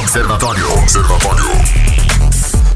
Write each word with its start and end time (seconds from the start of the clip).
Observatório. 0.00 0.66
Observatório. 0.80 1.89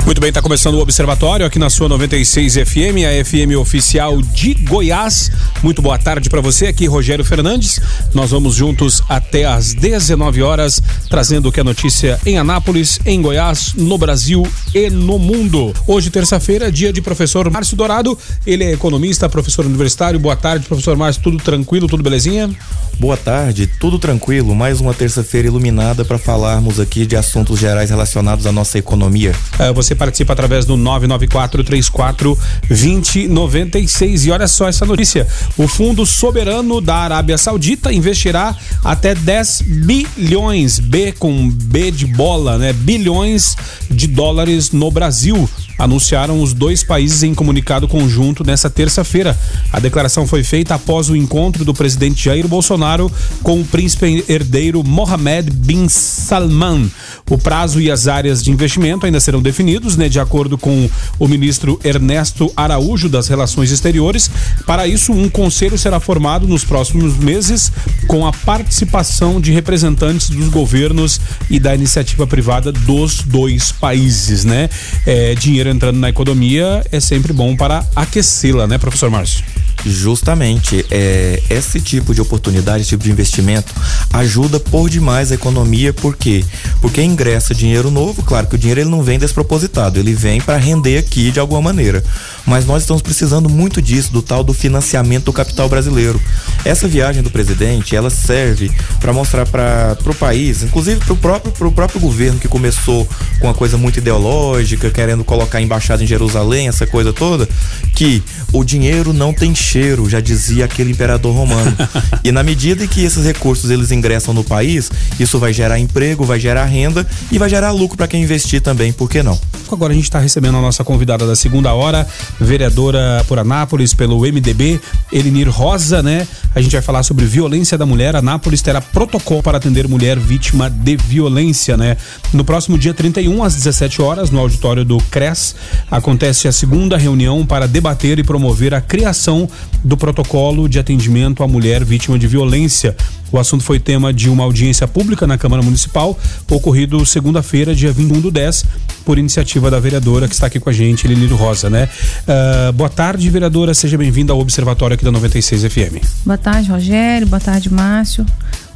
Muito 0.04 0.20
bem, 0.20 0.28
está 0.28 0.42
começando 0.42 0.74
o 0.74 0.80
Observatório 0.80 1.46
aqui 1.46 1.58
na 1.58 1.70
sua 1.70 1.88
96 1.88 2.56
FM, 2.56 3.06
a 3.08 3.24
FM 3.24 3.56
oficial 3.58 4.20
de 4.20 4.52
Goiás. 4.52 5.30
Muito 5.62 5.80
boa 5.80 5.98
tarde 5.98 6.28
para 6.28 6.42
você, 6.42 6.66
aqui 6.66 6.84
Rogério 6.86 7.24
Fernandes. 7.24 7.80
Nós 8.12 8.30
vamos 8.30 8.54
juntos 8.54 9.02
até 9.08 9.46
às 9.46 9.72
19 9.72 10.42
horas, 10.42 10.78
trazendo 11.08 11.48
o 11.48 11.52
que 11.52 11.58
é 11.58 11.64
notícia 11.64 12.20
em 12.26 12.36
Anápolis, 12.36 13.00
em 13.06 13.22
Goiás, 13.22 13.72
no 13.74 13.96
Brasil 13.96 14.46
e 14.74 14.90
no 14.90 15.18
mundo. 15.18 15.72
Hoje, 15.86 16.10
terça-feira, 16.10 16.70
dia 16.70 16.92
de 16.92 17.00
professor 17.00 17.48
Márcio 17.50 17.74
Dourado. 17.74 18.16
Ele 18.46 18.62
é 18.62 18.72
economista, 18.72 19.26
professor 19.26 19.64
universitário. 19.64 20.20
Boa 20.20 20.36
tarde, 20.36 20.66
professor 20.66 20.98
Márcio. 20.98 21.22
Tudo 21.22 21.38
tranquilo, 21.38 21.88
tudo 21.88 22.02
belezinha? 22.02 22.50
Boa 22.98 23.16
tarde, 23.16 23.66
tudo 23.66 23.98
tranquilo. 23.98 24.54
Mais 24.54 24.80
uma 24.80 24.92
terça-feira 24.92 25.48
iluminada 25.48 26.04
para 26.04 26.18
falarmos 26.18 26.78
aqui 26.78 27.06
de 27.06 27.16
assuntos 27.16 27.58
gerais 27.58 27.88
relacionados 27.88 28.46
à 28.46 28.52
nossa 28.52 28.78
economia. 28.78 29.34
É, 29.58 29.72
você 29.72 29.93
você 29.94 29.96
participa 29.96 30.32
através 30.32 30.66
do 30.66 30.76
99434 30.76 32.38
2096. 32.68 34.26
E 34.26 34.30
olha 34.30 34.48
só 34.48 34.68
essa 34.68 34.84
notícia: 34.84 35.26
o 35.56 35.68
Fundo 35.68 36.04
Soberano 36.04 36.80
da 36.80 36.96
Arábia 36.96 37.38
Saudita 37.38 37.92
investirá 37.92 38.54
até 38.82 39.14
10 39.14 39.62
bilhões, 39.62 40.78
B 40.78 41.12
com 41.12 41.48
B 41.48 41.90
de 41.90 42.06
bola, 42.06 42.58
né? 42.58 42.72
Bilhões 42.72 43.56
de 43.90 44.06
dólares 44.08 44.72
no 44.72 44.90
Brasil 44.90 45.48
anunciaram 45.78 46.40
os 46.40 46.52
dois 46.52 46.82
países 46.82 47.22
em 47.22 47.34
comunicado 47.34 47.88
conjunto 47.88 48.44
nessa 48.44 48.70
terça-feira. 48.70 49.38
A 49.72 49.80
declaração 49.80 50.26
foi 50.26 50.44
feita 50.44 50.74
após 50.74 51.10
o 51.10 51.16
encontro 51.16 51.64
do 51.64 51.74
presidente 51.74 52.24
Jair 52.24 52.46
Bolsonaro 52.46 53.10
com 53.42 53.60
o 53.60 53.64
príncipe 53.64 54.24
herdeiro 54.28 54.84
Mohammed 54.84 55.50
bin 55.50 55.88
Salman. 55.88 56.90
O 57.28 57.38
prazo 57.38 57.80
e 57.80 57.90
as 57.90 58.06
áreas 58.06 58.42
de 58.42 58.50
investimento 58.50 59.06
ainda 59.06 59.18
serão 59.18 59.42
definidos, 59.42 59.96
né, 59.96 60.08
de 60.08 60.20
acordo 60.20 60.56
com 60.56 60.88
o 61.18 61.26
ministro 61.26 61.80
Ernesto 61.82 62.52
Araújo 62.56 63.08
das 63.08 63.28
Relações 63.28 63.70
Exteriores. 63.70 64.30
Para 64.66 64.86
isso, 64.86 65.12
um 65.12 65.28
conselho 65.28 65.78
será 65.78 65.98
formado 65.98 66.46
nos 66.46 66.64
próximos 66.64 67.16
meses 67.16 67.72
com 68.06 68.26
a 68.26 68.32
participação 68.32 69.40
de 69.40 69.52
representantes 69.52 70.30
dos 70.30 70.48
governos 70.48 71.20
e 71.50 71.58
da 71.58 71.74
iniciativa 71.74 72.26
privada 72.26 72.70
dos 72.70 73.22
dois 73.22 73.72
países, 73.72 74.44
né? 74.44 74.68
É, 75.06 75.34
dinheiro 75.34 75.63
dinheiro 75.64 75.70
entrando 75.70 75.98
na 75.98 76.08
economia 76.10 76.84
é 76.92 77.00
sempre 77.00 77.32
bom 77.32 77.56
para 77.56 77.84
aquecê-la, 77.96 78.66
né, 78.66 78.76
professor 78.76 79.10
Márcio? 79.10 79.44
Justamente, 79.86 80.84
é, 80.90 81.42
esse 81.50 81.80
tipo 81.80 82.14
de 82.14 82.20
oportunidade, 82.20 82.82
esse 82.82 82.90
tipo 82.90 83.04
de 83.04 83.10
investimento 83.10 83.72
ajuda 84.12 84.60
por 84.60 84.88
demais 84.88 85.32
a 85.32 85.34
economia, 85.34 85.92
por 85.92 86.16
quê? 86.16 86.44
Porque 86.84 87.02
ingressa 87.02 87.54
dinheiro 87.54 87.90
novo, 87.90 88.22
claro 88.22 88.46
que 88.46 88.56
o 88.56 88.58
dinheiro 88.58 88.82
ele 88.82 88.90
não 88.90 89.02
vem 89.02 89.18
despropositado, 89.18 89.98
ele 89.98 90.12
vem 90.12 90.38
para 90.38 90.58
render 90.58 90.98
aqui 90.98 91.30
de 91.30 91.40
alguma 91.40 91.62
maneira. 91.62 92.04
Mas 92.44 92.66
nós 92.66 92.82
estamos 92.82 93.00
precisando 93.00 93.48
muito 93.48 93.80
disso, 93.80 94.12
do 94.12 94.20
tal 94.20 94.44
do 94.44 94.52
financiamento 94.52 95.24
do 95.24 95.32
capital 95.32 95.66
brasileiro. 95.66 96.20
Essa 96.62 96.86
viagem 96.86 97.22
do 97.22 97.30
presidente, 97.30 97.96
ela 97.96 98.10
serve 98.10 98.70
para 99.00 99.14
mostrar 99.14 99.46
para 99.46 99.96
o 100.04 100.14
país, 100.14 100.62
inclusive 100.62 101.00
para 101.00 101.14
o 101.14 101.16
próprio, 101.16 101.52
pro 101.52 101.72
próprio 101.72 101.98
governo 101.98 102.38
que 102.38 102.48
começou 102.48 103.08
com 103.40 103.46
uma 103.46 103.54
coisa 103.54 103.78
muito 103.78 103.98
ideológica, 103.98 104.90
querendo 104.90 105.24
colocar 105.24 105.62
embaixada 105.62 106.04
em 106.04 106.06
Jerusalém, 106.06 106.68
essa 106.68 106.86
coisa 106.86 107.14
toda, 107.14 107.48
que 107.94 108.22
o 108.52 108.62
dinheiro 108.62 109.14
não 109.14 109.32
tem 109.32 109.54
cheiro, 109.54 110.06
já 110.06 110.20
dizia 110.20 110.66
aquele 110.66 110.90
imperador 110.90 111.34
romano. 111.34 111.74
e 112.22 112.30
na 112.30 112.42
medida 112.42 112.84
em 112.84 112.88
que 112.88 113.02
esses 113.02 113.24
recursos 113.24 113.70
eles 113.70 113.90
ingressam 113.90 114.34
no 114.34 114.44
país, 114.44 114.90
isso 115.18 115.38
vai 115.38 115.52
gerar 115.54 115.78
emprego, 115.78 116.26
vai 116.26 116.38
gerar 116.38 116.73
renda 116.74 117.06
e 117.30 117.38
vai 117.38 117.48
gerar 117.48 117.70
lucro 117.70 117.96
para 117.96 118.08
quem 118.08 118.22
investir 118.22 118.60
também, 118.60 118.92
por 118.92 119.08
que 119.08 119.22
não? 119.22 119.38
Agora 119.70 119.92
a 119.92 119.96
gente 119.96 120.04
está 120.04 120.18
recebendo 120.18 120.58
a 120.58 120.60
nossa 120.60 120.84
convidada 120.84 121.26
da 121.26 121.34
segunda 121.34 121.72
hora, 121.72 122.06
vereadora 122.38 123.24
por 123.26 123.38
Anápolis 123.38 123.94
pelo 123.94 124.20
MDB, 124.20 124.80
Elinir 125.12 125.48
Rosa, 125.48 126.02
né? 126.02 126.26
A 126.54 126.60
gente 126.60 126.72
vai 126.72 126.82
falar 126.82 127.02
sobre 127.02 127.24
violência 127.24 127.76
da 127.78 127.86
mulher. 127.86 128.14
Anápolis 128.14 128.62
terá 128.62 128.80
protocolo 128.80 129.42
para 129.42 129.58
atender 129.58 129.88
mulher 129.88 130.18
vítima 130.18 130.70
de 130.70 130.96
violência, 130.96 131.76
né? 131.76 131.96
No 132.32 132.44
próximo 132.44 132.78
dia 132.78 132.92
31 132.92 133.42
às 133.42 133.54
17 133.54 134.02
horas, 134.02 134.30
no 134.30 134.38
auditório 134.38 134.84
do 134.84 134.98
CRES, 135.10 135.56
acontece 135.90 136.46
a 136.46 136.52
segunda 136.52 136.96
reunião 136.96 137.44
para 137.44 137.66
debater 137.66 138.18
e 138.18 138.22
promover 138.22 138.74
a 138.74 138.80
criação 138.80 139.48
do 139.82 139.96
protocolo 139.96 140.68
de 140.68 140.78
atendimento 140.78 141.42
à 141.42 141.48
mulher 141.48 141.84
vítima 141.84 142.18
de 142.18 142.26
violência. 142.26 142.96
O 143.34 143.38
assunto 143.40 143.64
foi 143.64 143.80
tema 143.80 144.14
de 144.14 144.30
uma 144.30 144.44
audiência 144.44 144.86
pública 144.86 145.26
na 145.26 145.36
Câmara 145.36 145.60
Municipal, 145.60 146.16
ocorrido 146.48 147.04
segunda-feira, 147.04 147.74
dia 147.74 147.92
21 147.92 148.20
do 148.20 148.30
10, 148.30 148.64
por 149.04 149.18
iniciativa 149.18 149.68
da 149.68 149.80
vereadora 149.80 150.28
que 150.28 150.34
está 150.34 150.46
aqui 150.46 150.60
com 150.60 150.70
a 150.70 150.72
gente, 150.72 151.04
Elinir 151.04 151.34
Rosa, 151.34 151.68
né? 151.68 151.88
Uh, 152.28 152.72
boa 152.74 152.88
tarde, 152.88 153.28
vereadora, 153.28 153.74
seja 153.74 153.98
bem-vinda 153.98 154.32
ao 154.32 154.38
Observatório 154.38 154.94
aqui 154.94 155.04
da 155.04 155.10
96 155.10 155.64
FM. 155.64 156.06
Boa 156.24 156.38
tarde, 156.38 156.70
Rogério, 156.70 157.26
boa 157.26 157.40
tarde, 157.40 157.74
Márcio. 157.74 158.24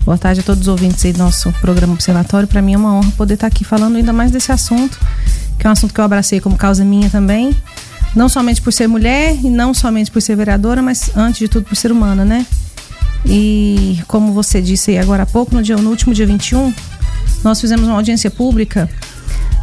Boa 0.05 0.19
tarde 0.19 0.41
a 0.41 0.43
todos 0.43 0.63
os 0.63 0.69
ouvintes 0.69 1.05
aí 1.05 1.13
do 1.13 1.21
nosso 1.21 1.53
programa 1.61 1.93
Observatório. 1.93 2.49
Para 2.49 2.61
mim 2.61 2.75
é 2.75 2.79
uma 2.79 2.95
honra 2.95 3.13
poder 3.13 3.35
estar 3.35 3.47
aqui 3.47 3.63
falando 3.63 3.95
ainda 3.95 4.13
mais 4.13 4.33
desse 4.33 4.51
assunto, 4.51 4.99
que 5.57 5.69
é 5.69 5.71
um 5.71 5.73
assunto 5.73 5.95
que 5.95 6.01
eu 6.01 6.05
abracei 6.05 6.41
como 6.41 6.57
causa 6.57 6.85
minha 6.85 7.09
também 7.09 7.55
não 8.15 8.29
somente 8.29 8.61
por 8.61 8.73
ser 8.73 8.89
mulher 8.89 9.37
e 9.45 9.51
não 9.51 9.73
somente 9.75 10.11
por 10.11 10.21
ser 10.21 10.35
vereadora, 10.35 10.83
mas 10.83 11.11
antes 11.15 11.39
de 11.39 11.47
tudo 11.49 11.67
por 11.67 11.77
ser 11.77 11.93
humana, 11.93 12.25
né? 12.25 12.47
E 13.27 14.01
como 14.07 14.33
você 14.33 14.61
disse 14.61 14.97
agora 14.97 15.25
há 15.25 15.27
pouco, 15.27 15.55
no, 15.55 15.63
dia, 15.63 15.77
no 15.77 15.91
último 15.91 16.15
dia 16.15 16.27
21, 16.27 16.73
nós 17.43 17.61
fizemos 17.61 17.87
uma 17.87 17.97
audiência 17.97 18.31
pública 18.31 18.89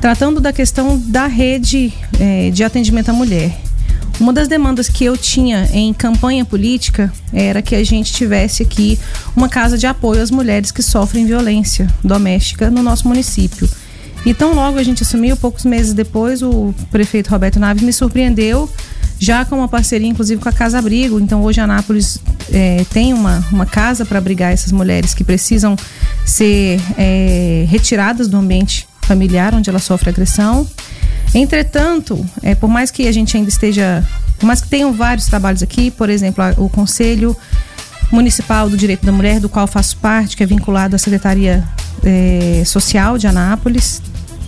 tratando 0.01 0.39
da 0.39 0.53
questão 0.53 0.97
da 0.99 1.25
rede 1.25 1.93
é, 2.19 2.49
de 2.51 2.63
atendimento 2.63 3.09
à 3.09 3.13
mulher. 3.13 3.57
Uma 4.19 4.31
das 4.31 4.47
demandas 4.47 4.87
que 4.87 5.03
eu 5.03 5.17
tinha 5.17 5.67
em 5.73 5.93
campanha 5.93 6.45
política 6.45 7.11
era 7.33 7.61
que 7.61 7.75
a 7.75 7.83
gente 7.83 8.13
tivesse 8.13 8.63
aqui 8.63 8.97
uma 9.35 9.49
casa 9.49 9.77
de 9.77 9.85
apoio 9.85 10.21
às 10.21 10.31
mulheres 10.31 10.71
que 10.71 10.81
sofrem 10.81 11.25
violência 11.25 11.87
doméstica 12.03 12.69
no 12.69 12.81
nosso 12.81 13.07
município. 13.07 13.67
E 14.25 14.33
tão 14.33 14.55
logo 14.55 14.79
a 14.79 14.83
gente 14.83 15.03
assumiu, 15.03 15.35
poucos 15.35 15.65
meses 15.65 15.93
depois, 15.93 16.41
o 16.41 16.73
prefeito 16.89 17.29
Roberto 17.29 17.59
Naves 17.59 17.83
me 17.83 17.91
surpreendeu, 17.91 18.69
já 19.19 19.45
com 19.45 19.55
uma 19.55 19.67
parceria, 19.67 20.07
inclusive, 20.07 20.41
com 20.41 20.49
a 20.49 20.51
Casa 20.51 20.79
Abrigo. 20.79 21.19
Então, 21.19 21.43
hoje, 21.43 21.61
Anápolis 21.61 22.19
é, 22.51 22.85
tem 22.89 23.13
uma, 23.13 23.43
uma 23.51 23.65
casa 23.65 24.05
para 24.05 24.17
abrigar 24.17 24.51
essas 24.51 24.71
mulheres 24.71 25.13
que 25.13 25.23
precisam 25.23 25.75
ser 26.25 26.79
é, 26.97 27.65
retiradas 27.69 28.27
do 28.27 28.37
ambiente 28.37 28.87
familiar 29.01 29.53
onde 29.53 29.69
ela 29.69 29.79
sofre 29.79 30.09
agressão. 30.09 30.67
Entretanto, 31.33 32.25
é, 32.41 32.55
por 32.55 32.69
mais 32.69 32.91
que 32.91 33.07
a 33.07 33.11
gente 33.11 33.35
ainda 33.37 33.49
esteja. 33.49 34.03
Por 34.37 34.45
mais 34.45 34.61
que 34.61 34.67
tenham 34.67 34.91
vários 34.91 35.27
trabalhos 35.27 35.63
aqui, 35.63 35.89
por 35.91 36.09
exemplo, 36.09 36.43
a, 36.43 36.53
o 36.57 36.69
Conselho 36.69 37.35
Municipal 38.11 38.69
do 38.69 38.77
Direito 38.77 39.05
da 39.05 39.11
Mulher, 39.11 39.39
do 39.39 39.49
qual 39.49 39.65
faço 39.65 39.97
parte, 39.97 40.35
que 40.35 40.43
é 40.43 40.45
vinculado 40.45 40.95
à 40.95 40.99
Secretaria 40.99 41.63
é, 42.03 42.63
Social 42.65 43.17
de 43.17 43.27
Anápolis, 43.27 44.01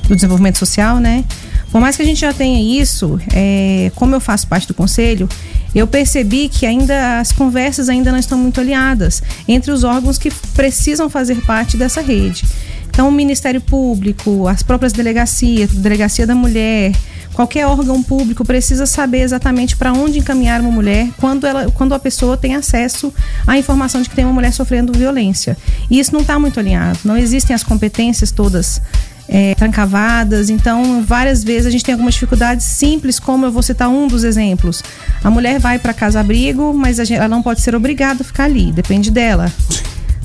do 0.07 0.15
desenvolvimento 0.15 0.57
social, 0.57 0.97
né? 0.99 1.23
Por 1.71 1.81
mais 1.81 1.95
que 1.95 2.01
a 2.01 2.05
gente 2.05 2.21
já 2.21 2.33
tenha 2.33 2.81
isso, 2.81 3.19
é, 3.33 3.91
como 3.95 4.15
eu 4.15 4.19
faço 4.19 4.47
parte 4.47 4.67
do 4.67 4.73
conselho, 4.73 5.27
eu 5.75 5.85
percebi 5.85 6.49
que 6.49 6.65
ainda 6.65 7.19
as 7.19 7.31
conversas 7.31 7.89
ainda 7.89 8.11
não 8.11 8.19
estão 8.19 8.37
muito 8.37 8.59
alinhadas 8.59 9.21
entre 9.47 9.71
os 9.71 9.83
órgãos 9.83 10.17
que 10.17 10.31
precisam 10.55 11.09
fazer 11.09 11.35
parte 11.45 11.77
dessa 11.77 12.01
rede. 12.01 12.45
Então, 12.89 13.09
o 13.09 13.11
Ministério 13.11 13.61
Público, 13.61 14.47
as 14.47 14.63
próprias 14.63 14.91
delegacias, 14.91 15.69
Delegacia 15.71 16.25
da 16.25 16.33
Mulher, 16.33 16.93
qualquer 17.31 17.67
órgão 17.67 18.01
público 18.01 18.43
precisa 18.43 18.87
saber 18.87 19.19
exatamente 19.19 19.75
para 19.75 19.93
onde 19.93 20.17
encaminhar 20.17 20.59
uma 20.59 20.71
mulher 20.71 21.07
quando, 21.19 21.45
ela, 21.45 21.69
quando 21.69 21.93
a 21.93 21.99
pessoa 21.99 22.35
tem 22.35 22.55
acesso 22.55 23.13
à 23.45 23.55
informação 23.55 24.01
de 24.01 24.09
que 24.09 24.15
tem 24.15 24.25
uma 24.25 24.33
mulher 24.33 24.51
sofrendo 24.51 24.97
violência. 24.97 25.55
E 25.91 25.99
isso 25.99 26.11
não 26.11 26.21
está 26.21 26.39
muito 26.39 26.59
alinhado. 26.59 26.97
Não 27.05 27.15
existem 27.15 27.55
as 27.55 27.61
competências 27.61 28.31
todas 28.31 28.81
é, 29.27 29.55
trancavadas. 29.55 30.49
Então, 30.49 31.03
várias 31.03 31.43
vezes 31.43 31.67
a 31.67 31.69
gente 31.69 31.83
tem 31.83 31.93
algumas 31.93 32.13
dificuldades 32.13 32.65
simples, 32.65 33.19
como 33.19 33.45
eu 33.45 33.51
vou 33.51 33.61
citar 33.61 33.89
um 33.89 34.07
dos 34.07 34.23
exemplos. 34.23 34.83
A 35.23 35.29
mulher 35.29 35.59
vai 35.59 35.79
para 35.79 35.93
casa-abrigo, 35.93 36.73
mas 36.73 36.97
gente, 36.97 37.13
ela 37.13 37.27
não 37.27 37.41
pode 37.41 37.61
ser 37.61 37.75
obrigada 37.75 38.21
a 38.21 38.25
ficar 38.25 38.45
ali, 38.45 38.71
depende 38.71 39.11
dela. 39.11 39.51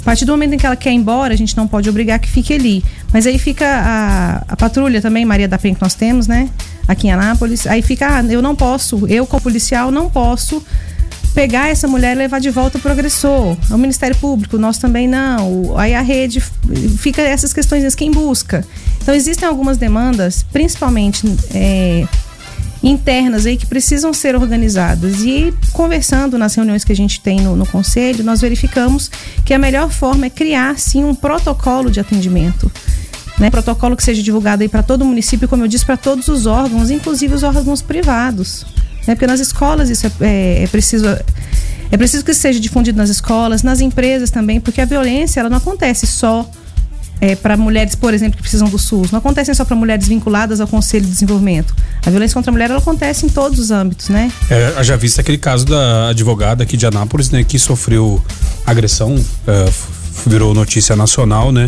A 0.03 0.05
partir 0.05 0.25
do 0.25 0.33
momento 0.33 0.55
em 0.55 0.59
que 0.59 0.67
ela 0.67 0.75
quer 0.75 0.91
ir 0.91 0.97
embora, 0.97 1.33
a 1.33 1.37
gente 1.37 1.57
não 1.57 1.69
pode 1.69 1.89
obrigar 1.89 2.19
que 2.19 2.29
fique 2.29 2.53
ali. 2.53 2.85
Mas 3.13 3.25
aí 3.25 3.39
fica 3.39 3.65
a, 3.67 4.43
a 4.49 4.57
patrulha 4.57 5.01
também, 5.01 5.25
Maria 5.25 5.47
da 5.47 5.59
Penha, 5.59 5.77
que 5.77 5.83
nós 5.83 5.95
temos, 5.95 6.27
né? 6.27 6.51
Aqui 6.89 7.07
em 7.07 7.13
Anápolis. 7.13 7.69
Aí 7.69 7.83
fica, 7.83 8.19
ah, 8.19 8.25
eu 8.25 8.43
não 8.43 8.57
posso, 8.57 9.07
eu 9.07 9.25
como 9.25 9.41
policial 9.41 9.93
não 9.93 10.11
posso 10.11 10.61
pegar 11.35 11.69
essa 11.69 11.89
mulher 11.89 12.17
e 12.17 12.19
levar 12.19 12.41
de 12.41 12.51
volta 12.51 12.81
o 12.83 12.89
agressor. 12.91 13.57
O 13.71 13.79
Ministério 13.79 14.17
Público, 14.17 14.59
nós 14.59 14.79
também 14.79 15.09
não. 15.09 15.79
Aí 15.79 15.95
a 15.95 16.03
rede 16.03 16.41
fica 16.99 17.23
essas 17.23 17.53
questões, 17.53 17.95
quem 17.95 18.11
busca. 18.11 18.67
Então 19.03 19.15
existem 19.15 19.49
algumas 19.49 19.77
demandas, 19.79 20.45
principalmente 20.53 21.27
é, 21.53 22.07
internas 22.83 23.47
aí 23.47 23.57
que 23.57 23.67
precisam 23.67 24.15
ser 24.15 24.37
organizadas. 24.37 25.23
E 25.23 25.53
conversando 25.73 26.39
nas 26.39 26.55
reuniões 26.55 26.85
que 26.85 26.93
a 26.93 26.97
gente 26.97 27.21
tem 27.21 27.41
no, 27.41 27.57
no 27.57 27.67
conselho, 27.67 28.23
nós 28.23 28.41
verificamos 28.41 29.11
que 29.45 29.53
a 29.53 29.59
melhor 29.59 29.91
forma 29.91 30.27
é 30.27 30.31
criar 30.31 30.79
sim 30.79 31.03
um 31.05 31.17
protocolo 31.17 31.91
de 31.91 31.99
atendimento. 31.99 32.71
Né? 33.39 33.51
Protocolo 33.51 33.97
que 33.97 34.05
seja 34.05 34.23
divulgado 34.23 34.63
aí 34.63 34.69
para 34.69 34.85
todo 34.85 35.03
o 35.03 35.05
município, 35.05 35.49
como 35.49 35.65
eu 35.65 35.69
disse, 35.69 35.85
para 35.85 35.97
todos 35.97 36.29
os 36.29 36.47
órgãos, 36.47 36.89
inclusive 36.89 37.35
os 37.35 37.43
órgãos 37.43 37.83
privados. 37.83 38.65
Né? 39.07 39.17
Porque 39.17 39.27
nas 39.27 39.41
escolas 39.41 39.91
isso 39.91 40.07
é, 40.07 40.13
é, 40.21 40.63
é 40.63 40.67
preciso. 40.69 41.07
É 41.91 41.97
preciso 41.99 42.25
que 42.25 42.33
seja 42.33 42.59
difundido 42.59 42.97
nas 42.97 43.11
escolas, 43.11 43.63
nas 43.63 43.83
empresas 43.83 44.31
também, 44.31 44.59
porque 44.59 44.81
a 44.81 44.87
violência 44.87 45.41
ela 45.41 45.51
não 45.51 45.59
acontece 45.59 46.07
só 46.07 46.49
é, 47.21 47.37
para 47.37 47.57
mulheres, 47.57 47.95
por 47.95 48.13
exemplo, 48.13 48.37
que 48.37 48.43
precisam 48.43 48.69
do 48.69 48.79
SUS. 48.79 49.11
Não 49.11 49.19
acontece 49.19 49.55
só 49.55 49.65
para 49.65 49.77
mulheres 49.77 50.09
vinculadas 50.09 50.61
ao 50.61 50.67
Conselho 50.67 51.05
de 51.05 51.13
Desenvolvimento. 51.13 51.75
A 52.05 52.11
violência 52.11 52.35
contra 52.35 52.51
a 52.51 52.53
mulher 52.53 52.71
ela 52.71 52.81
acontece 52.81 53.27
em 53.27 53.29
todos 53.29 53.59
os 53.59 53.71
âmbitos, 53.71 54.09
né? 54.09 54.31
É, 54.51 54.83
já 54.83 54.97
visto 54.97 55.21
aquele 55.21 55.39
caso 55.39 55.65
da 55.65 56.09
advogada 56.09 56.65
aqui 56.65 56.77
de 56.77 56.87
Anápolis, 56.87 57.31
né, 57.31 57.45
que 57.45 57.59
sofreu 57.59 58.23
agressão, 58.67 59.15
é, 59.47 59.73
virou 60.27 60.53
notícia 60.55 60.97
nacional, 60.97 61.53
né? 61.53 61.67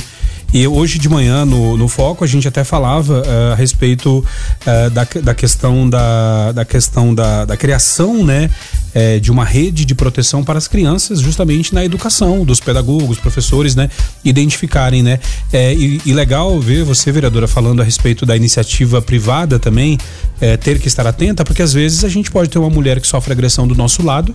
E 0.54 0.68
hoje 0.68 1.00
de 1.00 1.08
manhã, 1.08 1.44
no, 1.44 1.76
no 1.76 1.88
Foco, 1.88 2.22
a 2.22 2.28
gente 2.28 2.46
até 2.46 2.62
falava 2.62 3.22
uh, 3.22 3.52
a 3.54 3.56
respeito 3.56 4.18
uh, 4.18 4.90
da, 4.90 5.04
da 5.20 5.34
questão, 5.34 5.90
da, 5.90 6.52
da, 6.52 6.64
questão 6.64 7.12
da, 7.12 7.44
da 7.44 7.56
criação, 7.56 8.24
né? 8.24 8.48
É, 8.96 9.18
de 9.18 9.32
uma 9.32 9.44
rede 9.44 9.84
de 9.84 9.92
proteção 9.92 10.44
para 10.44 10.56
as 10.56 10.68
crianças, 10.68 11.18
justamente 11.18 11.74
na 11.74 11.84
educação, 11.84 12.44
dos 12.44 12.60
pedagogos, 12.60 13.18
professores, 13.18 13.74
né? 13.74 13.90
Identificarem, 14.24 15.02
né? 15.02 15.18
É, 15.52 15.74
e, 15.74 16.00
e, 16.06 16.12
legal 16.12 16.60
ver 16.60 16.84
você, 16.84 17.10
vereadora, 17.10 17.48
falando 17.48 17.82
a 17.82 17.84
respeito 17.84 18.24
da 18.24 18.36
iniciativa 18.36 19.02
privada 19.02 19.58
também, 19.58 19.98
é, 20.40 20.56
ter 20.56 20.78
que 20.78 20.86
estar 20.86 21.04
atenta, 21.04 21.44
porque 21.44 21.60
às 21.62 21.72
vezes 21.72 22.04
a 22.04 22.08
gente 22.08 22.30
pode 22.30 22.48
ter 22.48 22.60
uma 22.60 22.70
mulher 22.70 23.00
que 23.00 23.06
sofre 23.08 23.32
agressão 23.32 23.66
do 23.66 23.74
nosso 23.74 24.00
lado, 24.00 24.32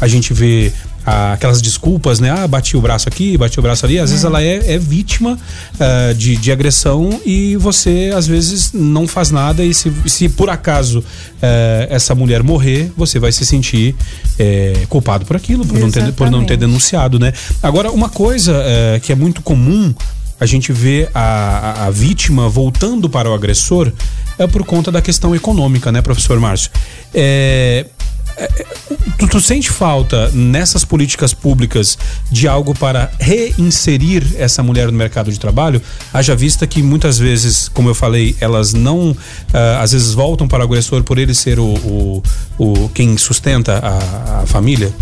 a 0.00 0.06
gente 0.06 0.32
vê 0.32 0.72
aquelas 1.06 1.62
desculpas, 1.62 2.18
né? 2.18 2.30
Ah, 2.30 2.48
bati 2.48 2.76
o 2.76 2.80
braço 2.80 3.08
aqui, 3.08 3.36
bati 3.38 3.58
o 3.60 3.62
braço 3.62 3.86
ali. 3.86 3.98
Às 3.98 4.10
é. 4.10 4.12
vezes 4.12 4.24
ela 4.24 4.42
é, 4.42 4.74
é 4.74 4.78
vítima 4.78 5.38
uh, 5.74 6.14
de, 6.14 6.36
de 6.36 6.50
agressão 6.50 7.20
e 7.24 7.56
você, 7.56 8.12
às 8.14 8.26
vezes, 8.26 8.72
não 8.72 9.06
faz 9.06 9.30
nada. 9.30 9.64
E 9.64 9.72
se, 9.72 9.92
se 10.06 10.28
por 10.28 10.50
acaso 10.50 10.98
uh, 10.98 11.04
essa 11.88 12.14
mulher 12.14 12.42
morrer, 12.42 12.90
você 12.96 13.20
vai 13.20 13.30
se 13.30 13.46
sentir 13.46 13.94
uh, 13.94 14.86
culpado 14.88 15.24
por 15.24 15.36
aquilo, 15.36 15.64
por 15.64 15.78
não, 15.78 15.90
ter, 15.90 16.12
por 16.12 16.30
não 16.30 16.44
ter 16.44 16.56
denunciado, 16.56 17.20
né? 17.20 17.32
Agora, 17.62 17.92
uma 17.92 18.08
coisa 18.08 18.64
que 19.02 19.12
é 19.12 19.14
muito 19.14 19.42
comum 19.42 19.94
a 20.38 20.44
gente 20.44 20.72
vê 20.72 21.08
a, 21.14 21.20
a, 21.20 21.86
a, 21.86 21.90
vítima 21.90 22.48
voltando 22.48 23.08
para 23.08 23.30
o 23.30 23.34
agressor 23.34 23.90
é 24.38 24.46
por 24.46 24.64
conta 24.64 24.92
da 24.92 25.00
questão 25.00 25.34
econômica, 25.34 25.90
né, 25.90 26.02
professor 26.02 26.38
Márcio? 26.38 26.70
É, 27.14 27.86
Tu, 29.18 29.26
tu, 29.28 29.40
sente 29.40 29.70
falta 29.70 30.30
nessas 30.30 30.84
políticas 30.84 31.32
públicas 31.32 31.96
de 32.30 32.46
algo 32.46 32.74
para 32.74 33.10
reinserir 33.18 34.22
essa 34.36 34.62
mulher 34.62 34.86
no 34.86 34.98
mercado 34.98 35.32
de 35.32 35.40
trabalho? 35.40 35.80
Haja 36.12 36.36
vista 36.36 36.66
que 36.66 36.82
muitas 36.82 37.18
vezes, 37.18 37.68
como 37.68 37.88
eu 37.88 37.94
falei, 37.94 38.36
elas 38.40 38.74
não, 38.74 39.10
uh, 39.12 39.16
às 39.80 39.92
vezes 39.92 40.12
voltam 40.12 40.46
para 40.46 40.60
o 40.60 40.66
agressor 40.66 41.02
por 41.02 41.18
ele 41.18 41.34
ser 41.34 41.58
o, 41.58 41.64
o, 41.64 42.22
o 42.58 42.88
quem 42.90 43.16
sustenta 43.16 43.78
a, 43.78 44.42
a 44.42 44.46
família? 44.46 44.92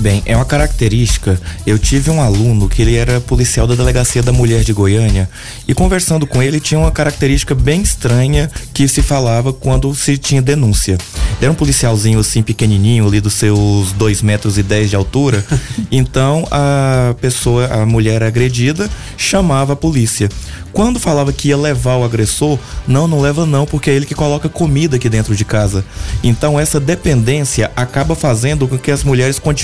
Bem, 0.00 0.22
é 0.24 0.34
uma 0.34 0.46
característica. 0.46 1.38
Eu 1.66 1.78
tive 1.78 2.10
um 2.10 2.22
aluno 2.22 2.70
que 2.70 2.80
ele 2.80 2.96
era 2.96 3.20
policial 3.20 3.66
da 3.66 3.74
Delegacia 3.74 4.22
da 4.22 4.32
Mulher 4.32 4.64
de 4.64 4.72
Goiânia 4.72 5.28
e 5.68 5.74
conversando 5.74 6.26
com 6.26 6.42
ele 6.42 6.58
tinha 6.58 6.80
uma 6.80 6.90
característica 6.90 7.54
bem 7.54 7.82
estranha 7.82 8.50
que 8.72 8.88
se 8.88 9.02
falava 9.02 9.52
quando 9.52 9.94
se 9.94 10.16
tinha 10.16 10.40
denúncia. 10.40 10.96
Era 11.38 11.52
um 11.52 11.54
policialzinho 11.54 12.18
assim 12.18 12.42
pequenininho, 12.42 13.06
ali 13.06 13.20
dos 13.20 13.34
seus 13.34 13.92
2 13.92 14.22
metros 14.22 14.56
e 14.56 14.62
10 14.62 14.90
de 14.90 14.96
altura. 14.96 15.44
Então 15.92 16.46
a 16.50 17.14
pessoa, 17.20 17.66
a 17.66 17.84
mulher 17.84 18.22
agredida, 18.22 18.88
chamava 19.16 19.72
a 19.72 19.76
polícia. 19.76 20.28
Quando 20.72 21.00
falava 21.00 21.32
que 21.32 21.48
ia 21.48 21.56
levar 21.56 21.96
o 21.96 22.04
agressor, 22.04 22.58
não, 22.86 23.08
não 23.08 23.20
leva 23.20 23.44
não, 23.44 23.66
porque 23.66 23.90
é 23.90 23.94
ele 23.94 24.06
que 24.06 24.14
coloca 24.14 24.48
comida 24.48 24.96
aqui 24.96 25.08
dentro 25.08 25.34
de 25.34 25.44
casa. 25.44 25.84
Então 26.22 26.60
essa 26.60 26.78
dependência 26.78 27.72
acaba 27.74 28.14
fazendo 28.14 28.68
com 28.68 28.78
que 28.78 28.90
as 28.90 29.02
mulheres 29.02 29.38
continuem 29.38 29.59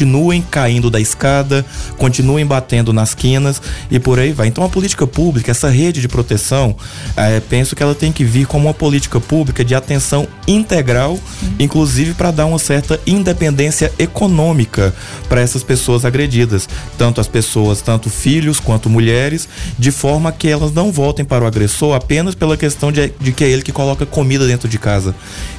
caindo 0.50 0.90
da 0.90 1.00
escada, 1.00 1.64
continuem 1.96 2.44
batendo 2.44 2.92
nas 2.92 3.14
quinas 3.14 3.60
e 3.90 3.98
por 3.98 4.18
aí 4.18 4.32
vai. 4.32 4.48
Então 4.48 4.64
a 4.64 4.68
política 4.68 5.06
pública, 5.06 5.50
essa 5.50 5.68
rede 5.68 6.00
de 6.00 6.08
proteção, 6.08 6.76
é, 7.16 7.40
penso 7.40 7.76
que 7.76 7.82
ela 7.82 7.94
tem 7.94 8.12
que 8.12 8.24
vir 8.24 8.46
como 8.46 8.66
uma 8.66 8.74
política 8.74 9.20
pública 9.20 9.64
de 9.64 9.74
atenção 9.74 10.26
integral, 10.46 11.18
inclusive 11.58 12.14
para 12.14 12.30
dar 12.30 12.46
uma 12.46 12.58
certa 12.58 13.00
independência 13.06 13.92
econômica 13.98 14.94
para 15.28 15.40
essas 15.40 15.62
pessoas 15.62 16.04
agredidas, 16.04 16.68
tanto 16.98 17.20
as 17.20 17.28
pessoas, 17.28 17.80
tanto 17.80 18.10
filhos 18.10 18.60
quanto 18.60 18.90
mulheres, 18.90 19.48
de 19.78 19.90
forma 19.90 20.32
que 20.32 20.48
elas 20.48 20.72
não 20.72 20.90
voltem 20.90 21.24
para 21.24 21.44
o 21.44 21.46
agressor 21.46 21.94
apenas 21.94 22.34
pela 22.34 22.56
questão 22.56 22.90
de, 22.90 23.12
de 23.20 23.32
que 23.32 23.44
é 23.44 23.48
ele 23.48 23.62
que 23.62 23.72
coloca 23.72 24.04
comida 24.04 24.46
dentro 24.46 24.68
de 24.68 24.78
casa. 24.78 25.14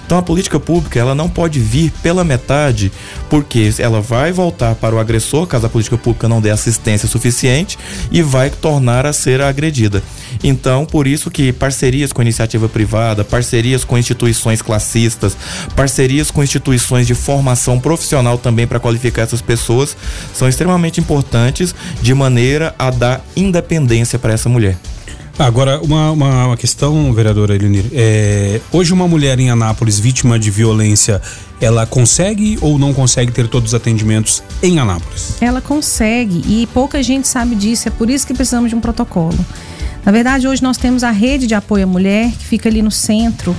Então 0.07 0.17
a 0.17 0.23
política 0.23 0.57
pública 0.57 0.97
ela 0.97 1.13
não 1.13 1.27
pode 1.27 1.59
vir 1.59 1.91
pela 2.01 2.23
metade, 2.23 2.93
porque 3.29 3.69
ela 3.77 3.99
vai 3.99 4.31
voltar 4.31 4.73
para 4.73 4.95
o 4.95 4.99
agressor 4.99 5.45
caso 5.45 5.65
a 5.65 5.69
política 5.69 5.97
pública 5.97 6.29
não 6.29 6.39
dê 6.39 6.49
assistência 6.49 7.09
suficiente 7.09 7.77
e 8.09 8.21
vai 8.21 8.49
tornar 8.49 9.05
a 9.05 9.11
ser 9.11 9.41
agredida. 9.41 10.01
Então, 10.41 10.85
por 10.85 11.07
isso 11.07 11.29
que 11.29 11.51
parcerias 11.51 12.13
com 12.13 12.21
iniciativa 12.21 12.69
privada, 12.69 13.25
parcerias 13.25 13.83
com 13.83 13.97
instituições 13.97 14.61
classistas, 14.61 15.35
parcerias 15.75 16.31
com 16.31 16.41
instituições 16.41 17.05
de 17.05 17.13
formação 17.13 17.77
profissional 17.77 18.37
também 18.37 18.65
para 18.65 18.79
qualificar 18.79 19.23
essas 19.23 19.41
pessoas 19.41 19.97
são 20.33 20.47
extremamente 20.47 21.01
importantes 21.01 21.75
de 22.01 22.13
maneira 22.13 22.73
a 22.79 22.89
dar 22.89 23.21
independência 23.35 24.17
para 24.17 24.31
essa 24.31 24.47
mulher. 24.47 24.77
Agora, 25.39 25.79
uma, 25.81 26.11
uma, 26.11 26.45
uma 26.47 26.57
questão, 26.57 27.13
vereadora 27.13 27.53
Elenir. 27.53 27.85
É, 27.93 28.59
hoje, 28.71 28.91
uma 28.91 29.07
mulher 29.07 29.39
em 29.39 29.51
Anápolis 29.51 29.99
vítima 29.99 30.39
de 30.39 30.49
violência, 30.49 31.21
ela 31.61 31.85
consegue 31.85 32.57
ou 32.59 32.79
não 32.79 32.91
consegue 32.91 33.31
ter 33.31 33.47
todos 33.47 33.69
os 33.69 33.75
atendimentos 33.75 34.41
em 34.63 34.79
Anápolis? 34.79 35.35
Ela 35.39 35.61
consegue 35.61 36.43
e 36.47 36.65
pouca 36.67 37.03
gente 37.03 37.27
sabe 37.27 37.53
disso, 37.53 37.87
é 37.87 37.91
por 37.91 38.09
isso 38.09 38.25
que 38.25 38.33
precisamos 38.33 38.71
de 38.71 38.75
um 38.75 38.81
protocolo. 38.81 39.37
Na 40.03 40.11
verdade, 40.11 40.47
hoje 40.47 40.63
nós 40.63 40.77
temos 40.77 41.03
a 41.03 41.11
rede 41.11 41.45
de 41.45 41.53
apoio 41.53 41.83
à 41.83 41.87
mulher, 41.87 42.31
que 42.31 42.45
fica 42.45 42.67
ali 42.67 42.81
no 42.81 42.91
centro. 42.91 43.55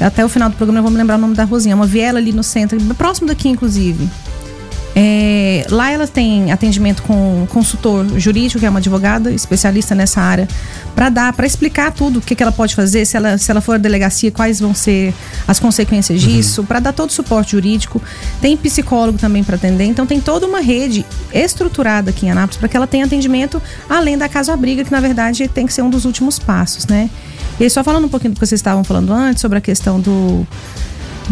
Até 0.00 0.24
o 0.24 0.28
final 0.30 0.48
do 0.48 0.56
programa 0.56 0.78
eu 0.78 0.82
vou 0.82 0.90
me 0.90 0.96
lembrar 0.96 1.16
o 1.16 1.20
nome 1.20 1.34
da 1.34 1.44
Rosinha, 1.44 1.76
uma 1.76 1.86
viela 1.86 2.18
ali 2.18 2.32
no 2.32 2.42
centro, 2.42 2.80
próximo 2.94 3.26
daqui, 3.26 3.50
inclusive. 3.50 4.08
É, 4.94 5.66
lá 5.70 5.90
ela 5.90 6.06
tem 6.06 6.52
atendimento 6.52 7.02
com 7.02 7.46
consultor 7.48 8.06
jurídico, 8.18 8.60
que 8.60 8.66
é 8.66 8.70
uma 8.70 8.78
advogada 8.78 9.30
especialista 9.32 9.94
nessa 9.94 10.20
área, 10.20 10.46
para 10.94 11.08
dar, 11.08 11.32
para 11.32 11.46
explicar 11.46 11.92
tudo 11.92 12.18
o 12.18 12.22
que, 12.22 12.34
que 12.34 12.42
ela 12.42 12.52
pode 12.52 12.74
fazer, 12.74 13.06
se 13.06 13.16
ela, 13.16 13.38
se 13.38 13.50
ela 13.50 13.60
for 13.60 13.78
delegacia, 13.78 14.30
quais 14.30 14.60
vão 14.60 14.74
ser 14.74 15.14
as 15.48 15.58
consequências 15.58 16.22
uhum. 16.22 16.28
disso, 16.28 16.60
uhum. 16.60 16.66
para 16.66 16.80
dar 16.80 16.92
todo 16.92 17.08
o 17.08 17.12
suporte 17.12 17.52
jurídico. 17.52 18.02
Tem 18.40 18.56
psicólogo 18.56 19.18
também 19.18 19.42
para 19.42 19.56
atender, 19.56 19.84
então 19.84 20.06
tem 20.06 20.20
toda 20.20 20.46
uma 20.46 20.60
rede 20.60 21.06
estruturada 21.32 22.10
aqui 22.10 22.26
em 22.26 22.30
Anápolis 22.30 22.58
para 22.58 22.68
que 22.68 22.76
ela 22.76 22.86
tenha 22.86 23.06
atendimento 23.06 23.62
além 23.88 24.18
da 24.18 24.28
casa-abriga, 24.28 24.84
que 24.84 24.92
na 24.92 25.00
verdade 25.00 25.48
tem 25.48 25.66
que 25.66 25.72
ser 25.72 25.82
um 25.82 25.90
dos 25.90 26.04
últimos 26.04 26.38
passos, 26.38 26.86
né? 26.86 27.08
E 27.58 27.64
aí, 27.64 27.70
só 27.70 27.84
falando 27.84 28.06
um 28.06 28.08
pouquinho 28.08 28.32
do 28.32 28.40
que 28.40 28.46
vocês 28.46 28.58
estavam 28.58 28.82
falando 28.82 29.12
antes 29.12 29.40
sobre 29.40 29.58
a 29.58 29.60
questão 29.60 30.00
do 30.00 30.46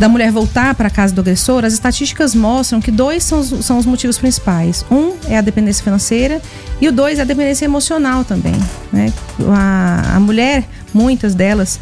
da 0.01 0.09
mulher 0.09 0.33
voltar 0.33 0.75
para 0.75 0.89
a 0.89 0.91
casa 0.91 1.15
do 1.15 1.21
agressor, 1.21 1.63
as 1.63 1.75
estatísticas 1.75 2.35
mostram 2.35 2.81
que 2.81 2.91
dois 2.91 3.23
são 3.23 3.39
os, 3.39 3.67
são 3.67 3.77
os 3.77 3.85
motivos 3.85 4.17
principais. 4.17 4.83
Um 4.91 5.13
é 5.29 5.37
a 5.37 5.43
dependência 5.43 5.85
financeira 5.85 6.41
e 6.81 6.89
o 6.89 6.93
dois 6.93 7.19
é 7.19 7.23
a 7.23 7.25
dependência 7.27 7.67
emocional 7.67 8.25
também. 8.25 8.55
Né? 8.91 9.13
A, 9.47 10.17
a 10.17 10.21
mulher, 10.21 10.65
muitas 10.95 11.35
delas, 11.35 11.79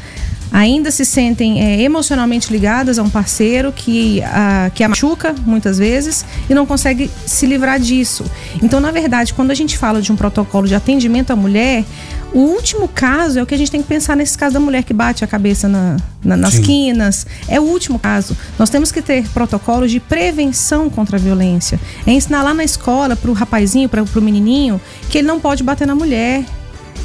ainda 0.52 0.90
se 0.90 1.04
sentem 1.04 1.62
é, 1.62 1.82
emocionalmente 1.82 2.52
ligadas 2.52 2.98
a 2.98 3.02
um 3.02 3.10
parceiro 3.10 3.72
que 3.72 4.22
a, 4.22 4.70
que 4.74 4.82
a 4.82 4.88
machuca 4.88 5.34
muitas 5.46 5.78
vezes 5.78 6.24
e 6.48 6.54
não 6.54 6.66
consegue 6.66 7.10
se 7.26 7.46
livrar 7.46 7.78
disso. 7.78 8.24
Então, 8.62 8.80
na 8.80 8.90
verdade, 8.90 9.34
quando 9.34 9.50
a 9.50 9.54
gente 9.54 9.76
fala 9.76 10.00
de 10.00 10.10
um 10.10 10.16
protocolo 10.16 10.66
de 10.66 10.74
atendimento 10.74 11.30
à 11.30 11.36
mulher, 11.36 11.84
o 12.32 12.40
último 12.40 12.88
caso 12.88 13.38
é 13.38 13.42
o 13.42 13.46
que 13.46 13.54
a 13.54 13.58
gente 13.58 13.70
tem 13.70 13.80
que 13.80 13.88
pensar 13.88 14.14
nesse 14.14 14.36
caso 14.36 14.54
da 14.54 14.60
mulher 14.60 14.82
que 14.82 14.92
bate 14.92 15.24
a 15.24 15.26
cabeça 15.26 15.66
na, 15.66 15.96
na, 16.22 16.36
nas 16.36 16.54
Sim. 16.54 16.62
quinas. 16.62 17.26
É 17.48 17.58
o 17.58 17.64
último 17.64 17.98
caso. 17.98 18.36
Nós 18.58 18.68
temos 18.68 18.92
que 18.92 19.00
ter 19.00 19.26
protocolos 19.28 19.90
de 19.90 19.98
prevenção 19.98 20.90
contra 20.90 21.16
a 21.16 21.20
violência. 21.20 21.80
É 22.06 22.12
ensinar 22.12 22.42
lá 22.42 22.52
na 22.52 22.64
escola 22.64 23.16
para 23.16 23.30
o 23.30 23.34
rapazinho, 23.34 23.88
para 23.88 24.02
o 24.02 24.20
menininho, 24.20 24.80
que 25.08 25.18
ele 25.18 25.26
não 25.26 25.40
pode 25.40 25.62
bater 25.62 25.86
na 25.86 25.94
mulher, 25.94 26.44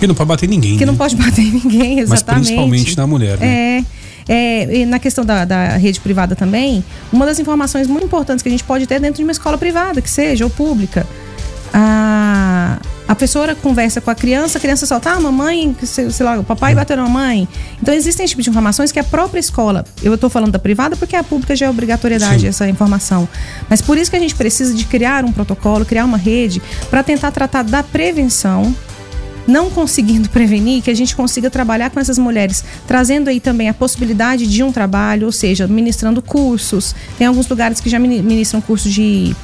que 0.04 0.08
não 0.08 0.16
pode 0.16 0.28
bater 0.28 0.50
ninguém. 0.50 0.78
Que 0.78 0.86
né? 0.86 0.92
não 0.92 0.98
pode 0.98 1.16
bater 1.16 1.46
ninguém, 1.46 2.00
exatamente. 2.00 2.10
Mas 2.10 2.24
principalmente 2.24 2.98
na 2.98 3.08
mulher, 3.08 3.40
né? 3.40 3.48
É. 3.48 4.04
É, 4.26 4.78
e 4.78 4.86
na 4.86 5.00
questão 5.00 5.26
da, 5.26 5.44
da, 5.44 5.76
rede 5.76 6.00
privada 6.00 6.34
também, 6.34 6.82
uma 7.12 7.26
das 7.26 7.40
informações 7.40 7.88
muito 7.88 8.06
importantes 8.06 8.42
que 8.42 8.48
a 8.48 8.52
gente 8.52 8.64
pode 8.64 8.88
ter 8.88 8.98
dentro 8.98 9.18
de 9.18 9.24
uma 9.24 9.34
escola 9.34 9.58
privada, 9.58 10.02
que 10.02 10.10
seja, 10.10 10.46
ou 10.46 10.50
pública. 10.50 11.06
A, 11.74 12.80
a 13.06 13.16
professora 13.16 13.54
conversa 13.54 14.00
com 14.00 14.10
a 14.10 14.16
criança, 14.16 14.58
a 14.58 14.62
criança 14.62 14.86
solta, 14.86 15.12
ah, 15.12 15.20
mamãe, 15.20 15.76
sei, 15.84 16.10
sei 16.10 16.26
lá, 16.26 16.40
o 16.40 16.44
papai 16.44 16.74
bateu 16.74 16.96
na 16.96 17.10
mãe. 17.10 17.48
Então, 17.82 17.94
existem 17.94 18.24
esse 18.24 18.32
tipo 18.32 18.42
de 18.42 18.50
informações 18.50 18.94
que 18.94 19.00
a 19.00 19.04
própria 19.04 19.42
escola, 19.42 19.84
eu 20.02 20.14
estou 20.14 20.30
falando 20.30 20.54
da 20.54 20.60
privada 20.60 20.96
porque 20.96 21.18
a 21.18 21.24
pública 21.24 21.54
já 21.54 21.66
é 21.66 21.70
obrigatoriedade 21.70 22.42
Sim. 22.42 22.48
essa 22.48 22.70
informação. 22.70 23.28
Mas 23.70 23.82
por 23.82 23.98
isso 23.98 24.10
que 24.10 24.16
a 24.16 24.20
gente 24.22 24.36
precisa 24.36 24.74
de 24.74 24.86
criar 24.86 25.26
um 25.26 25.34
protocolo, 25.34 25.84
criar 25.84 26.06
uma 26.06 26.18
rede 26.18 26.62
para 26.90 27.04
tentar 27.04 27.32
tratar 27.32 27.64
da 27.64 27.84
prevenção 27.84 28.74
não 29.48 29.70
conseguindo 29.70 30.30
prevenir, 30.30 30.82
que 30.82 30.92
a 30.92 30.96
gente 30.96 31.16
consiga 31.16 31.50
trabalhar 31.50 31.90
com 31.90 32.00
essas 32.00 32.18
mulheres, 32.18 32.64
trazendo 32.88 33.30
aí 33.30 33.40
também 33.40 33.70
a 33.70 33.74
possibilidade 33.74 34.48
de 34.48 34.64
um 34.64 34.72
trabalho, 34.72 35.26
ou 35.26 35.32
seja, 35.32 35.68
ministrando 35.68 36.22
cursos. 36.22 36.96
Tem 37.18 37.28
alguns 37.28 37.48
lugares 37.48 37.80
que 37.80 37.90
já 37.90 38.00
ministram 38.00 38.62
curso 38.62 38.90
de 38.90 39.36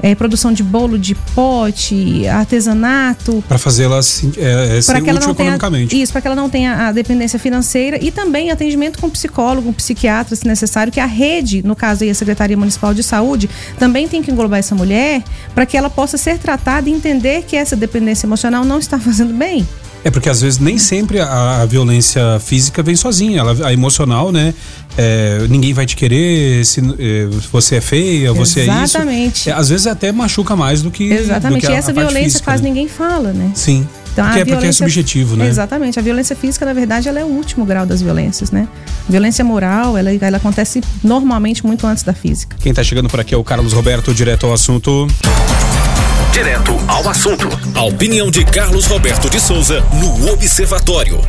é, 0.00 0.14
produção 0.14 0.52
de 0.52 0.62
bolo 0.62 0.98
de 0.98 1.14
pote, 1.14 2.26
artesanato. 2.28 3.42
Para 3.48 3.58
fazê-las 3.58 4.22
é, 4.36 4.78
é, 4.78 4.82
ser 4.82 5.00
que 5.02 5.10
ela 5.10 5.18
útil 5.18 5.28
não 5.28 5.34
tenha, 5.34 5.48
economicamente. 5.48 6.00
Isso, 6.00 6.12
para 6.12 6.20
que 6.20 6.26
ela 6.26 6.36
não 6.36 6.48
tenha 6.48 6.88
a 6.88 6.92
dependência 6.92 7.38
financeira 7.38 7.98
e 8.02 8.10
também 8.10 8.50
atendimento 8.50 8.98
com 8.98 9.08
psicólogo, 9.10 9.66
com 9.66 9.72
psiquiatra, 9.72 10.34
se 10.36 10.46
necessário, 10.46 10.92
que 10.92 11.00
a 11.00 11.06
rede, 11.06 11.62
no 11.64 11.76
caso 11.76 12.04
aí 12.04 12.10
a 12.10 12.14
Secretaria 12.14 12.56
Municipal 12.56 12.94
de 12.94 13.02
Saúde, 13.02 13.48
também 13.78 14.08
tem 14.08 14.22
que 14.22 14.30
englobar 14.30 14.58
essa 14.58 14.74
mulher 14.74 15.22
para 15.54 15.66
que 15.66 15.76
ela 15.76 15.90
possa 15.90 16.16
ser 16.16 16.38
tratada 16.38 16.88
e 16.88 16.92
entender 16.92 17.44
que 17.44 17.56
essa 17.56 17.76
dependência 17.76 18.26
emocional 18.26 18.64
não 18.64 18.78
está 18.78 18.98
fazendo 19.00 19.34
bem. 19.34 19.66
É 20.04 20.10
porque 20.10 20.28
às 20.28 20.40
vezes 20.40 20.58
nem 20.58 20.78
sempre 20.78 21.20
a, 21.20 21.62
a 21.62 21.66
violência 21.66 22.40
física 22.40 22.82
vem 22.82 22.96
sozinha, 22.96 23.40
ela, 23.40 23.66
a 23.66 23.72
emocional, 23.72 24.32
né? 24.32 24.52
É, 24.98 25.46
ninguém 25.48 25.72
vai 25.72 25.86
te 25.86 25.96
querer, 25.96 26.64
se 26.66 26.80
é, 26.80 27.26
você 27.50 27.76
é 27.76 27.80
feia, 27.80 28.32
você 28.32 28.60
é 28.60 28.62
isso. 28.64 28.72
Exatamente. 28.72 29.50
É, 29.50 29.52
às 29.52 29.68
vezes 29.68 29.86
até 29.86 30.12
machuca 30.12 30.54
mais 30.54 30.82
do 30.82 30.90
que. 30.90 31.04
Exatamente. 31.12 31.60
Do 31.60 31.66
que 31.66 31.72
a, 31.72 31.76
e 31.76 31.78
essa 31.78 31.92
violência 31.92 32.22
física, 32.24 32.44
quase 32.44 32.62
né? 32.62 32.68
ninguém 32.68 32.88
fala, 32.88 33.32
né? 33.32 33.52
Sim. 33.54 33.86
Então, 34.12 34.26
porque, 34.26 34.40
é, 34.40 34.44
porque 34.44 34.66
é 34.66 34.72
subjetivo, 34.72 35.36
né? 35.36 35.48
Exatamente. 35.48 35.98
A 35.98 36.02
violência 36.02 36.36
física, 36.36 36.66
na 36.66 36.74
verdade, 36.74 37.08
ela 37.08 37.18
é 37.18 37.24
o 37.24 37.28
último 37.28 37.64
grau 37.64 37.86
das 37.86 38.02
violências, 38.02 38.50
né? 38.50 38.68
A 39.08 39.10
violência 39.10 39.42
moral, 39.42 39.96
ela, 39.96 40.10
ela 40.12 40.36
acontece 40.36 40.82
normalmente 41.02 41.64
muito 41.64 41.86
antes 41.86 42.02
da 42.02 42.12
física. 42.12 42.56
Quem 42.60 42.70
está 42.70 42.82
chegando 42.84 43.08
por 43.08 43.20
aqui 43.20 43.34
é 43.34 43.38
o 43.38 43.44
Carlos 43.44 43.72
Roberto, 43.72 44.12
direto 44.12 44.46
ao 44.46 44.52
assunto. 44.52 45.06
Direto 46.32 46.72
ao 46.88 47.06
assunto. 47.10 47.46
A 47.74 47.82
opinião 47.82 48.30
de 48.30 48.42
Carlos 48.42 48.86
Roberto 48.86 49.28
de 49.28 49.38
Souza 49.38 49.82
no 50.00 50.32
Observatório. 50.32 51.20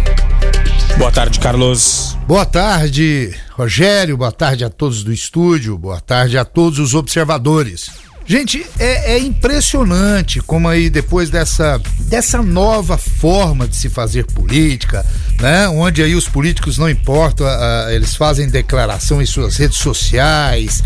Boa 0.97 1.11
tarde, 1.11 1.41
Carlos. 1.41 2.17
Boa 2.25 2.45
tarde, 2.45 3.35
Rogério. 3.51 4.15
Boa 4.15 4.31
tarde 4.31 4.63
a 4.63 4.69
todos 4.69 5.03
do 5.03 5.11
estúdio. 5.11 5.77
Boa 5.77 5.99
tarde 5.99 6.37
a 6.37 6.45
todos 6.45 6.79
os 6.79 6.93
observadores. 6.93 7.91
Gente, 8.25 8.65
é, 8.79 9.15
é, 9.15 9.19
impressionante 9.19 10.39
como 10.39 10.69
aí 10.69 10.89
depois 10.89 11.29
dessa, 11.29 11.81
dessa 12.07 12.41
nova 12.41 12.97
forma 12.97 13.67
de 13.67 13.75
se 13.75 13.89
fazer 13.89 14.25
política, 14.25 15.05
né? 15.41 15.67
Onde 15.67 16.01
aí 16.01 16.15
os 16.15 16.29
políticos 16.29 16.77
não 16.77 16.89
importam, 16.89 17.45
eles 17.91 18.15
fazem 18.15 18.47
declaração 18.47 19.21
em 19.21 19.25
suas 19.25 19.57
redes 19.57 19.77
sociais, 19.77 20.81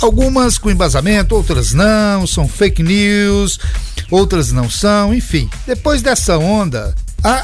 algumas 0.00 0.58
com 0.58 0.70
embasamento, 0.70 1.34
outras 1.34 1.72
não, 1.72 2.26
são 2.26 2.48
fake 2.48 2.82
news, 2.82 3.58
outras 4.10 4.52
não 4.52 4.68
são, 4.70 5.14
enfim. 5.14 5.48
Depois 5.66 6.02
dessa 6.02 6.38
onda, 6.38 6.94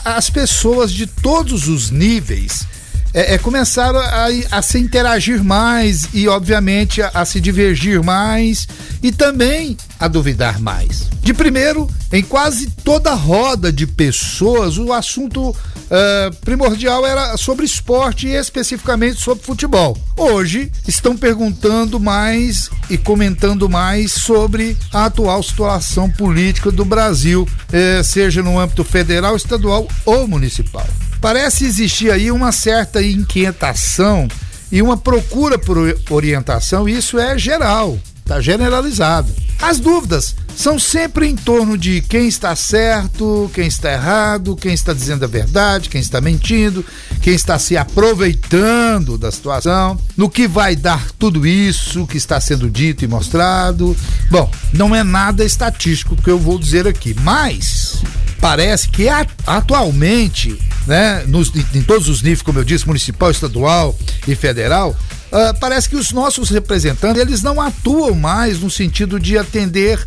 as 0.04 0.30
pessoas 0.30 0.92
de 0.92 1.06
todos 1.06 1.68
os 1.68 1.90
níveis 1.90 2.66
é, 3.14 3.35
é 3.35 3.38
começaram 3.38 4.00
a, 4.00 4.26
a, 4.50 4.61
se 4.61 4.78
interagir 4.78 5.42
mais 5.42 6.09
e, 6.12 6.26
obviamente, 6.26 7.00
a, 7.00 7.09
a, 7.14 7.25
se 7.25 7.40
divergir 7.40 8.02
mais 8.02 8.66
e 9.02 9.12
também 9.12 9.76
a 9.99 10.09
duvidar 10.09 10.61
mais. 10.61 11.09
De 11.23 11.33
primeiro, 11.33 11.88
em 12.12 12.23
quase 12.23 12.68
toda 12.85 13.14
roda 13.14 13.73
de 13.73 13.87
pessoas, 13.87 14.76
o 14.76 14.92
assunto 14.92 15.50
uh, 15.50 16.37
primordial 16.44 17.06
era 17.06 17.37
sobre 17.37 17.64
esporte 17.64 18.26
e 18.26 18.35
especificamente 18.35 19.21
sobre 19.21 19.44
futebol. 19.44 19.97
Hoje, 20.16 20.71
estão 20.87 21.16
perguntando 21.16 21.99
mais 21.99 22.68
e 22.90 22.99
comentando 22.99 23.68
mais 23.68 24.12
sobre 24.12 24.76
a 24.92 25.06
atual 25.06 25.42
situação 25.42 26.11
política 26.11 26.71
do 26.71 26.85
Brasil, 26.85 27.49
eh, 27.73 28.02
seja 28.04 28.42
no 28.42 28.59
âmbito 28.59 28.85
federal, 28.85 29.37
estadual 29.37 29.88
ou 30.04 30.28
municipal. 30.28 30.87
Parece 31.25 31.64
existir 31.64 32.11
aí 32.11 32.31
uma 32.31 32.52
certa 32.52 33.02
inquietação 33.02 34.28
e 34.71 34.83
uma 34.83 34.95
procura 34.95 35.59
por 35.59 35.78
orientação, 36.11 36.87
e 36.87 36.99
isso 36.99 37.19
é 37.19 37.38
geral, 37.38 37.99
está 38.19 38.43
generalizado. 38.43 39.33
As 39.59 39.81
dúvidas 39.81 40.37
são 40.54 40.78
sempre 40.78 41.26
em 41.26 41.35
torno 41.35 41.78
de 41.78 42.02
quem 42.02 42.28
está 42.28 42.54
certo, 42.54 43.50
quem 43.54 43.66
está 43.66 43.90
errado, 43.90 44.54
quem 44.54 44.75
está 44.75 44.93
dizendo 44.93 45.25
a 45.25 45.26
verdade, 45.26 45.88
quem 45.88 46.02
está 46.02 46.21
mentindo, 46.21 46.85
quem 47.23 47.35
está 47.35 47.59
se 47.59 47.75
aproveitando 47.75 49.16
da 49.16 49.33
situação, 49.33 49.99
no 50.19 50.28
que 50.28 50.47
vai 50.47 50.76
dar 50.76 51.11
tudo 51.12 51.47
isso 51.47 52.07
que 52.07 52.19
está 52.19 52.38
sendo 52.38 52.69
dito 52.69 53.02
e 53.02 53.09
mostrado. 53.09 53.97
Bom, 54.31 54.50
não 54.75 54.95
é 54.95 55.02
nada 55.02 55.43
estatístico 55.43 56.16
que 56.16 56.28
eu 56.28 56.38
vou 56.38 56.59
dizer 56.59 56.87
aqui, 56.87 57.16
mas 57.23 58.02
parece 58.44 58.90
que 58.90 59.08
atualmente, 59.46 60.60
né, 60.86 61.24
nos, 61.26 61.50
em 61.74 61.82
todos 61.82 62.10
os 62.10 62.20
níveis, 62.20 62.42
como 62.42 62.58
eu 62.58 62.64
disse, 62.64 62.86
municipal, 62.86 63.30
estadual 63.30 63.98
e 64.28 64.34
federal, 64.34 64.90
uh, 64.90 65.58
parece 65.58 65.88
que 65.88 65.96
os 65.96 66.12
nossos 66.12 66.50
representantes 66.50 67.22
eles 67.22 67.42
não 67.42 67.58
atuam 67.58 68.14
mais 68.14 68.60
no 68.60 68.70
sentido 68.70 69.18
de 69.18 69.38
atender 69.38 69.98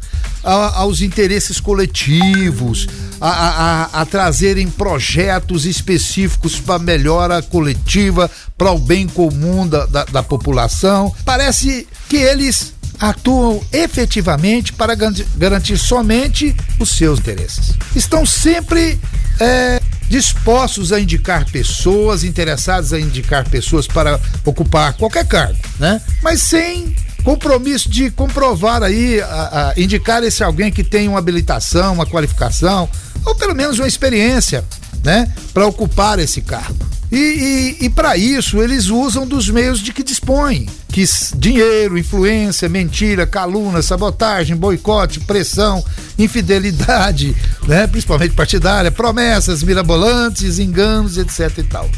aos 0.44 1.02
interesses 1.02 1.60
coletivos, 1.60 2.88
a, 3.20 3.28
a, 3.28 4.02
a, 4.02 4.06
trazerem 4.06 4.70
projetos 4.70 5.66
específicos 5.66 6.60
para 6.60 6.78
melhora 6.78 7.42
coletiva, 7.42 8.30
para 8.56 8.72
o 8.72 8.78
bem 8.78 9.08
comum 9.08 9.68
da, 9.68 9.88
da, 9.88 10.06
da 10.06 10.24
população. 10.24 11.14
Parece 11.26 11.88
que 12.08 12.18
eles 12.18 12.77
atuam 13.00 13.62
efetivamente 13.72 14.74
para 14.74 14.96
garantir 15.36 15.78
somente 15.78 16.56
os 16.80 16.90
seus 16.90 17.20
interesses. 17.20 17.76
Estão 17.96 18.26
sempre 18.26 19.00
é, 19.40 19.82
dispostos 20.10 20.92
a 20.92 21.00
indicar 21.00 21.46
pessoas, 21.52 22.24
interessados 22.24 22.94
a 22.94 23.00
indicar 23.00 23.48
pessoas 23.50 23.88
para 23.88 24.20
ocupar 24.46 24.94
qualquer 24.94 25.26
cargo, 25.26 25.60
né? 25.80 26.02
Mas 26.22 26.42
sem 26.42 26.96
compromisso 27.24 27.90
de 27.90 28.10
comprovar 28.10 28.82
aí, 28.84 29.20
a, 29.22 29.74
a 29.76 29.80
indicar 29.80 30.24
esse 30.24 30.44
alguém 30.44 30.72
que 30.72 30.84
tem 30.84 31.08
uma 31.08 31.20
habilitação, 31.20 31.94
uma 31.94 32.06
qualificação, 32.06 32.90
ou 33.26 33.36
pelo 33.36 33.54
menos 33.54 33.80
uma 33.80 33.88
experiência, 33.88 34.64
né? 35.04 35.32
Para 35.54 35.68
ocupar 35.68 36.20
esse 36.20 36.42
cargo. 36.42 36.97
E, 37.12 37.78
e, 37.82 37.86
e 37.86 37.90
para 37.90 38.18
isso 38.18 38.62
eles 38.62 38.88
usam 38.88 39.26
dos 39.26 39.50
meios 39.50 39.80
de 39.80 39.94
que 39.94 40.04
dispõem, 40.04 40.68
que 40.90 41.04
dinheiro, 41.38 41.98
influência, 41.98 42.68
mentira, 42.68 43.26
calúnia, 43.26 43.82
sabotagem, 43.82 44.58
boicote, 44.58 45.22
pressão, 45.22 45.84
infidelidade, 46.20 47.36
né, 47.66 47.88
principalmente 47.88 48.34
partidária, 48.34 48.92
promessas 48.92 49.64
mirabolantes, 49.64 50.60
enganos, 50.60 51.18
etc 51.18 51.58
e 51.58 51.64
tal. 51.64 51.90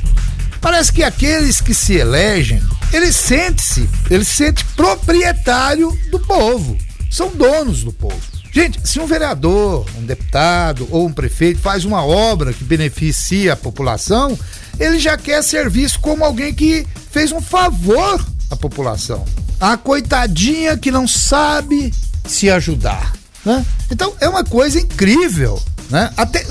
Parece 0.62 0.92
que 0.92 1.04
aqueles 1.04 1.60
que 1.62 1.74
se 1.74 1.96
elegem, 1.96 2.62
eles 2.94 3.16
sentem-se, 3.16 3.90
eles 4.12 4.28
se 4.28 4.36
sente 4.36 4.66
proprietário 4.76 5.98
do 6.12 6.20
povo, 6.20 6.78
são 7.10 7.30
donos 7.30 7.84
do 7.84 7.94
povo. 7.94 8.39
Gente, 8.52 8.80
se 8.88 9.00
um 9.00 9.06
vereador, 9.06 9.86
um 9.98 10.06
deputado 10.06 10.88
ou 10.90 11.06
um 11.06 11.14
prefeito 11.14 11.60
faz 11.60 11.86
uma 11.86 12.04
obra 12.04 12.52
que 12.52 12.64
beneficia 12.64 13.54
a 13.54 13.56
população, 13.56 14.38
ele 14.80 14.98
já 15.00 15.18
quer 15.18 15.44
ser 15.44 15.70
visto 15.70 16.00
como 16.00 16.24
alguém 16.24 16.54
que 16.54 16.88
fez 17.12 17.32
um 17.32 17.42
favor 17.42 18.26
à 18.50 18.56
população. 18.56 19.24
A 19.60 19.78
coitadinha 19.78 20.78
que 20.78 20.90
não 20.90 21.08
sabe 21.08 21.94
se 22.26 22.50
ajudar. 22.50 23.14
Né? 23.46 23.66
Então 23.92 24.14
é 24.20 24.28
uma 24.28 24.44
coisa 24.44 24.80
incrível. 24.80 25.62
Né? 25.90 26.12
Até, 26.16 26.44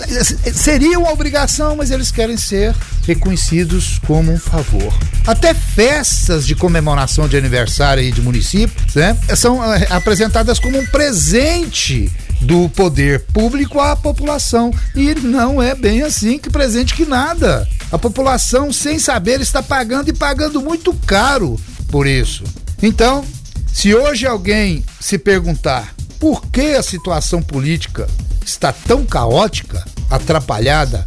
seria 0.53 0.99
uma 0.99 1.13
obrigação, 1.13 1.77
mas 1.77 1.91
eles 1.91 2.11
querem 2.11 2.37
ser 2.37 2.75
reconhecidos 3.07 4.01
como 4.07 4.33
um 4.33 4.39
favor. 4.39 4.93
Até 5.27 5.55
festas 5.55 6.47
de 6.47 6.55
comemoração 6.57 7.29
de 7.29 7.37
aniversário 7.37 8.03
e 8.03 8.11
de 8.11 8.21
municípios 8.21 8.95
né, 8.95 9.17
são 9.37 9.63
é, 9.73 9.87
apresentadas 9.91 10.59
como 10.59 10.79
um 10.79 10.87
presente 10.87 12.11
do 12.41 12.69
poder 12.71 13.21
público 13.33 13.81
à 13.81 13.95
população. 13.95 14.73
E 14.95 15.15
não 15.15 15.63
é 15.63 15.75
bem 15.75 16.03
assim 16.03 16.39
que 16.39 16.51
presente 16.51 16.95
que 16.95 17.05
nada. 17.05 17.67
A 17.93 17.99
população, 17.99 18.73
sem 18.73 18.99
saber, 18.99 19.41
está 19.41 19.63
pagando 19.63 20.11
e 20.11 20.13
pagando 20.13 20.61
muito 20.61 20.93
caro 21.07 21.59
por 21.89 22.07
isso. 22.07 22.45
Então, 22.83 23.25
se 23.73 23.95
hoje 23.95 24.27
alguém 24.27 24.85
se 25.01 25.17
perguntar 25.17 25.95
por 26.19 26.47
que 26.47 26.75
a 26.75 26.83
situação 26.83 27.41
política 27.41 28.09
está 28.49 28.73
tão 28.73 29.05
caótica, 29.05 29.85
atrapalhada 30.11 31.05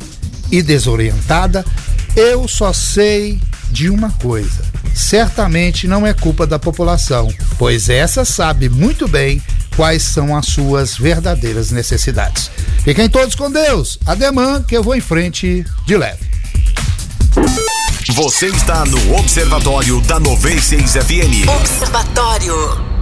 e 0.51 0.61
desorientada, 0.61 1.65
eu 2.15 2.47
só 2.47 2.71
sei 2.71 3.39
de 3.71 3.89
uma 3.89 4.11
coisa: 4.11 4.63
certamente 4.93 5.87
não 5.87 6.05
é 6.05 6.13
culpa 6.13 6.45
da 6.45 6.59
população, 6.59 7.27
pois 7.57 7.89
essa 7.89 8.23
sabe 8.23 8.69
muito 8.69 9.07
bem 9.07 9.41
quais 9.75 10.03
são 10.03 10.35
as 10.35 10.47
suas 10.47 10.97
verdadeiras 10.97 11.71
necessidades. 11.71 12.51
Fiquem 12.83 13.09
todos 13.09 13.35
com 13.35 13.49
Deus. 13.49 13.97
Ademã 14.05 14.61
que 14.61 14.75
eu 14.75 14.83
vou 14.83 14.95
em 14.95 15.01
frente 15.01 15.65
de 15.85 15.97
leve. 15.97 16.29
Você 18.13 18.47
está 18.47 18.83
no 18.85 19.15
Observatório 19.15 20.01
da 20.01 20.19
96 20.19 20.91
FM. 20.93 21.47
Observatório. 21.47 23.00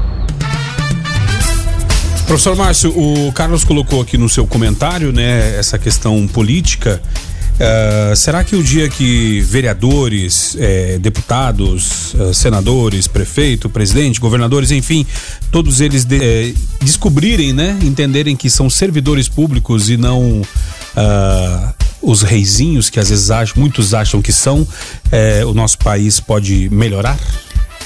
Professor 2.29 2.55
Márcio, 2.55 2.91
o 2.95 3.31
Carlos 3.31 3.63
colocou 3.63 3.99
aqui 4.01 4.15
no 4.15 4.29
seu 4.29 4.45
comentário, 4.45 5.11
né, 5.11 5.57
essa 5.57 5.79
questão 5.79 6.27
política. 6.27 7.01
Uh, 7.55 8.15
será 8.15 8.43
que 8.43 8.55
o 8.55 8.61
dia 8.61 8.87
que 8.87 9.41
vereadores, 9.41 10.55
eh, 10.59 10.99
deputados, 11.01 12.13
uh, 12.13 12.31
senadores, 12.31 13.07
prefeito, 13.07 13.67
presidente, 13.67 14.19
governadores, 14.19 14.69
enfim, 14.69 15.07
todos 15.51 15.81
eles 15.81 16.05
de, 16.05 16.23
eh, 16.23 16.53
descobrirem, 16.81 17.51
né, 17.51 17.75
entenderem 17.81 18.35
que 18.35 18.47
são 18.47 18.69
servidores 18.69 19.27
públicos 19.27 19.89
e 19.89 19.97
não 19.97 20.41
uh, 20.41 21.73
os 21.99 22.21
reizinhos 22.21 22.91
que 22.91 22.99
às 22.99 23.09
vezes 23.09 23.31
acham, 23.31 23.55
muitos 23.59 23.95
acham 23.95 24.21
que 24.21 24.31
são, 24.31 24.67
o 25.47 25.53
nosso 25.53 25.79
país 25.79 26.19
pode 26.19 26.69
melhorar? 26.69 27.17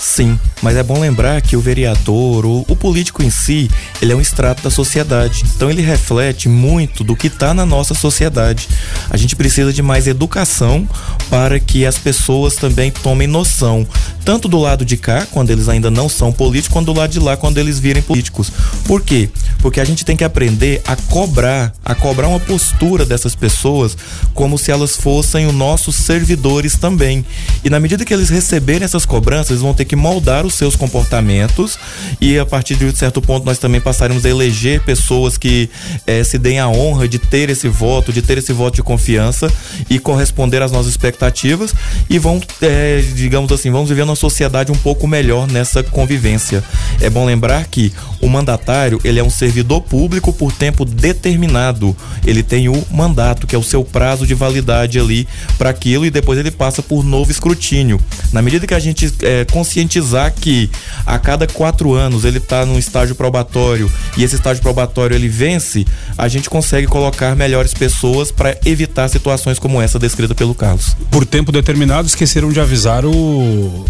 Sim, 0.03 0.38
mas 0.62 0.75
é 0.75 0.83
bom 0.83 1.00
lembrar 1.00 1.41
que 1.41 1.55
o 1.55 1.62
vereador, 1.62 2.45
o, 2.45 2.65
o 2.67 2.75
político 2.75 3.24
em 3.24 3.29
si, 3.29 3.72
ele 4.01 4.12
é 4.12 4.15
um 4.15 4.19
extrato 4.19 4.62
da 4.62 4.69
sociedade. 4.69 5.45
Então 5.55 5.72
ele 5.72 5.81
reflete 5.81 6.50
muito 6.50 7.05
do 7.05 7.15
que 7.15 7.27
está 7.27 7.53
na 7.53 7.65
nossa 7.65 7.93
sociedade. 7.93 8.67
A 9.10 9.15
gente 9.15 9.33
precisa 9.33 9.72
de 9.72 9.81
mais 9.81 10.05
educação 10.05 10.86
para 11.29 11.57
que 11.57 11.86
as 11.86 11.98
pessoas 11.98 12.55
também 12.55 12.91
tomem 12.91 13.29
noção, 13.29 13.88
tanto 14.25 14.50
do 14.50 14.60
lado 14.60 14.83
de 14.83 14.98
cá, 14.98 15.25
quando 15.31 15.51
eles 15.51 15.69
ainda 15.69 15.89
não 15.89 16.10
são 16.10 16.33
políticos, 16.33 16.74
quanto 16.74 16.93
do 16.93 17.00
lado 17.00 17.10
de 17.10 17.19
lá, 17.19 17.38
quando 17.38 17.57
eles 17.57 17.79
virem 17.79 18.03
políticos. 18.03 18.51
Por 18.83 19.01
quê? 19.01 19.29
Porque 19.60 19.79
a 19.79 19.86
gente 19.86 20.03
tem 20.03 20.17
que 20.17 20.24
aprender 20.25 20.81
a 20.86 20.98
cobrar, 20.98 21.74
a 21.83 21.95
cobrar 21.95 22.27
uma 22.27 22.41
postura 22.41 23.05
dessas 23.05 23.36
pessoas 23.36 23.98
como 24.33 24.57
se 24.57 24.69
elas 24.69 24.98
fossem 24.98 25.48
os 25.48 25.53
nossos 25.53 25.95
servidores 25.95 26.75
também. 26.75 27.25
E 27.63 27.69
na 27.69 27.79
medida 27.79 28.03
que 28.03 28.13
eles 28.13 28.29
receberem 28.29 28.83
essas 28.83 29.05
cobranças, 29.05 29.51
eles 29.51 29.62
vão 29.62 29.74
ter 29.74 29.86
que 29.86 29.92
que 29.93 29.95
moldar 29.95 30.43
os 30.43 30.55
seus 30.55 30.75
comportamentos 30.75 31.77
e 32.19 32.39
a 32.39 32.45
partir 32.45 32.75
de 32.75 32.85
um 32.85 32.95
certo 32.95 33.21
ponto 33.21 33.45
nós 33.45 33.59
também 33.59 33.79
passaremos 33.79 34.25
a 34.25 34.29
eleger 34.29 34.81
pessoas 34.81 35.38
que 35.38 35.69
eh, 36.07 36.23
se 36.23 36.39
deem 36.39 36.59
a 36.59 36.67
honra 36.67 37.07
de 37.07 37.19
ter 37.19 37.51
esse 37.51 37.67
voto, 37.67 38.12
de 38.12 38.23
ter 38.23 38.39
esse 38.39 38.51
voto 38.51 38.75
de 38.77 38.81
confiança 38.81 39.53
e 39.88 40.00
corresponder 40.00 40.63
às 40.63 40.71
nossas 40.71 40.89
expectativas 40.89 41.75
e 42.09 42.17
vão, 42.17 42.41
eh, 42.63 43.03
digamos 43.13 43.51
assim, 43.51 43.69
vamos 43.69 43.89
viver 43.89 44.03
numa 44.03 44.15
sociedade 44.15 44.71
um 44.71 44.75
pouco 44.75 45.07
melhor 45.07 45.47
nessa 45.47 45.83
convivência. 45.83 46.63
É 47.00 47.07
bom 47.07 47.23
lembrar 47.23 47.67
que 47.67 47.93
o 48.19 48.27
mandatário 48.27 49.00
ele 49.03 49.19
é 49.19 49.23
um 49.23 49.29
servidor 49.29 49.81
público 49.81 50.33
por 50.33 50.51
tempo 50.51 50.85
determinado. 50.85 51.95
Ele 52.25 52.41
tem 52.41 52.67
o 52.67 52.83
mandato 52.89 53.45
que 53.45 53.55
é 53.55 53.59
o 53.59 53.63
seu 53.63 53.83
prazo 53.83 54.25
de 54.25 54.33
validade 54.33 55.00
ali 55.00 55.27
para 55.55 55.69
aquilo 55.69 56.03
e 56.03 56.09
depois 56.09 56.39
ele 56.39 56.50
passa 56.50 56.81
por 56.81 57.03
novo 57.03 57.29
escrutínio. 57.29 58.00
Na 58.31 58.41
medida 58.41 58.65
que 58.65 58.73
a 58.73 58.79
gente 58.79 59.13
é, 59.21 59.45
conscientizar 59.83 60.33
que 60.33 60.69
a 61.05 61.19
cada 61.19 61.45
quatro 61.45 61.93
anos 61.93 62.23
ele 62.23 62.37
está 62.37 62.65
num 62.65 62.77
estágio 62.77 63.15
probatório 63.15 63.91
e 64.17 64.23
esse 64.23 64.35
estágio 64.35 64.63
probatório 64.63 65.15
ele 65.15 65.27
vence, 65.27 65.85
a 66.17 66.27
gente 66.27 66.49
consegue 66.49 66.87
colocar 66.87 67.35
melhores 67.35 67.73
pessoas 67.73 68.31
para 68.31 68.57
evitar 68.65 69.07
situações 69.09 69.59
como 69.59 69.81
essa 69.81 69.99
descrita 69.99 70.33
pelo 70.33 70.55
Carlos. 70.55 70.95
Por 71.11 71.25
tempo 71.25 71.51
determinado, 71.51 72.07
esqueceram 72.07 72.51
de 72.51 72.59
avisar 72.59 73.05
o 73.05 73.85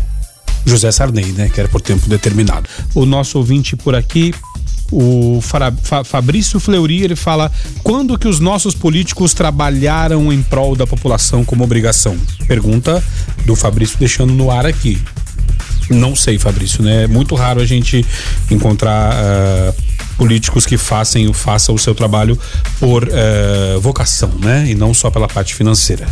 José 0.66 0.92
Sarney, 0.92 1.32
né? 1.34 1.50
Que 1.50 1.60
era 1.60 1.70
por 1.70 1.82
tempo 1.82 2.08
determinado. 2.10 2.68
O 2.96 3.06
nosso 3.06 3.38
ouvinte 3.38 3.76
por 3.76 3.96
aqui 3.96 4.34
o 4.92 5.40
Fabrício 6.04 6.60
Fleury 6.60 7.02
ele 7.02 7.16
fala 7.16 7.52
quando 7.82 8.16
que 8.16 8.28
os 8.28 8.40
nossos 8.40 8.76
políticos 8.76 9.34
trabalharam 9.34 10.32
em 10.32 10.44
prol 10.44 10.76
da 10.76 10.86
população 10.86 11.44
como 11.44 11.64
obrigação? 11.64 12.16
Pergunta 12.48 13.04
do 13.44 13.56
Fabrício 13.56 13.98
deixando 13.98 14.34
no 14.34 14.52
ar 14.52 14.68
aqui. 14.68 15.02
Não 15.94 16.16
sei, 16.16 16.38
Fabrício, 16.38 16.84
né? 16.84 17.04
É 17.04 17.08
muito 17.08 17.36
raro 17.36 17.62
a 17.62 17.66
gente 17.66 18.06
encontrar 18.50 19.14
uh, 19.14 19.76
políticos 20.18 20.66
que 20.66 20.78
façam, 20.78 21.34
façam 21.34 21.76
o 21.76 21.80
seu 21.80 21.94
trabalho 21.94 22.38
por 22.80 23.04
uh, 23.04 23.80
vocação, 23.82 24.32
né? 24.40 24.66
E 24.68 24.76
não 24.76 24.94
só 24.94 25.10
pela 25.10 25.28
parte 25.28 25.56
financeira. 25.56 26.08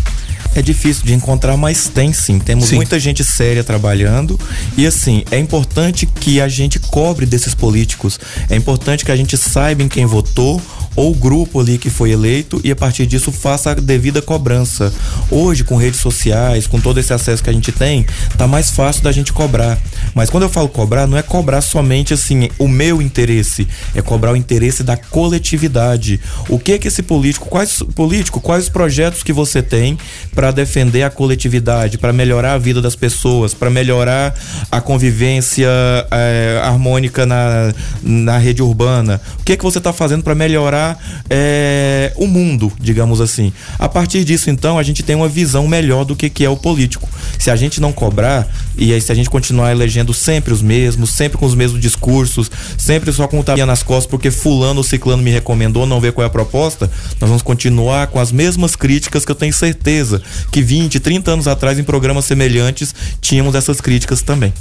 É 0.53 0.61
difícil 0.61 1.05
de 1.05 1.13
encontrar, 1.13 1.55
mas 1.55 1.87
tem 1.87 2.11
sim. 2.11 2.37
Temos 2.37 2.65
sim. 2.65 2.75
muita 2.75 2.99
gente 2.99 3.23
séria 3.23 3.63
trabalhando 3.63 4.37
e 4.77 4.85
assim, 4.85 5.23
é 5.31 5.39
importante 5.39 6.05
que 6.05 6.41
a 6.41 6.47
gente 6.49 6.77
cobre 6.77 7.25
desses 7.25 7.55
políticos. 7.55 8.19
É 8.49 8.55
importante 8.55 9.05
que 9.05 9.11
a 9.11 9.15
gente 9.15 9.37
saiba 9.37 9.81
em 9.81 9.87
quem 9.87 10.05
votou 10.05 10.61
ou 10.95 11.13
grupo 11.15 11.59
ali 11.59 11.77
que 11.77 11.89
foi 11.89 12.11
eleito 12.11 12.59
e 12.63 12.71
a 12.71 12.75
partir 12.75 13.05
disso 13.05 13.31
faça 13.31 13.71
a 13.71 13.73
devida 13.73 14.21
cobrança. 14.21 14.93
Hoje, 15.29 15.63
com 15.63 15.75
redes 15.75 15.99
sociais, 15.99 16.67
com 16.67 16.79
todo 16.79 16.99
esse 16.99 17.13
acesso 17.13 17.43
que 17.43 17.49
a 17.49 17.53
gente 17.53 17.71
tem, 17.71 18.05
tá 18.37 18.47
mais 18.47 18.69
fácil 18.71 19.03
da 19.03 19.11
gente 19.11 19.31
cobrar. 19.31 19.77
Mas 20.13 20.29
quando 20.29 20.43
eu 20.43 20.49
falo 20.49 20.67
cobrar, 20.67 21.07
não 21.07 21.17
é 21.17 21.21
cobrar 21.21 21.61
somente 21.61 22.13
assim 22.13 22.49
o 22.59 22.67
meu 22.67 23.01
interesse, 23.01 23.67
é 23.95 24.01
cobrar 24.01 24.33
o 24.33 24.35
interesse 24.35 24.83
da 24.83 24.97
coletividade. 24.97 26.19
O 26.49 26.59
que 26.59 26.77
que 26.77 26.87
esse 26.87 27.01
político, 27.01 27.47
quais 27.47 27.81
político, 27.95 28.41
quais 28.41 28.65
os 28.65 28.69
projetos 28.69 29.23
que 29.23 29.31
você 29.31 29.61
tem 29.61 29.97
para 30.35 30.51
defender 30.51 31.03
a 31.03 31.09
coletividade, 31.09 31.97
para 31.97 32.11
melhorar 32.11 32.53
a 32.53 32.57
vida 32.57 32.81
das 32.81 32.95
pessoas, 32.95 33.53
para 33.53 33.69
melhorar 33.69 34.35
a 34.71 34.81
convivência 34.81 35.69
é, 36.11 36.59
harmônica 36.63 37.25
na, 37.25 37.73
na 38.01 38.37
rede 38.37 38.61
urbana? 38.61 39.21
O 39.39 39.43
que 39.43 39.55
que 39.55 39.63
você 39.63 39.77
está 39.77 39.93
fazendo 39.93 40.23
para 40.23 40.35
melhorar 40.35 40.80
é, 41.29 42.13
o 42.15 42.27
mundo, 42.27 42.71
digamos 42.79 43.21
assim. 43.21 43.53
A 43.77 43.87
partir 43.87 44.23
disso, 44.23 44.49
então, 44.49 44.77
a 44.77 44.83
gente 44.83 45.03
tem 45.03 45.15
uma 45.15 45.27
visão 45.27 45.67
melhor 45.67 46.03
do 46.05 46.15
que, 46.15 46.29
que 46.29 46.43
é 46.43 46.49
o 46.49 46.57
político. 46.57 47.09
Se 47.39 47.49
a 47.51 47.55
gente 47.55 47.79
não 47.79 47.91
cobrar, 47.91 48.47
e 48.77 48.93
aí 48.93 49.01
se 49.01 49.11
a 49.11 49.15
gente 49.15 49.29
continuar 49.29 49.71
elegendo 49.71 50.13
sempre 50.13 50.53
os 50.53 50.61
mesmos, 50.61 51.11
sempre 51.11 51.37
com 51.37 51.45
os 51.45 51.55
mesmos 51.55 51.81
discursos, 51.81 52.49
sempre 52.77 53.11
só 53.11 53.27
com 53.27 53.39
o 53.39 53.43
nas 53.65 53.83
costas, 53.83 54.09
porque 54.09 54.31
fulano 54.31 54.79
ou 54.79 54.83
ciclano 54.83 55.21
me 55.21 55.31
recomendou, 55.31 55.85
não 55.85 55.99
ver 55.99 56.13
qual 56.13 56.23
é 56.23 56.27
a 56.27 56.29
proposta, 56.29 56.89
nós 57.19 57.29
vamos 57.29 57.41
continuar 57.41 58.07
com 58.07 58.19
as 58.19 58.31
mesmas 58.31 58.75
críticas 58.75 59.25
que 59.25 59.31
eu 59.31 59.35
tenho 59.35 59.53
certeza 59.53 60.21
que 60.51 60.61
20, 60.61 60.99
30 60.99 61.31
anos 61.31 61.47
atrás, 61.47 61.77
em 61.77 61.83
programas 61.83 62.25
semelhantes, 62.25 62.93
tínhamos 63.19 63.55
essas 63.55 63.81
críticas 63.81 64.21
também. 64.21 64.53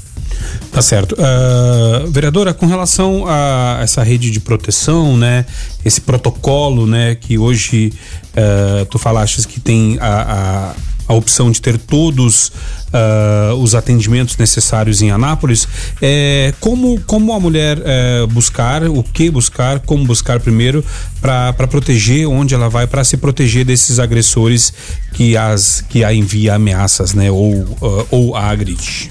Tá 0.73 0.81
certo. 0.81 1.15
Uh, 1.15 2.11
vereadora, 2.11 2.55
com 2.55 2.67
relação 2.67 3.25
a 3.27 3.81
essa 3.83 4.03
rede 4.03 4.31
de 4.31 4.39
proteção, 4.39 5.17
né? 5.17 5.45
Esse 5.85 6.01
protocolo, 6.01 6.87
né? 6.87 7.17
Que 7.17 7.37
hoje 7.37 7.93
uh, 8.31 8.85
tu 8.87 8.99
falaste 8.99 9.47
que 9.49 9.59
tem 9.59 9.99
a, 10.01 10.75
a, 11.09 11.13
a 11.13 11.15
opção 11.15 11.51
de 11.51 11.61
ter 11.61 11.77
todos 11.77 12.49
uh, 12.49 13.55
os 13.55 13.75
atendimentos 13.75 14.37
necessários 14.37 15.03
em 15.03 15.11
Anápolis. 15.11 15.67
É, 16.01 16.55
como, 16.61 17.01
como 17.01 17.33
a 17.33 17.41
mulher 17.41 17.83
é, 17.85 18.27
buscar, 18.27 18.85
o 18.85 19.03
que 19.03 19.29
buscar, 19.29 19.81
como 19.81 20.05
buscar 20.05 20.39
primeiro 20.39 20.85
para 21.21 21.53
proteger 21.67 22.29
onde 22.29 22.55
ela 22.55 22.69
vai, 22.69 22.87
para 22.87 23.03
se 23.03 23.17
proteger 23.17 23.65
desses 23.65 23.99
agressores 23.99 24.73
que, 25.15 25.37
as, 25.37 25.81
que 25.89 26.05
a 26.05 26.15
envia 26.15 26.55
ameaças, 26.55 27.13
né? 27.13 27.29
Ou, 27.29 27.77
ou 28.11 28.37
a 28.37 28.51
agride. 28.51 29.11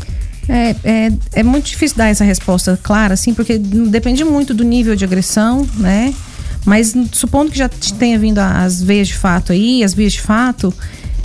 É, 0.50 0.76
é, 0.84 1.12
é 1.34 1.44
muito 1.44 1.68
difícil 1.68 1.96
dar 1.96 2.08
essa 2.08 2.24
resposta 2.24 2.78
clara, 2.82 3.14
assim, 3.14 3.36
porque 3.36 3.60
depende 3.60 4.24
muito 4.24 4.52
do 4.52 4.64
nível 4.64 4.96
de 4.96 5.06
agressão, 5.06 5.68
né? 5.78 6.12
Mas 6.66 6.94
supondo 7.12 7.52
que 7.52 7.58
já 7.58 7.70
tenha 7.70 8.18
vindo 8.18 8.40
as 8.40 8.82
veias 8.82 9.08
de 9.08 9.16
fato 9.16 9.52
aí, 9.52 9.84
as 9.84 9.94
vias 9.94 10.14
de 10.14 10.22
fato, 10.22 10.74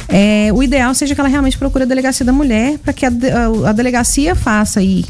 é, 0.08 0.50
o 0.52 0.62
ideal 0.62 0.94
seja 0.94 1.14
que 1.14 1.20
ela 1.20 1.28
realmente 1.28 1.56
procure 1.56 1.84
a 1.84 1.86
delegacia 1.86 2.24
da 2.24 2.32
mulher 2.32 2.78
para 2.78 2.92
que 2.92 3.06
a, 3.06 3.10
a, 3.66 3.72
delegacia 3.72 4.34
faça 4.34 4.80
aí 4.80 5.04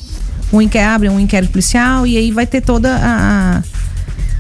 um 0.53 0.63
inquérito, 0.63 1.13
um 1.13 1.19
inquérito 1.19 1.51
policial 1.51 2.07
e 2.07 2.17
aí 2.17 2.31
vai 2.31 2.47
ter 2.47 2.61
toda 2.61 2.95
a, 2.97 3.59
a 3.59 3.63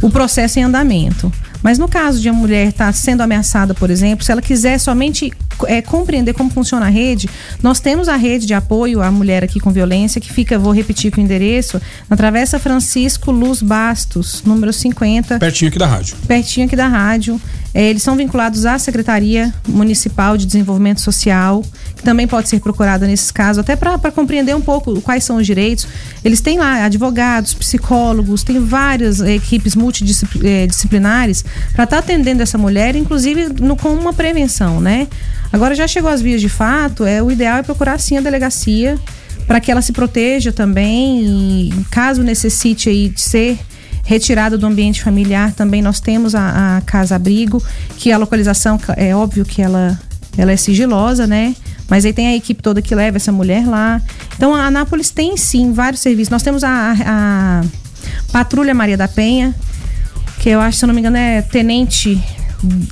o 0.01 0.11
processo 0.11 0.59
em 0.59 0.63
andamento. 0.63 1.33
Mas 1.65 1.79
no 1.79 1.89
caso 1.89 2.21
de 2.21 2.29
a 2.29 2.33
mulher 2.33 2.69
estar 2.69 2.89
tá 2.89 2.93
sendo 2.93 3.23
ameaçada, 3.23 3.73
por 3.73 3.89
exemplo, 3.89 4.23
se 4.23 4.31
ela 4.31 4.43
quiser 4.43 4.79
somente 4.79 5.33
é, 5.67 5.81
compreender 5.81 6.35
como 6.35 6.51
funciona 6.51 6.85
a 6.85 6.91
rede, 6.91 7.27
nós 7.63 7.81
temos 7.81 8.07
a 8.07 8.17
rede 8.17 8.45
de 8.45 8.53
apoio 8.53 9.01
à 9.01 9.11
mulher 9.11 9.43
aqui 9.43 9.59
com 9.59 9.73
violência, 9.73 10.21
que 10.21 10.31
fica, 10.31 10.59
vou 10.59 10.73
repetir 10.75 11.11
aqui 11.11 11.19
o 11.19 11.23
endereço, 11.23 11.81
na 12.11 12.19
Travessa 12.19 12.59
Francisco 12.59 13.33
Luz 13.33 13.63
Bastos, 13.63 14.43
número 14.45 14.75
50. 14.75 15.39
Pertinho 15.39 15.71
aqui 15.71 15.79
da 15.79 15.87
rádio. 15.87 16.17
Pertinho 16.29 16.67
aqui 16.67 16.77
da 16.77 16.87
rádio. 16.87 17.41
É, 17.75 17.91
eles 17.91 18.05
são 18.05 18.17
vinculados 18.17 18.65
à 18.65 18.79
Secretaria 18.79 19.53
Municipal 19.67 20.37
de 20.37 20.47
Desenvolvimento 20.47 21.01
Social, 21.01 21.65
que 21.97 22.05
também 22.05 22.29
pode 22.29 22.49
ser 22.49 22.61
procurada 22.61 23.05
nesses 23.05 23.33
casos, 23.33 23.59
até 23.59 23.75
para 23.75 24.13
compreender 24.13 24.55
um 24.55 24.61
pouco 24.61 25.01
quais 25.01 25.25
são 25.25 25.39
os 25.39 25.47
direitos. 25.47 25.89
Eles 26.25 26.41
têm 26.41 26.57
lá 26.59 26.85
advogados, 26.85 27.53
psicólogos, 27.53 28.45
tem 28.45 28.61
várias 28.61 29.21
equipes 29.21 29.75
multidisciplinares 29.75 31.45
para 31.73 31.83
estar 31.83 31.87
tá 31.87 31.99
atendendo 31.99 32.45
essa 32.45 32.57
mulher, 32.57 32.95
inclusive 32.95 33.49
no, 33.61 33.77
com 33.77 33.93
uma 33.93 34.13
prevenção, 34.13 34.81
né? 34.81 35.09
Agora 35.53 35.75
já 35.75 35.89
chegou 35.89 36.11
às 36.11 36.23
vias 36.23 36.41
de 36.41 36.49
fato, 36.49 37.05
é 37.05 37.21
o 37.21 37.31
ideal 37.31 37.59
é 37.59 37.63
procurar 37.63 37.99
sim 37.99 38.17
a 38.17 38.21
delegacia 38.21 38.97
para 39.49 39.61
que 39.61 39.71
ela 39.71 39.83
se 39.83 39.93
proteja 39.93 40.53
também 40.53 41.25
e 41.25 41.85
caso 41.91 42.23
necessite 42.23 42.89
aí 42.89 43.09
de 43.09 43.21
ser 43.21 43.59
retirada 44.05 44.57
do 44.57 44.67
ambiente 44.67 45.03
familiar. 45.03 45.53
Também 45.53 45.83
nós 45.83 46.01
temos 46.01 46.35
a, 46.35 46.77
a 46.77 46.81
casa 46.83 47.17
abrigo, 47.17 47.63
que 47.97 48.13
a 48.13 48.19
localização 48.19 48.79
é 48.97 49.15
óbvio 49.15 49.45
que 49.45 49.63
ela, 49.63 49.99
ela 50.37 50.53
é 50.53 50.57
sigilosa, 50.57 51.27
né? 51.27 51.57
Mas 51.89 52.05
aí 52.05 52.13
tem 52.13 52.29
a 52.29 52.37
equipe 52.37 52.63
toda 52.63 52.81
que 52.81 52.95
leva 52.95 53.17
essa 53.17 53.33
mulher 53.33 53.67
lá. 53.67 54.01
Então 54.37 54.55
a 54.55 54.67
Anápolis 54.67 55.11
tem 55.11 55.37
sim 55.37 55.73
vários 55.73 56.01
serviços. 56.01 56.31
Nós 56.31 56.43
temos 56.43 56.63
a, 56.65 56.71
a, 56.71 57.61
a 57.61 57.65
Patrulha 58.33 58.75
Maria 58.75 58.97
da 58.97 59.09
Penha, 59.09 59.55
que 60.39 60.49
eu 60.49 60.61
acho, 60.61 60.79
se 60.79 60.85
eu 60.85 60.87
não 60.87 60.95
me 60.95 61.01
engano, 61.01 61.17
é 61.17 61.43
Tenente 61.43 62.23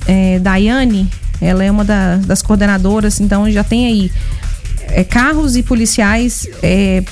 é, 0.07 0.39
Daiane, 0.39 1.09
ela 1.41 1.63
é 1.63 1.71
uma 1.71 1.83
da, 1.83 2.17
das 2.17 2.41
coordenadoras, 2.41 3.19
então 3.19 3.49
já 3.51 3.63
tem 3.63 3.85
aí 3.87 4.11
é, 4.89 5.03
carros 5.03 5.55
e 5.55 5.63
policiais 5.63 6.47
é, 6.61 7.03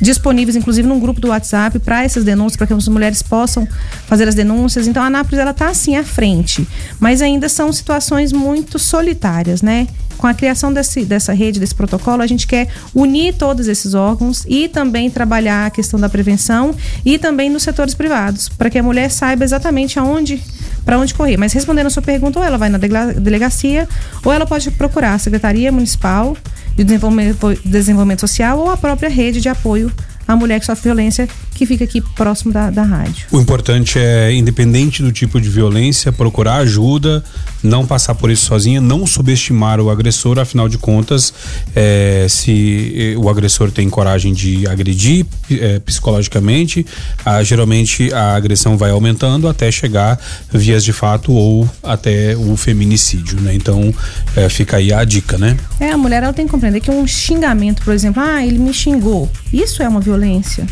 disponíveis, 0.00 0.56
inclusive, 0.56 0.86
num 0.86 1.00
grupo 1.00 1.20
do 1.20 1.28
WhatsApp 1.28 1.78
para 1.78 2.04
essas 2.04 2.24
denúncias, 2.24 2.56
para 2.56 2.66
que 2.66 2.72
as 2.72 2.88
mulheres 2.88 3.22
possam 3.22 3.66
fazer 4.06 4.28
as 4.28 4.34
denúncias. 4.34 4.86
Então, 4.86 5.02
a 5.02 5.06
Anápolis 5.06 5.38
ela 5.38 5.50
está 5.50 5.68
assim 5.68 5.96
à 5.96 6.04
frente, 6.04 6.66
mas 7.00 7.22
ainda 7.22 7.48
são 7.48 7.72
situações 7.72 8.32
muito 8.32 8.78
solitárias, 8.78 9.62
né? 9.62 9.86
Com 10.18 10.26
a 10.26 10.32
criação 10.32 10.72
desse, 10.72 11.04
dessa 11.04 11.32
rede, 11.32 11.60
desse 11.60 11.74
protocolo, 11.74 12.22
a 12.22 12.26
gente 12.26 12.46
quer 12.46 12.68
unir 12.94 13.34
todos 13.34 13.68
esses 13.68 13.92
órgãos 13.92 14.44
e 14.48 14.66
também 14.66 15.10
trabalhar 15.10 15.66
a 15.66 15.70
questão 15.70 16.00
da 16.00 16.08
prevenção 16.08 16.74
e 17.04 17.18
também 17.18 17.50
nos 17.50 17.62
setores 17.62 17.94
privados, 17.94 18.48
para 18.48 18.70
que 18.70 18.78
a 18.78 18.82
mulher 18.82 19.10
saiba 19.10 19.44
exatamente 19.44 19.98
aonde 19.98 20.42
para 20.86 20.98
onde 20.98 21.12
correr. 21.12 21.36
Mas 21.36 21.52
respondendo 21.52 21.86
a 21.86 21.90
sua 21.90 22.02
pergunta, 22.02 22.38
ou 22.38 22.44
ela 22.44 22.56
vai 22.56 22.68
na 22.68 22.78
delegacia, 22.78 23.88
ou 24.24 24.32
ela 24.32 24.46
pode 24.46 24.70
procurar 24.70 25.14
a 25.14 25.18
Secretaria 25.18 25.70
Municipal 25.72 26.36
de 26.76 26.84
Desenvolvimento, 26.84 27.58
Desenvolvimento 27.64 28.20
Social 28.20 28.58
ou 28.58 28.70
a 28.70 28.76
própria 28.76 29.08
rede 29.08 29.40
de 29.40 29.48
apoio 29.48 29.90
à 30.28 30.36
mulher 30.36 30.60
que 30.60 30.66
sofre 30.66 30.84
violência 30.84 31.28
que 31.56 31.64
fica 31.64 31.84
aqui 31.84 32.00
próximo 32.00 32.52
da, 32.52 32.70
da 32.70 32.82
rádio. 32.82 33.26
O 33.32 33.40
importante 33.40 33.98
é, 33.98 34.32
independente 34.32 35.02
do 35.02 35.10
tipo 35.10 35.40
de 35.40 35.48
violência, 35.48 36.12
procurar 36.12 36.56
ajuda, 36.56 37.24
não 37.62 37.86
passar 37.86 38.14
por 38.14 38.30
isso 38.30 38.44
sozinha, 38.44 38.80
não 38.80 39.06
subestimar 39.06 39.80
o 39.80 39.90
agressor, 39.90 40.38
afinal 40.38 40.68
de 40.68 40.76
contas, 40.76 41.32
é, 41.74 42.26
se 42.28 43.14
eh, 43.14 43.16
o 43.16 43.28
agressor 43.30 43.70
tem 43.70 43.88
coragem 43.88 44.34
de 44.34 44.68
agredir 44.68 45.24
é, 45.50 45.78
psicologicamente, 45.78 46.84
a, 47.24 47.42
geralmente 47.42 48.12
a 48.12 48.36
agressão 48.36 48.76
vai 48.76 48.90
aumentando 48.90 49.48
até 49.48 49.72
chegar 49.72 50.20
vias 50.52 50.84
de 50.84 50.92
fato 50.92 51.32
ou 51.32 51.68
até 51.82 52.36
o 52.36 52.56
feminicídio, 52.56 53.40
né? 53.40 53.54
Então 53.54 53.94
é, 54.36 54.48
fica 54.48 54.76
aí 54.76 54.92
a 54.92 55.02
dica, 55.04 55.38
né? 55.38 55.56
É, 55.80 55.90
a 55.90 55.96
mulher 55.96 56.22
ela 56.22 56.32
tem 56.32 56.46
que 56.46 56.52
compreender 56.52 56.80
que 56.80 56.90
um 56.90 57.06
xingamento, 57.06 57.82
por 57.82 57.94
exemplo, 57.94 58.22
ah, 58.22 58.44
ele 58.44 58.58
me 58.58 58.74
xingou, 58.74 59.30
isso 59.52 59.82
é 59.82 59.88
uma 59.88 60.00
violência. 60.00 60.66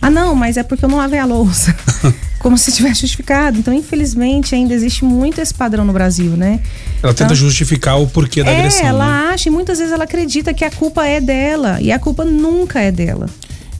Ah, 0.00 0.10
não, 0.10 0.34
mas 0.34 0.56
é 0.56 0.62
porque 0.62 0.84
eu 0.84 0.88
não 0.88 0.98
lavei 0.98 1.18
a 1.18 1.24
louça. 1.24 1.74
Como 2.38 2.56
se 2.56 2.70
tivesse 2.70 3.00
justificado. 3.00 3.58
Então, 3.58 3.74
infelizmente, 3.74 4.54
ainda 4.54 4.72
existe 4.72 5.04
muito 5.04 5.40
esse 5.40 5.52
padrão 5.52 5.84
no 5.84 5.92
Brasil, 5.92 6.36
né? 6.36 6.60
Ela 7.02 7.12
tenta 7.12 7.24
então, 7.24 7.36
justificar 7.36 8.00
o 8.00 8.06
porquê 8.06 8.44
da 8.44 8.50
é, 8.50 8.58
agressão. 8.58 8.86
Ela 8.86 9.06
né? 9.06 9.34
acha 9.34 9.48
e 9.48 9.52
muitas 9.52 9.78
vezes 9.78 9.92
ela 9.92 10.04
acredita 10.04 10.54
que 10.54 10.64
a 10.64 10.70
culpa 10.70 11.06
é 11.06 11.20
dela. 11.20 11.78
E 11.80 11.90
a 11.90 11.98
culpa 11.98 12.24
nunca 12.24 12.80
é 12.80 12.92
dela. 12.92 13.28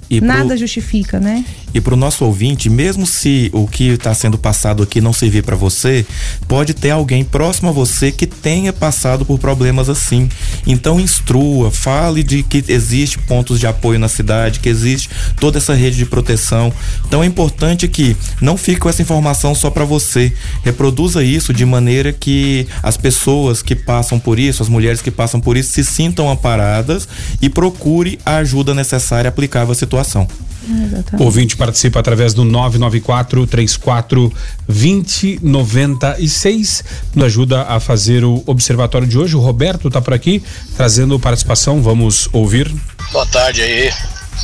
E 0.08 0.20
Nada 0.20 0.48
pro, 0.48 0.56
justifica, 0.56 1.20
né? 1.20 1.44
E 1.76 1.80
para 1.80 1.92
o 1.92 1.96
nosso 1.96 2.24
ouvinte, 2.24 2.70
mesmo 2.70 3.06
se 3.06 3.50
o 3.52 3.68
que 3.68 3.88
está 3.88 4.14
sendo 4.14 4.38
passado 4.38 4.82
aqui 4.82 4.98
não 4.98 5.12
servir 5.12 5.42
para 5.42 5.54
você, 5.54 6.06
pode 6.48 6.72
ter 6.72 6.88
alguém 6.88 7.22
próximo 7.22 7.68
a 7.68 7.72
você 7.72 8.10
que 8.10 8.26
tenha 8.26 8.72
passado 8.72 9.26
por 9.26 9.38
problemas 9.38 9.90
assim. 9.90 10.26
Então 10.66 10.98
instrua, 10.98 11.70
fale 11.70 12.22
de 12.22 12.42
que 12.42 12.64
existe 12.66 13.18
pontos 13.18 13.60
de 13.60 13.66
apoio 13.66 13.98
na 13.98 14.08
cidade, 14.08 14.58
que 14.58 14.70
existe 14.70 15.10
toda 15.38 15.58
essa 15.58 15.74
rede 15.74 15.98
de 15.98 16.06
proteção. 16.06 16.72
Então 17.06 17.22
é 17.22 17.26
importante 17.26 17.86
que 17.86 18.16
não 18.40 18.56
fique 18.56 18.80
com 18.80 18.88
essa 18.88 19.02
informação 19.02 19.54
só 19.54 19.68
para 19.68 19.84
você. 19.84 20.32
Reproduza 20.64 21.22
isso 21.22 21.52
de 21.52 21.66
maneira 21.66 22.10
que 22.10 22.66
as 22.82 22.96
pessoas 22.96 23.60
que 23.60 23.74
passam 23.74 24.18
por 24.18 24.38
isso, 24.38 24.62
as 24.62 24.70
mulheres 24.70 25.02
que 25.02 25.10
passam 25.10 25.42
por 25.42 25.58
isso, 25.58 25.72
se 25.72 25.84
sintam 25.84 26.30
amparadas 26.30 27.06
e 27.42 27.50
procure 27.50 28.18
a 28.24 28.36
ajuda 28.36 28.72
necessária 28.72 29.28
aplicável 29.28 29.72
à 29.72 29.74
situação. 29.74 30.26
Exatamente. 30.68 31.22
O 31.22 31.24
ouvinte 31.24 31.56
participa 31.56 32.00
através 32.00 32.34
do 32.34 32.44
994 32.44 33.46
34 33.46 34.32
2096. 34.66 36.84
Nos 37.14 37.24
ajuda 37.24 37.62
a 37.62 37.78
fazer 37.78 38.24
o 38.24 38.42
observatório 38.46 39.06
de 39.06 39.16
hoje. 39.18 39.36
O 39.36 39.40
Roberto 39.40 39.86
está 39.88 40.00
por 40.00 40.12
aqui 40.12 40.42
trazendo 40.76 41.20
participação. 41.20 41.82
Vamos 41.82 42.28
ouvir. 42.32 42.74
Boa 43.12 43.26
tarde 43.26 43.62
aí, 43.62 43.92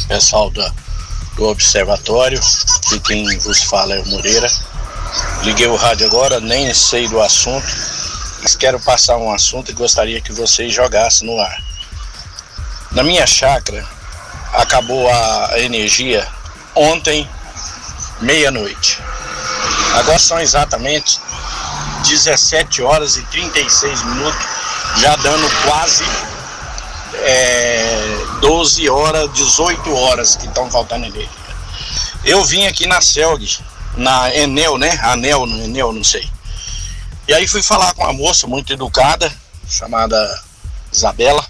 pessoal 0.09 0.51
do, 0.51 0.65
do 1.37 1.45
observatório. 1.45 2.41
E 2.93 3.01
quem 3.01 3.39
vos 3.39 3.63
fala 3.63 3.95
é 3.95 4.01
o 4.01 4.09
Moreira. 4.09 4.49
Liguei 5.43 5.67
o 5.67 5.77
rádio 5.77 6.07
agora, 6.07 6.41
nem 6.41 6.73
sei 6.73 7.09
do 7.09 7.21
assunto, 7.21 7.67
mas 8.43 8.55
quero 8.55 8.79
passar 8.81 9.19
um 9.19 9.33
assunto 9.33 9.71
e 9.71 9.75
gostaria 9.75 10.21
que 10.21 10.33
vocês 10.33 10.73
jogassem 10.73 11.27
no 11.27 11.39
ar. 11.39 11.63
Na 12.93 13.03
minha 13.03 13.27
chácara, 13.27 13.85
acabou 14.53 15.09
a 15.09 15.59
energia 15.59 16.27
ontem, 16.75 17.29
meia-noite. 18.21 19.01
Agora 19.95 20.19
são 20.19 20.41
exatamente 20.41 21.21
17 22.09 22.83
horas 22.83 23.17
e 23.17 23.23
36 23.25 24.03
minutos, 24.05 24.47
já 24.99 25.17
dando 25.17 25.49
quase 25.65 26.05
é, 27.15 28.27
12 28.41 28.89
horas, 28.89 29.33
18 29.33 29.95
horas 29.95 30.37
que 30.37 30.47
estão 30.47 30.71
faltando 30.71 31.07
energia. 31.07 31.43
Eu 32.25 32.45
vim 32.45 32.67
aqui 32.67 32.87
na 32.87 33.01
Celg, 33.01 33.59
na 33.97 34.35
Enel, 34.35 34.79
né? 34.79 34.99
Anel, 35.03 35.45
Enel, 35.47 35.93
não 35.93 36.05
sei. 36.05 36.29
E 37.29 37.35
aí 37.35 37.47
fui 37.47 37.63
falar 37.63 37.95
com 37.95 38.03
uma 38.03 38.13
moça 38.13 38.47
muito 38.47 38.73
educada, 38.73 39.33
chamada 39.69 40.43
Isabela. 40.93 41.45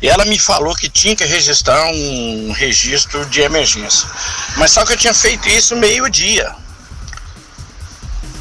E 0.00 0.08
ela 0.08 0.24
me 0.24 0.38
falou 0.38 0.74
que 0.74 0.88
tinha 0.88 1.16
que 1.16 1.24
registrar 1.24 1.86
um 1.86 2.52
registro 2.52 3.24
de 3.26 3.40
emergência. 3.40 4.08
Mas 4.56 4.72
só 4.72 4.84
que 4.84 4.92
eu 4.92 4.96
tinha 4.96 5.14
feito 5.14 5.48
isso 5.48 5.74
meio-dia. 5.74 6.54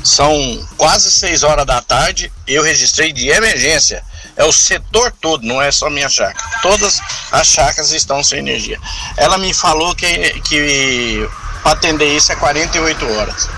São 0.03 0.67
quase 0.77 1.09
6 1.11 1.43
horas 1.43 1.65
da 1.65 1.81
tarde, 1.81 2.31
eu 2.45 2.61
registrei 2.61 3.11
de 3.11 3.29
emergência. 3.29 4.03
É 4.35 4.43
o 4.43 4.51
setor 4.51 5.11
todo, 5.21 5.45
não 5.45 5.61
é 5.61 5.71
só 5.71 5.89
minha 5.89 6.09
chácara. 6.09 6.45
Todas 6.61 6.99
as 7.31 7.47
chácaras 7.47 7.91
estão 7.91 8.23
sem 8.23 8.39
energia. 8.39 8.79
Ela 9.15 9.37
me 9.37 9.53
falou 9.53 9.95
que, 9.95 10.39
que 10.41 11.27
para 11.63 11.71
atender 11.71 12.15
isso 12.15 12.31
é 12.31 12.35
48 12.35 13.13
horas. 13.13 13.49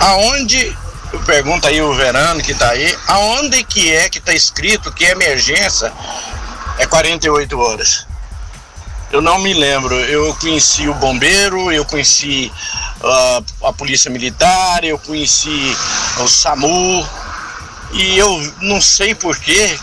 Aonde 0.00 0.76
pergunta 1.20 1.68
aí 1.68 1.80
o 1.82 1.94
Verano 1.94 2.42
que 2.42 2.52
está 2.52 2.70
aí, 2.70 2.98
aonde 3.06 3.62
que 3.64 3.92
é 3.92 4.08
que 4.08 4.18
está 4.18 4.32
escrito 4.32 4.92
que 4.92 5.04
emergência 5.04 5.92
é 6.78 6.86
48 6.86 7.58
horas? 7.58 8.06
Eu 9.10 9.20
não 9.20 9.38
me 9.38 9.52
lembro. 9.52 9.94
Eu 9.94 10.34
conheci 10.36 10.88
o 10.88 10.94
bombeiro, 10.94 11.70
eu 11.70 11.84
conheci 11.84 12.50
uh, 13.00 13.66
a 13.66 13.72
polícia 13.72 14.10
militar, 14.10 14.82
eu 14.84 14.98
conheci 14.98 15.76
o 16.18 16.26
SAMU 16.26 17.06
e 17.92 18.16
eu 18.16 18.54
não 18.62 18.80
sei 18.80 19.14
por 19.14 19.38
que 19.38 19.78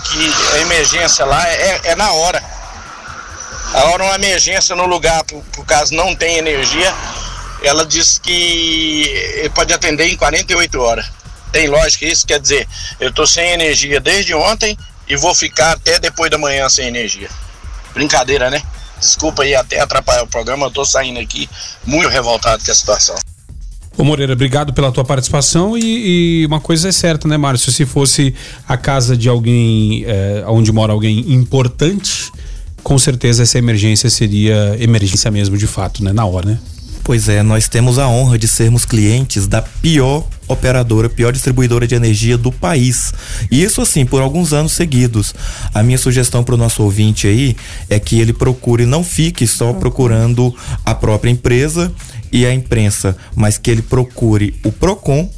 a 0.54 0.58
emergência 0.60 1.26
lá 1.26 1.48
é, 1.48 1.82
é 1.84 1.96
na 1.96 2.12
hora. 2.12 2.44
A 3.72 3.84
hora 3.84 4.04
uma 4.04 4.16
emergência 4.16 4.76
no 4.76 4.88
lugar, 4.88 5.24
por, 5.26 5.44
por 5.52 5.64
caso 5.64 5.94
não 5.94 6.16
tem 6.16 6.40
energia, 6.40 6.92
ela 7.62 7.86
diz 7.86 8.18
que 8.18 9.52
pode 9.54 9.72
atender 9.72 10.08
em 10.08 10.18
48 10.18 10.82
horas. 10.82 11.19
Tem 11.52 11.68
lógica 11.68 12.06
isso? 12.06 12.26
Quer 12.26 12.40
dizer, 12.40 12.68
eu 13.00 13.10
estou 13.10 13.26
sem 13.26 13.52
energia 13.52 14.00
desde 14.00 14.34
ontem 14.34 14.78
e 15.08 15.16
vou 15.16 15.34
ficar 15.34 15.72
até 15.72 16.00
depois 16.00 16.30
da 16.30 16.38
manhã 16.38 16.70
sem 16.70 16.88
energia. 16.88 17.30
Brincadeira, 17.94 18.50
né? 18.50 18.62
Desculpa 19.00 19.44
aí 19.44 19.56
até 19.56 19.80
atrapalhar 19.80 20.24
o 20.24 20.28
programa, 20.28 20.68
eu 20.68 20.72
tô 20.72 20.86
saindo 20.86 21.20
aqui 21.20 21.50
muito 21.86 22.10
revoltado 22.10 22.64
com 22.64 22.72
a 22.72 22.76
situação. 22.76 23.16
Ô 23.98 24.04
Moreira, 24.04 24.32
obrigado 24.32 24.72
pela 24.72 24.92
tua 24.92 25.04
participação 25.04 25.78
e, 25.78 26.44
e, 26.44 26.46
uma 26.46 26.62
coisa 26.62 26.88
é 26.88 26.92
certa, 26.92 27.28
né, 27.28 27.36
Márcio? 27.36 27.72
Se 27.72 27.86
fosse 27.86 28.34
a 28.68 28.78
casa 28.78 29.18
de 29.18 29.28
alguém, 29.28 30.06
é, 30.06 30.44
onde 30.48 30.72
mora 30.72 30.94
alguém 30.94 31.34
importante, 31.34 32.32
com 32.82 32.98
certeza 32.98 33.44
essa 33.44 33.58
emergência 33.58 34.10
seria 34.10 34.78
emergência 34.80 35.30
mesmo, 35.30 35.58
de 35.58 35.68
fato, 35.68 36.02
né? 36.04 36.14
Na 36.14 36.26
hora, 36.26 36.46
né? 36.46 36.60
Pois 37.04 37.28
é, 37.28 37.42
nós 37.42 37.68
temos 37.68 37.98
a 37.98 38.08
honra 38.08 38.38
de 38.38 38.48
sermos 38.48 38.86
clientes 38.86 39.48
da 39.48 39.62
pior 39.62 40.26
operadora, 40.48 41.08
pior 41.08 41.32
distribuidora 41.32 41.88
de 41.88 41.96
energia 41.96 42.38
do 42.38 42.52
país. 42.52 43.14
E 43.52 43.64
isso 43.64 43.82
assim, 43.82 44.06
por 44.06 44.22
alguns 44.22 44.52
anos 44.52 44.74
seguidos. 44.74 45.34
A 45.74 45.84
minha 45.84 45.98
sugestão 45.98 46.44
para 46.44 46.56
o 46.56 46.58
nosso 46.58 46.84
ouvinte 46.84 47.28
aí 47.28 47.56
é 47.90 48.00
que 48.00 48.20
ele 48.20 48.34
procure, 48.34 48.86
não 48.86 49.04
fique 49.04 49.46
só 49.48 49.74
procurando 49.74 50.54
a 50.86 50.94
própria 50.96 51.30
empresa 51.32 51.92
e 52.32 52.46
a 52.46 52.54
imprensa, 52.54 53.16
mas 53.36 53.58
que 53.58 53.72
ele 53.72 53.82
procure 53.82 54.56
o 54.64 54.72
Procon 54.72 55.30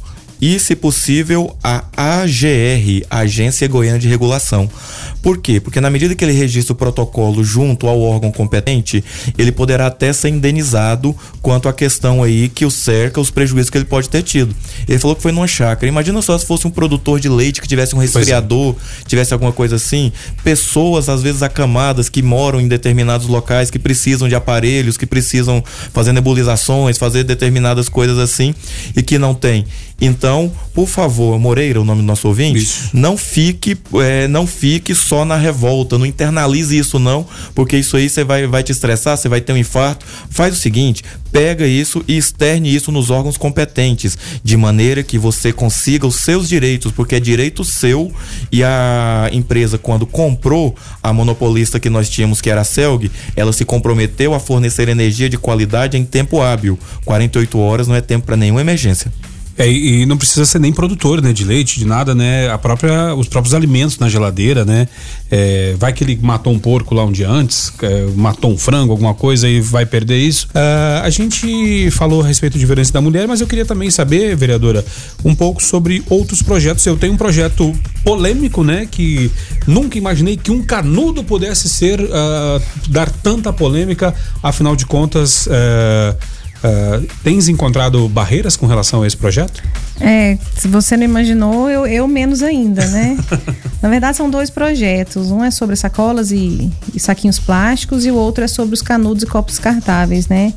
e, 0.42 0.58
se 0.58 0.74
possível, 0.74 1.56
a 1.62 1.84
AGR, 1.96 3.06
Agência 3.08 3.68
Goiana 3.68 4.00
de 4.00 4.08
Regulação. 4.08 4.68
Por 5.22 5.38
quê? 5.38 5.60
Porque 5.60 5.80
na 5.80 5.88
medida 5.88 6.16
que 6.16 6.24
ele 6.24 6.32
registra 6.32 6.72
o 6.72 6.76
protocolo 6.76 7.44
junto 7.44 7.86
ao 7.86 8.00
órgão 8.00 8.32
competente, 8.32 9.04
ele 9.38 9.52
poderá 9.52 9.86
até 9.86 10.12
ser 10.12 10.30
indenizado 10.30 11.14
quanto 11.40 11.68
à 11.68 11.72
questão 11.72 12.24
aí 12.24 12.48
que 12.48 12.66
o 12.66 12.72
cerca, 12.72 13.20
os 13.20 13.30
prejuízos 13.30 13.70
que 13.70 13.78
ele 13.78 13.84
pode 13.84 14.08
ter 14.08 14.24
tido. 14.24 14.52
Ele 14.88 14.98
falou 14.98 15.14
que 15.14 15.22
foi 15.22 15.30
numa 15.30 15.46
chácara. 15.46 15.86
Imagina 15.86 16.20
só 16.20 16.36
se 16.36 16.44
fosse 16.44 16.66
um 16.66 16.70
produtor 16.70 17.20
de 17.20 17.28
leite 17.28 17.60
que 17.60 17.68
tivesse 17.68 17.94
um 17.94 17.98
resfriador, 17.98 18.74
é. 18.74 19.04
tivesse 19.08 19.32
alguma 19.32 19.52
coisa 19.52 19.76
assim. 19.76 20.10
Pessoas, 20.42 21.08
às 21.08 21.22
vezes, 21.22 21.44
acamadas 21.44 22.08
que 22.08 22.20
moram 22.20 22.60
em 22.60 22.66
determinados 22.66 23.28
locais, 23.28 23.70
que 23.70 23.78
precisam 23.78 24.28
de 24.28 24.34
aparelhos, 24.34 24.96
que 24.96 25.06
precisam 25.06 25.62
fazer 25.92 26.12
nebulizações, 26.12 26.98
fazer 26.98 27.22
determinadas 27.22 27.88
coisas 27.88 28.18
assim, 28.18 28.52
e 28.96 29.02
que 29.04 29.18
não 29.18 29.34
tem. 29.34 29.64
Então, 30.04 30.50
por 30.74 30.88
favor, 30.88 31.38
Moreira, 31.38 31.80
o 31.80 31.84
nome 31.84 32.00
do 32.00 32.06
nosso 32.06 32.26
ouvinte, 32.26 32.58
isso. 32.58 32.90
não 32.92 33.16
fique, 33.16 33.78
é, 34.02 34.26
não 34.26 34.48
fique 34.48 34.96
só 34.96 35.24
na 35.24 35.36
revolta, 35.36 35.96
não 35.96 36.04
internalize 36.04 36.76
isso 36.76 36.98
não, 36.98 37.24
porque 37.54 37.76
isso 37.76 37.96
aí 37.96 38.10
você 38.10 38.24
vai, 38.24 38.48
vai 38.48 38.64
te 38.64 38.72
estressar, 38.72 39.16
você 39.16 39.28
vai 39.28 39.40
ter 39.40 39.52
um 39.52 39.56
infarto. 39.56 40.04
Faz 40.28 40.54
o 40.54 40.58
seguinte, 40.58 41.04
pega 41.30 41.64
isso 41.68 42.02
e 42.08 42.16
externe 42.16 42.74
isso 42.74 42.90
nos 42.90 43.10
órgãos 43.10 43.36
competentes, 43.36 44.18
de 44.42 44.56
maneira 44.56 45.04
que 45.04 45.16
você 45.16 45.52
consiga 45.52 46.04
os 46.04 46.16
seus 46.16 46.48
direitos, 46.48 46.90
porque 46.90 47.14
é 47.14 47.20
direito 47.20 47.64
seu 47.64 48.10
e 48.50 48.64
a 48.64 49.30
empresa 49.32 49.78
quando 49.78 50.04
comprou 50.04 50.74
a 51.00 51.12
monopolista 51.12 51.78
que 51.78 51.88
nós 51.88 52.10
tínhamos, 52.10 52.40
que 52.40 52.50
era 52.50 52.62
a 52.62 52.64
Celg, 52.64 53.08
ela 53.36 53.52
se 53.52 53.64
comprometeu 53.64 54.34
a 54.34 54.40
fornecer 54.40 54.88
energia 54.88 55.30
de 55.30 55.38
qualidade 55.38 55.96
em 55.96 56.04
tempo 56.04 56.42
hábil. 56.42 56.76
48 57.04 57.56
horas 57.56 57.86
não 57.86 57.94
é 57.94 58.00
tempo 58.00 58.26
para 58.26 58.36
nenhuma 58.36 58.60
emergência. 58.60 59.12
É, 59.58 59.70
e 59.70 60.06
não 60.06 60.16
precisa 60.16 60.46
ser 60.46 60.58
nem 60.58 60.72
produtor, 60.72 61.20
né, 61.20 61.32
de 61.32 61.44
leite, 61.44 61.78
de 61.78 61.84
nada, 61.84 62.14
né? 62.14 62.50
A 62.50 62.56
própria, 62.56 63.14
os 63.14 63.28
próprios 63.28 63.54
alimentos 63.54 63.98
na 63.98 64.08
geladeira, 64.08 64.64
né? 64.64 64.88
É, 65.30 65.74
vai 65.78 65.92
que 65.92 66.02
ele 66.02 66.18
matou 66.22 66.52
um 66.52 66.58
porco 66.58 66.94
lá 66.94 67.04
um 67.04 67.12
dia 67.12 67.28
antes, 67.28 67.72
é, 67.82 68.06
matou 68.16 68.50
um 68.50 68.58
frango, 68.58 68.92
alguma 68.92 69.14
coisa 69.14 69.48
e 69.48 69.60
vai 69.60 69.84
perder 69.84 70.18
isso. 70.18 70.48
Uh, 70.48 71.02
a 71.02 71.10
gente 71.10 71.90
falou 71.90 72.22
a 72.22 72.26
respeito 72.26 72.58
de 72.58 72.64
violência 72.64 72.92
da 72.92 73.00
mulher, 73.00 73.28
mas 73.28 73.40
eu 73.40 73.46
queria 73.46 73.64
também 73.64 73.90
saber, 73.90 74.34
vereadora, 74.36 74.84
um 75.24 75.34
pouco 75.34 75.62
sobre 75.62 76.02
outros 76.08 76.42
projetos. 76.42 76.84
Eu 76.86 76.96
tenho 76.96 77.12
um 77.12 77.16
projeto 77.16 77.74
polêmico, 78.04 78.64
né? 78.64 78.88
Que 78.90 79.30
nunca 79.66 79.98
imaginei 79.98 80.36
que 80.36 80.50
um 80.50 80.62
canudo 80.62 81.22
pudesse 81.22 81.68
ser 81.68 82.00
uh, 82.00 82.62
dar 82.88 83.10
tanta 83.10 83.52
polêmica. 83.52 84.14
Afinal 84.42 84.74
de 84.74 84.86
contas. 84.86 85.46
Uh, 85.46 86.41
Uh, 86.62 87.06
tens 87.24 87.48
encontrado 87.48 88.08
barreiras 88.08 88.56
com 88.56 88.66
relação 88.66 89.02
a 89.02 89.06
esse 89.06 89.16
projeto? 89.16 89.62
É, 90.00 90.38
se 90.56 90.68
você 90.68 90.96
não 90.96 91.04
imaginou, 91.04 91.68
eu, 91.68 91.86
eu 91.86 92.06
menos 92.06 92.42
ainda, 92.42 92.86
né? 92.86 93.18
Na 93.82 93.88
verdade, 93.88 94.16
são 94.16 94.30
dois 94.30 94.48
projetos. 94.48 95.30
Um 95.30 95.42
é 95.42 95.50
sobre 95.50 95.74
sacolas 95.74 96.30
e, 96.30 96.70
e, 96.94 97.00
saquinhos 97.00 97.38
plásticos 97.38 98.06
e 98.06 98.10
o 98.10 98.14
outro 98.14 98.44
é 98.44 98.48
sobre 98.48 98.74
os 98.74 98.82
canudos 98.82 99.24
e 99.24 99.26
copos 99.26 99.54
descartáveis, 99.54 100.28
né? 100.28 100.54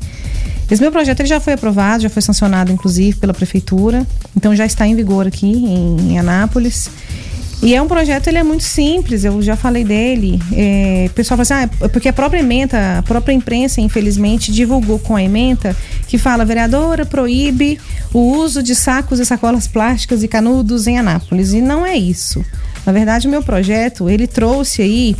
Esse 0.70 0.80
meu 0.80 0.90
projeto 0.90 1.20
ele 1.20 1.28
já 1.28 1.40
foi 1.40 1.52
aprovado, 1.52 2.02
já 2.02 2.10
foi 2.10 2.22
sancionado, 2.22 2.72
inclusive, 2.72 3.16
pela 3.18 3.34
prefeitura. 3.34 4.06
Então 4.36 4.54
já 4.54 4.66
está 4.66 4.86
em 4.86 4.94
vigor 4.94 5.26
aqui 5.26 5.46
em, 5.46 6.12
em 6.12 6.18
Anápolis. 6.18 6.88
E 7.62 7.74
é 7.74 7.80
um 7.80 7.88
projeto, 7.88 8.28
ele 8.28 8.38
é 8.38 8.42
muito 8.42 8.64
simples, 8.64 9.24
eu 9.24 9.40
já 9.40 9.56
falei 9.56 9.82
dele. 9.82 10.38
É, 10.52 11.06
o 11.08 11.14
pessoal 11.14 11.36
fala 11.38 11.42
assim, 11.42 11.54
ah, 11.54 11.84
é 11.84 11.88
porque 11.88 12.08
a 12.08 12.12
própria 12.12 12.40
ementa, 12.40 12.98
a 12.98 13.02
própria 13.02 13.32
imprensa, 13.32 13.80
infelizmente, 13.80 14.52
divulgou 14.52 14.98
com 14.98 15.16
a 15.16 15.22
ementa 15.22 15.74
que 16.06 16.18
fala, 16.18 16.44
vereadora 16.44 17.06
proíbe 17.06 17.78
o 18.12 18.20
uso 18.20 18.62
de 18.62 18.74
sacos 18.74 19.18
e 19.18 19.24
sacolas 19.24 19.66
plásticas 19.66 20.22
e 20.22 20.28
canudos 20.28 20.86
em 20.86 20.98
Anápolis. 20.98 21.52
E 21.54 21.62
não 21.62 21.84
é 21.84 21.96
isso. 21.96 22.44
Na 22.84 22.92
verdade, 22.92 23.26
o 23.26 23.30
meu 23.30 23.42
projeto, 23.42 24.08
ele 24.08 24.26
trouxe 24.26 24.82
aí 24.82 25.16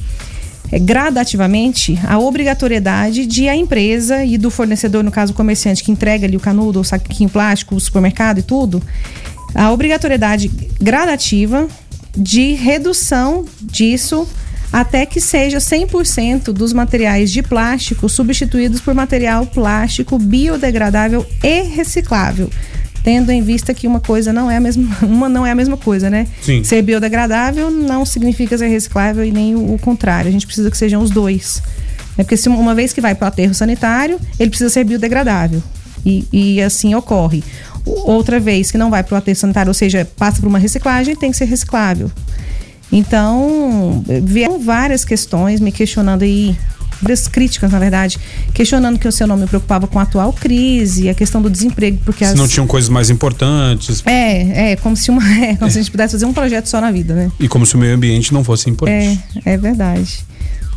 é, 0.70 0.78
gradativamente 0.78 1.98
a 2.06 2.18
obrigatoriedade 2.18 3.24
de 3.24 3.48
a 3.48 3.56
empresa 3.56 4.24
e 4.24 4.36
do 4.36 4.50
fornecedor, 4.50 5.02
no 5.02 5.10
caso 5.10 5.32
o 5.32 5.34
comerciante 5.34 5.82
que 5.82 5.90
entrega 5.90 6.26
ali 6.26 6.36
o 6.36 6.40
canudo, 6.40 6.80
o 6.80 6.84
saquinho 6.84 7.30
plástico, 7.30 7.74
o 7.74 7.80
supermercado 7.80 8.38
e 8.38 8.42
tudo, 8.42 8.82
a 9.54 9.72
obrigatoriedade 9.72 10.50
gradativa 10.80 11.66
de 12.16 12.54
redução 12.54 13.44
disso 13.60 14.26
até 14.72 15.06
que 15.06 15.20
seja 15.20 15.58
100% 15.58 16.52
dos 16.52 16.72
materiais 16.72 17.30
de 17.30 17.42
plástico 17.42 18.08
substituídos 18.08 18.80
por 18.80 18.94
material 18.94 19.46
plástico 19.46 20.18
biodegradável 20.18 21.26
e 21.42 21.62
reciclável. 21.62 22.50
Tendo 23.02 23.30
em 23.30 23.40
vista 23.40 23.72
que 23.72 23.86
uma 23.86 24.00
coisa 24.00 24.32
não 24.32 24.50
é 24.50 24.56
a 24.56 24.60
mesma, 24.60 24.96
uma 25.06 25.28
não 25.28 25.46
é 25.46 25.52
a 25.52 25.54
mesma 25.54 25.76
coisa, 25.76 26.10
né? 26.10 26.26
Sim. 26.42 26.64
Ser 26.64 26.82
biodegradável 26.82 27.70
não 27.70 28.04
significa 28.04 28.58
ser 28.58 28.66
reciclável 28.66 29.24
e 29.24 29.30
nem 29.30 29.54
o, 29.54 29.74
o 29.74 29.78
contrário. 29.78 30.28
A 30.28 30.32
gente 30.32 30.46
precisa 30.46 30.70
que 30.70 30.76
sejam 30.76 31.00
os 31.00 31.10
dois. 31.10 31.62
Né? 32.18 32.24
Porque 32.24 32.36
se 32.36 32.48
uma 32.48 32.74
vez 32.74 32.92
que 32.92 33.00
vai 33.00 33.14
para 33.14 33.26
o 33.26 33.28
aterro 33.28 33.54
sanitário, 33.54 34.18
ele 34.38 34.50
precisa 34.50 34.70
ser 34.70 34.84
biodegradável. 34.84 35.62
E, 36.04 36.26
e 36.32 36.62
assim 36.62 36.94
ocorre 36.94 37.42
outra 37.86 38.40
vez 38.40 38.70
que 38.70 38.78
não 38.78 38.90
vai 38.90 39.02
para 39.02 39.14
o 39.14 39.18
aterro 39.18 39.36
sanitário, 39.36 39.70
ou 39.70 39.74
seja, 39.74 40.06
passa 40.16 40.40
por 40.40 40.48
uma 40.48 40.58
reciclagem, 40.58 41.14
tem 41.14 41.30
que 41.30 41.36
ser 41.36 41.44
reciclável. 41.44 42.10
Então, 42.90 44.04
vieram 44.22 44.60
várias 44.60 45.04
questões 45.04 45.60
me 45.60 45.72
questionando 45.72 46.22
aí, 46.22 46.56
várias 47.00 47.26
críticas, 47.26 47.70
na 47.70 47.78
verdade, 47.78 48.18
questionando 48.54 48.98
que 48.98 49.08
o 49.08 49.12
seu 49.12 49.26
nome 49.26 49.42
me 49.42 49.48
preocupava 49.48 49.86
com 49.86 49.98
a 49.98 50.02
atual 50.02 50.32
crise, 50.32 51.08
a 51.08 51.14
questão 51.14 51.42
do 51.42 51.50
desemprego, 51.50 51.98
porque 52.04 52.24
se 52.24 52.32
as... 52.32 52.38
não 52.38 52.46
tinham 52.46 52.66
coisas 52.66 52.88
mais 52.88 53.10
importantes. 53.10 54.02
É, 54.06 54.72
é 54.72 54.76
como 54.76 54.96
se 54.96 55.10
uma, 55.10 55.22
é, 55.44 55.56
como 55.56 55.66
é. 55.66 55.70
se 55.70 55.78
a 55.78 55.82
gente 55.82 55.90
pudesse 55.90 56.12
fazer 56.12 56.26
um 56.26 56.32
projeto 56.32 56.66
só 56.66 56.80
na 56.80 56.90
vida, 56.90 57.14
né? 57.14 57.30
E 57.40 57.48
como 57.48 57.66
se 57.66 57.74
o 57.74 57.78
meio 57.78 57.94
ambiente 57.94 58.32
não 58.32 58.44
fosse 58.44 58.70
importante. 58.70 59.20
É, 59.44 59.54
é 59.54 59.56
verdade. 59.56 60.24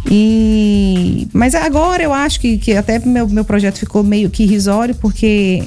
E 0.10 1.28
mas 1.34 1.54
agora 1.54 2.02
eu 2.02 2.14
acho 2.14 2.40
que, 2.40 2.58
que 2.58 2.74
até 2.74 3.00
meu, 3.00 3.28
meu 3.28 3.44
projeto 3.44 3.78
ficou 3.78 4.02
meio 4.02 4.30
que 4.30 4.44
irrisório, 4.44 4.96
porque 4.96 5.64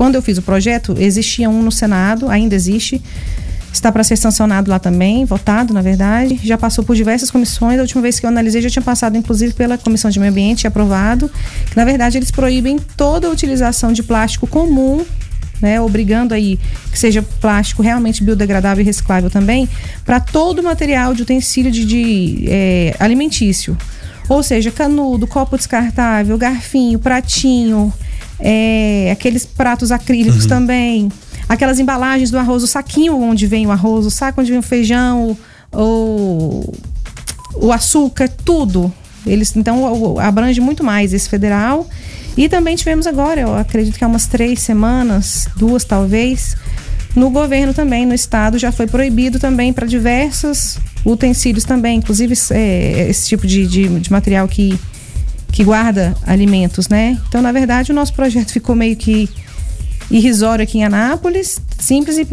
quando 0.00 0.14
eu 0.14 0.22
fiz 0.22 0.38
o 0.38 0.42
projeto, 0.42 0.94
existia 0.98 1.50
um 1.50 1.62
no 1.62 1.70
Senado, 1.70 2.30
ainda 2.30 2.54
existe. 2.54 3.02
Está 3.70 3.92
para 3.92 4.02
ser 4.02 4.16
sancionado 4.16 4.70
lá 4.70 4.78
também, 4.78 5.26
votado, 5.26 5.74
na 5.74 5.82
verdade. 5.82 6.40
Já 6.42 6.56
passou 6.56 6.82
por 6.82 6.96
diversas 6.96 7.30
comissões. 7.30 7.78
A 7.78 7.82
última 7.82 8.00
vez 8.00 8.18
que 8.18 8.24
eu 8.24 8.30
analisei 8.30 8.62
já 8.62 8.70
tinha 8.70 8.82
passado, 8.82 9.18
inclusive, 9.18 9.52
pela 9.52 9.76
Comissão 9.76 10.10
de 10.10 10.18
Meio 10.18 10.32
Ambiente 10.32 10.66
aprovado. 10.66 11.30
Que, 11.68 11.76
na 11.76 11.84
verdade, 11.84 12.16
eles 12.16 12.30
proíbem 12.30 12.78
toda 12.96 13.28
a 13.28 13.30
utilização 13.30 13.92
de 13.92 14.02
plástico 14.02 14.46
comum 14.46 15.04
né, 15.60 15.78
obrigando 15.78 16.32
aí 16.32 16.58
que 16.90 16.98
seja 16.98 17.20
plástico 17.20 17.82
realmente 17.82 18.24
biodegradável 18.24 18.80
e 18.80 18.86
reciclável 18.86 19.28
também, 19.28 19.68
para 20.06 20.18
todo 20.18 20.60
o 20.60 20.62
material 20.62 21.12
de 21.12 21.24
utensílio 21.24 21.70
de, 21.70 21.84
de 21.84 22.44
é, 22.48 22.96
alimentício. 22.98 23.76
Ou 24.30 24.42
seja, 24.42 24.70
canudo, 24.70 25.26
copo 25.26 25.58
descartável, 25.58 26.38
garfinho, 26.38 26.98
pratinho, 26.98 27.92
é, 28.40 29.10
aqueles 29.12 29.44
pratos 29.44 29.92
acrílicos 29.92 30.44
uhum. 30.44 30.48
também, 30.48 31.12
aquelas 31.48 31.78
embalagens 31.78 32.30
do 32.30 32.38
arroz, 32.38 32.62
o 32.62 32.66
saquinho 32.66 33.16
onde 33.16 33.46
vem 33.46 33.66
o 33.66 33.70
arroz, 33.70 34.06
o 34.06 34.10
saco 34.10 34.40
onde 34.40 34.50
vem 34.50 34.58
o 34.58 34.62
feijão, 34.62 35.36
o, 35.72 36.72
o 37.54 37.72
açúcar, 37.72 38.28
tudo. 38.28 38.92
Eles 39.26 39.54
então 39.54 40.18
abrange 40.18 40.60
muito 40.60 40.82
mais 40.82 41.12
esse 41.12 41.28
federal. 41.28 41.88
E 42.36 42.48
também 42.48 42.76
tivemos 42.76 43.06
agora, 43.06 43.40
eu 43.40 43.54
acredito 43.54 43.98
que 43.98 44.04
há 44.04 44.06
umas 44.06 44.26
três 44.26 44.60
semanas, 44.60 45.48
duas 45.56 45.84
talvez, 45.84 46.56
no 47.14 47.28
governo 47.28 47.74
também, 47.74 48.06
no 48.06 48.14
estado, 48.14 48.58
já 48.58 48.70
foi 48.70 48.86
proibido 48.86 49.38
também 49.38 49.72
para 49.72 49.86
diversos 49.86 50.78
utensílios 51.04 51.64
também, 51.64 51.98
inclusive 51.98 52.34
é, 52.52 53.08
esse 53.10 53.28
tipo 53.28 53.46
de, 53.46 53.66
de, 53.66 53.88
de 54.00 54.12
material 54.12 54.46
que 54.46 54.78
que 55.52 55.64
guarda 55.64 56.16
alimentos, 56.26 56.88
né? 56.88 57.18
Então, 57.28 57.42
na 57.42 57.52
verdade, 57.52 57.92
o 57.92 57.94
nosso 57.94 58.12
projeto 58.12 58.52
ficou 58.52 58.74
meio 58.74 58.96
que 58.96 59.28
irrisório 60.10 60.62
aqui 60.62 60.78
em 60.78 60.84
Anápolis, 60.84 61.60
simples 61.78 62.18
e 62.18 62.26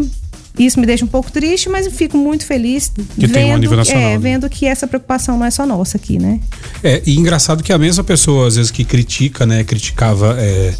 isso 0.58 0.80
me 0.80 0.88
deixa 0.88 1.06
um 1.06 1.08
pouco 1.08 1.32
triste, 1.32 1.70
mas 1.70 1.88
fico 1.88 2.18
muito 2.18 2.46
feliz 2.46 2.92
que 3.20 3.28
vendo, 3.28 3.72
um 3.72 3.76
nacional, 3.76 4.02
é, 4.02 4.14
né? 4.14 4.18
vendo 4.18 4.50
que 4.50 4.66
essa 4.66 4.88
preocupação 4.88 5.38
não 5.38 5.46
é 5.46 5.52
só 5.52 5.66
nossa 5.68 5.98
aqui, 5.98 6.18
né? 6.18 6.40
É, 6.84 7.02
e 7.06 7.16
engraçado 7.16 7.64
que 7.64 7.72
a 7.72 7.78
mesma 7.78 8.04
pessoa, 8.04 8.48
às 8.48 8.56
vezes, 8.56 8.72
que 8.72 8.84
critica, 8.84 9.46
né, 9.46 9.64
criticava 9.64 10.36
é, 10.40 10.74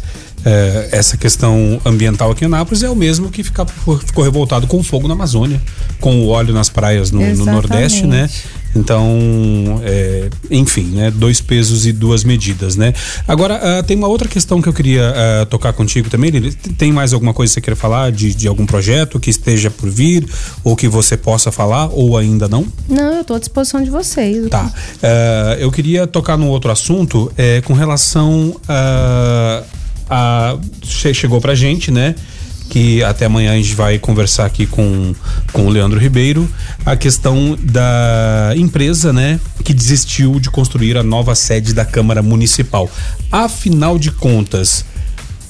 é, 0.44 0.88
essa 0.90 1.16
questão 1.16 1.80
ambiental 1.84 2.32
aqui 2.32 2.44
em 2.44 2.46
Anápolis 2.46 2.82
é 2.82 2.90
o 2.90 2.96
mesmo 2.96 3.30
que 3.30 3.44
ficava, 3.44 3.70
ficou 4.04 4.24
revoltado 4.24 4.66
com 4.66 4.78
o 4.78 4.82
fogo 4.82 5.06
na 5.06 5.14
Amazônia, 5.14 5.60
com 6.00 6.22
o 6.22 6.28
óleo 6.28 6.52
nas 6.52 6.68
praias 6.68 7.12
no, 7.12 7.20
no 7.34 7.44
Nordeste, 7.44 8.04
né? 8.04 8.28
Então, 8.74 9.80
é, 9.84 10.28
enfim, 10.50 10.84
né? 10.94 11.10
Dois 11.10 11.40
pesos 11.40 11.86
e 11.86 11.92
duas 11.92 12.24
medidas, 12.24 12.76
né? 12.76 12.92
Agora, 13.26 13.80
uh, 13.80 13.82
tem 13.82 13.96
uma 13.96 14.08
outra 14.08 14.28
questão 14.28 14.60
que 14.60 14.68
eu 14.68 14.72
queria 14.72 15.12
uh, 15.42 15.46
tocar 15.46 15.72
contigo 15.72 16.08
também, 16.10 16.30
Lili. 16.30 16.52
Tem 16.52 16.92
mais 16.92 17.12
alguma 17.12 17.32
coisa 17.32 17.50
que 17.50 17.54
você 17.54 17.60
queira 17.60 17.76
falar 17.76 18.12
de, 18.12 18.34
de 18.34 18.46
algum 18.46 18.66
projeto 18.66 19.18
que 19.18 19.30
esteja 19.30 19.70
por 19.70 19.88
vir 19.88 20.26
ou 20.62 20.76
que 20.76 20.88
você 20.88 21.16
possa 21.16 21.50
falar 21.50 21.88
ou 21.92 22.16
ainda 22.16 22.48
não? 22.48 22.66
Não, 22.88 23.14
eu 23.14 23.20
estou 23.22 23.36
à 23.36 23.38
disposição 23.38 23.82
de 23.82 23.90
vocês. 23.90 24.48
Tá. 24.48 24.66
Uh, 24.66 25.60
eu 25.60 25.70
queria 25.70 26.06
tocar 26.06 26.36
num 26.36 26.48
outro 26.48 26.70
assunto 26.70 27.32
é, 27.36 27.60
com 27.62 27.72
relação 27.72 28.60
a, 28.68 29.62
a. 30.08 30.58
Chegou 30.82 31.40
pra 31.40 31.54
gente, 31.54 31.90
né? 31.90 32.14
Que 32.68 33.02
até 33.02 33.26
amanhã 33.26 33.52
a 33.52 33.56
gente 33.56 33.74
vai 33.74 33.98
conversar 33.98 34.46
aqui 34.46 34.66
com, 34.66 35.14
com 35.52 35.66
o 35.66 35.70
Leandro 35.70 35.98
Ribeiro, 35.98 36.48
a 36.84 36.96
questão 36.96 37.56
da 37.60 38.52
empresa, 38.56 39.12
né, 39.12 39.40
que 39.64 39.72
desistiu 39.72 40.38
de 40.38 40.50
construir 40.50 40.96
a 40.96 41.02
nova 41.02 41.34
sede 41.34 41.72
da 41.72 41.84
Câmara 41.84 42.22
Municipal. 42.22 42.90
Afinal 43.32 43.98
de 43.98 44.10
contas, 44.10 44.84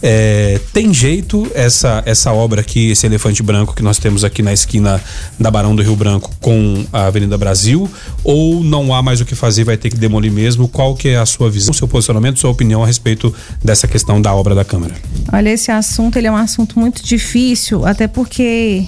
é, 0.02 0.60
tem 0.72 0.92
jeito 0.94 1.50
essa 1.54 2.02
essa 2.06 2.32
obra 2.32 2.60
aqui, 2.60 2.90
esse 2.90 3.06
elefante 3.06 3.42
branco 3.42 3.74
que 3.74 3.82
nós 3.82 3.98
temos 3.98 4.24
aqui 4.24 4.42
na 4.42 4.52
esquina 4.52 5.02
da 5.38 5.50
Barão 5.50 5.74
do 5.74 5.82
Rio 5.82 5.96
Branco 5.96 6.30
com 6.40 6.84
a 6.92 7.06
Avenida 7.06 7.36
Brasil, 7.36 7.90
ou 8.22 8.62
não 8.62 8.94
há 8.94 9.02
mais 9.02 9.20
o 9.20 9.24
que 9.24 9.34
fazer, 9.34 9.64
vai 9.64 9.76
ter 9.76 9.90
que 9.90 9.96
demolir 9.96 10.30
mesmo? 10.30 10.68
Qual 10.68 10.94
que 10.94 11.08
é 11.08 11.16
a 11.16 11.26
sua 11.26 11.50
visão, 11.50 11.74
seu 11.74 11.88
posicionamento, 11.88 12.38
sua 12.38 12.50
opinião 12.50 12.82
a 12.82 12.86
respeito 12.86 13.34
dessa 13.62 13.88
questão 13.88 14.22
da 14.22 14.32
obra 14.34 14.54
da 14.54 14.64
Câmara? 14.64 14.94
Olha, 15.32 15.50
esse 15.50 15.70
assunto 15.70 16.16
ele 16.16 16.26
é 16.26 16.32
um 16.32 16.36
assunto 16.36 16.78
muito 16.78 17.04
difícil, 17.04 17.84
até 17.84 18.06
porque 18.06 18.86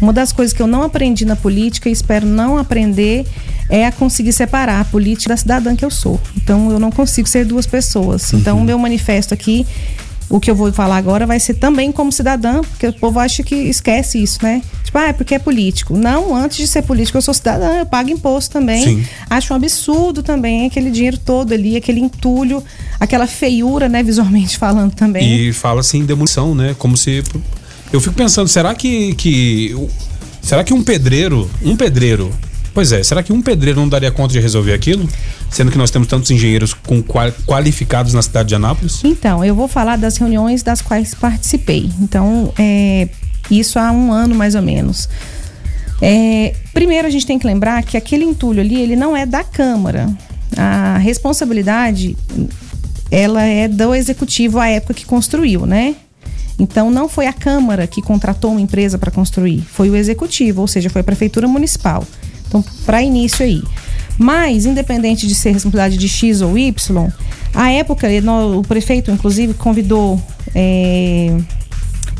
uma 0.00 0.12
das 0.12 0.32
coisas 0.32 0.52
que 0.52 0.62
eu 0.62 0.66
não 0.66 0.82
aprendi 0.82 1.24
na 1.24 1.36
política 1.36 1.88
e 1.88 1.92
espero 1.92 2.26
não 2.26 2.58
aprender 2.58 3.26
é 3.68 3.86
a 3.86 3.92
conseguir 3.92 4.32
separar 4.32 4.80
a 4.80 4.84
política 4.84 5.30
da 5.30 5.36
cidadã 5.36 5.74
que 5.74 5.84
eu 5.84 5.90
sou. 5.90 6.20
Então 6.36 6.70
eu 6.70 6.78
não 6.78 6.90
consigo 6.90 7.28
ser 7.28 7.44
duas 7.44 7.66
pessoas. 7.66 8.32
Então 8.32 8.58
o 8.58 8.64
meu 8.64 8.78
manifesto 8.78 9.34
aqui 9.34 9.66
o 10.28 10.40
que 10.40 10.50
eu 10.50 10.54
vou 10.54 10.72
falar 10.72 10.96
agora 10.96 11.26
vai 11.26 11.38
ser 11.38 11.54
também 11.54 11.92
como 11.92 12.10
cidadã, 12.10 12.60
porque 12.60 12.88
o 12.88 12.92
povo 12.92 13.18
acha 13.18 13.42
que 13.42 13.54
esquece 13.54 14.20
isso, 14.20 14.38
né? 14.42 14.60
Tipo, 14.82 14.98
ah, 14.98 15.08
é 15.08 15.12
porque 15.12 15.34
é 15.34 15.38
político. 15.38 15.96
Não, 15.96 16.34
antes 16.34 16.58
de 16.58 16.66
ser 16.66 16.82
político, 16.82 17.16
eu 17.18 17.22
sou 17.22 17.32
cidadã, 17.32 17.78
eu 17.78 17.86
pago 17.86 18.10
imposto 18.10 18.52
também. 18.52 18.82
Sim. 18.82 19.04
Acho 19.30 19.52
um 19.52 19.56
absurdo 19.56 20.22
também 20.22 20.66
aquele 20.66 20.90
dinheiro 20.90 21.18
todo 21.18 21.52
ali, 21.52 21.76
aquele 21.76 22.00
entulho, 22.00 22.62
aquela 22.98 23.26
feiura, 23.26 23.88
né, 23.88 24.02
visualmente 24.02 24.58
falando 24.58 24.94
também. 24.94 25.48
E 25.48 25.52
fala 25.52 25.80
assim, 25.80 26.04
demolição, 26.04 26.54
né? 26.54 26.74
Como 26.78 26.96
se. 26.96 27.22
Eu 27.92 28.00
fico 28.00 28.14
pensando, 28.14 28.48
será 28.48 28.74
que. 28.74 29.14
que 29.14 29.76
será 30.42 30.64
que 30.64 30.74
um 30.74 30.82
pedreiro, 30.82 31.48
um 31.62 31.76
pedreiro, 31.76 32.32
Pois 32.76 32.92
é, 32.92 33.02
será 33.02 33.22
que 33.22 33.32
um 33.32 33.40
pedreiro 33.40 33.80
não 33.80 33.88
daria 33.88 34.10
conta 34.10 34.34
de 34.34 34.38
resolver 34.38 34.74
aquilo? 34.74 35.08
Sendo 35.56 35.72
que 35.72 35.78
nós 35.78 35.90
temos 35.90 36.06
tantos 36.06 36.30
engenheiros 36.30 36.74
com 36.74 37.02
qualificados 37.02 38.12
na 38.12 38.20
cidade 38.20 38.50
de 38.50 38.54
Anápolis? 38.54 39.02
Então, 39.02 39.42
eu 39.42 39.54
vou 39.54 39.66
falar 39.66 39.96
das 39.96 40.18
reuniões 40.18 40.62
das 40.62 40.82
quais 40.82 41.14
participei. 41.14 41.90
Então, 41.98 42.52
é, 42.58 43.08
isso 43.50 43.78
há 43.78 43.90
um 43.90 44.12
ano 44.12 44.34
mais 44.34 44.54
ou 44.54 44.60
menos. 44.60 45.08
É, 46.02 46.54
primeiro, 46.74 47.08
a 47.08 47.10
gente 47.10 47.24
tem 47.24 47.38
que 47.38 47.46
lembrar 47.46 47.82
que 47.84 47.96
aquele 47.96 48.22
entulho 48.22 48.60
ali, 48.60 48.78
ele 48.78 48.96
não 48.96 49.16
é 49.16 49.24
da 49.24 49.42
Câmara. 49.42 50.10
A 50.54 50.98
responsabilidade, 50.98 52.14
ela 53.10 53.42
é 53.42 53.66
do 53.66 53.94
executivo 53.94 54.58
à 54.58 54.68
época 54.68 54.92
que 54.92 55.06
construiu, 55.06 55.64
né? 55.64 55.96
Então 56.58 56.90
não 56.90 57.08
foi 57.08 57.26
a 57.26 57.32
Câmara 57.32 57.86
que 57.86 58.02
contratou 58.02 58.50
uma 58.50 58.60
empresa 58.60 58.98
para 58.98 59.10
construir, 59.10 59.62
foi 59.62 59.88
o 59.88 59.96
executivo, 59.96 60.60
ou 60.60 60.68
seja, 60.68 60.90
foi 60.90 61.00
a 61.00 61.04
prefeitura 61.04 61.48
municipal. 61.48 62.06
Então, 62.46 62.62
para 62.84 63.00
início 63.00 63.42
aí. 63.42 63.62
Mas, 64.18 64.64
independente 64.64 65.26
de 65.26 65.34
ser 65.34 65.50
responsabilidade 65.50 65.96
de 65.96 66.08
X 66.08 66.40
ou 66.40 66.56
Y, 66.56 67.08
a 67.54 67.70
época, 67.70 68.08
o 68.56 68.62
prefeito, 68.62 69.10
inclusive, 69.10 69.54
convidou 69.54 70.20
é, 70.54 71.36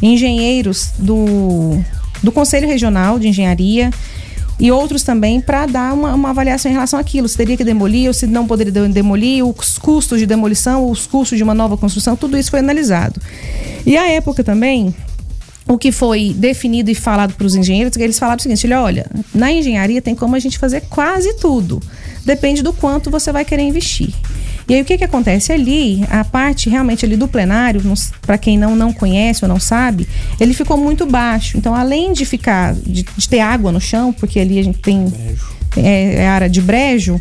engenheiros 0.03 0.91
do, 0.99 1.79
do 2.23 2.31
Conselho 2.33 2.67
Regional 2.67 3.19
de 3.19 3.29
Engenharia 3.29 3.91
e 4.59 4.73
outros 4.73 5.03
também 5.03 5.41
para 5.41 5.67
dar 5.67 5.93
uma, 5.93 6.15
uma, 6.15 6.31
avaliação 6.31 6.71
em 6.71 6.75
relação 6.75 6.99
àquilo. 6.99 7.29
Se 7.29 7.37
teria 7.37 7.57
que 7.57 7.65
demolir 7.65 8.09
ou 8.09 8.15
se 8.15 8.27
não 8.27 8.47
poderia 8.47 8.73
demolir, 8.73 9.45
os 9.45 9.79
custos 9.79 10.19
de 10.19 10.27
demolição, 10.27 10.91
os 10.91 11.07
custos 11.07 11.37
de 11.37 11.45
uma 11.45 11.55
nova 11.55 11.77
construção, 11.77 12.17
tudo 12.17 12.39
isso 12.39 12.51
foi 12.51 12.61
analisado. 12.61 13.21
E 13.85 13.97
a 13.97 14.09
época 14.09 14.43
também, 14.43 14.95
o 15.69 15.77
que 15.77 15.91
foi 15.91 16.35
definido 16.37 16.91
e 16.91 16.95
falado 16.95 17.35
para 17.35 17.47
os 17.47 17.55
engenheiros, 17.55 17.97
eles 17.97 18.19
falaram 18.19 18.39
o 18.39 18.43
seguinte: 18.43 18.73
olha, 18.73 19.07
na 19.35 19.51
engenharia 19.51 20.01
tem 20.01 20.15
como 20.15 20.37
a 20.37 20.39
gente 20.39 20.59
fazer 20.59 20.83
quase 20.83 21.35
tudo. 21.35 21.83
Depende 22.25 22.63
do 22.63 22.73
quanto 22.73 23.11
você 23.11 23.33
vai 23.33 23.45
querer 23.45 23.63
investir. 23.63 24.13
E 24.69 24.75
aí 24.75 24.83
o 24.83 24.85
que, 24.85 24.99
que 24.99 25.05
acontece 25.05 25.53
ali, 25.53 26.05
a 26.11 26.25
parte 26.25 26.69
realmente 26.69 27.05
ali 27.05 27.17
do 27.17 27.29
plenário, 27.29 27.81
para 28.21 28.37
quem 28.37 28.59
não, 28.59 28.75
não 28.75 28.93
conhece 28.93 29.45
ou 29.45 29.49
não 29.49 29.61
sabe, 29.61 30.09
ele 30.41 30.53
ficou 30.53 30.77
muito 30.77 31.07
baixo. 31.07 31.57
Então, 31.57 31.73
além 31.73 32.13
de 32.13 32.25
ficar, 32.25 32.75
de, 32.75 33.05
de 33.05 33.29
ter 33.29 33.39
água 33.39 33.71
no 33.71 33.81
chão, 33.81 34.13
porque 34.13 34.41
ali 34.41 34.59
a 34.59 34.65
gente 34.65 34.79
tem 34.79 35.07
é, 35.77 36.17
é 36.17 36.29
área 36.29 36.49
de 36.49 36.61
brejo, 36.61 37.21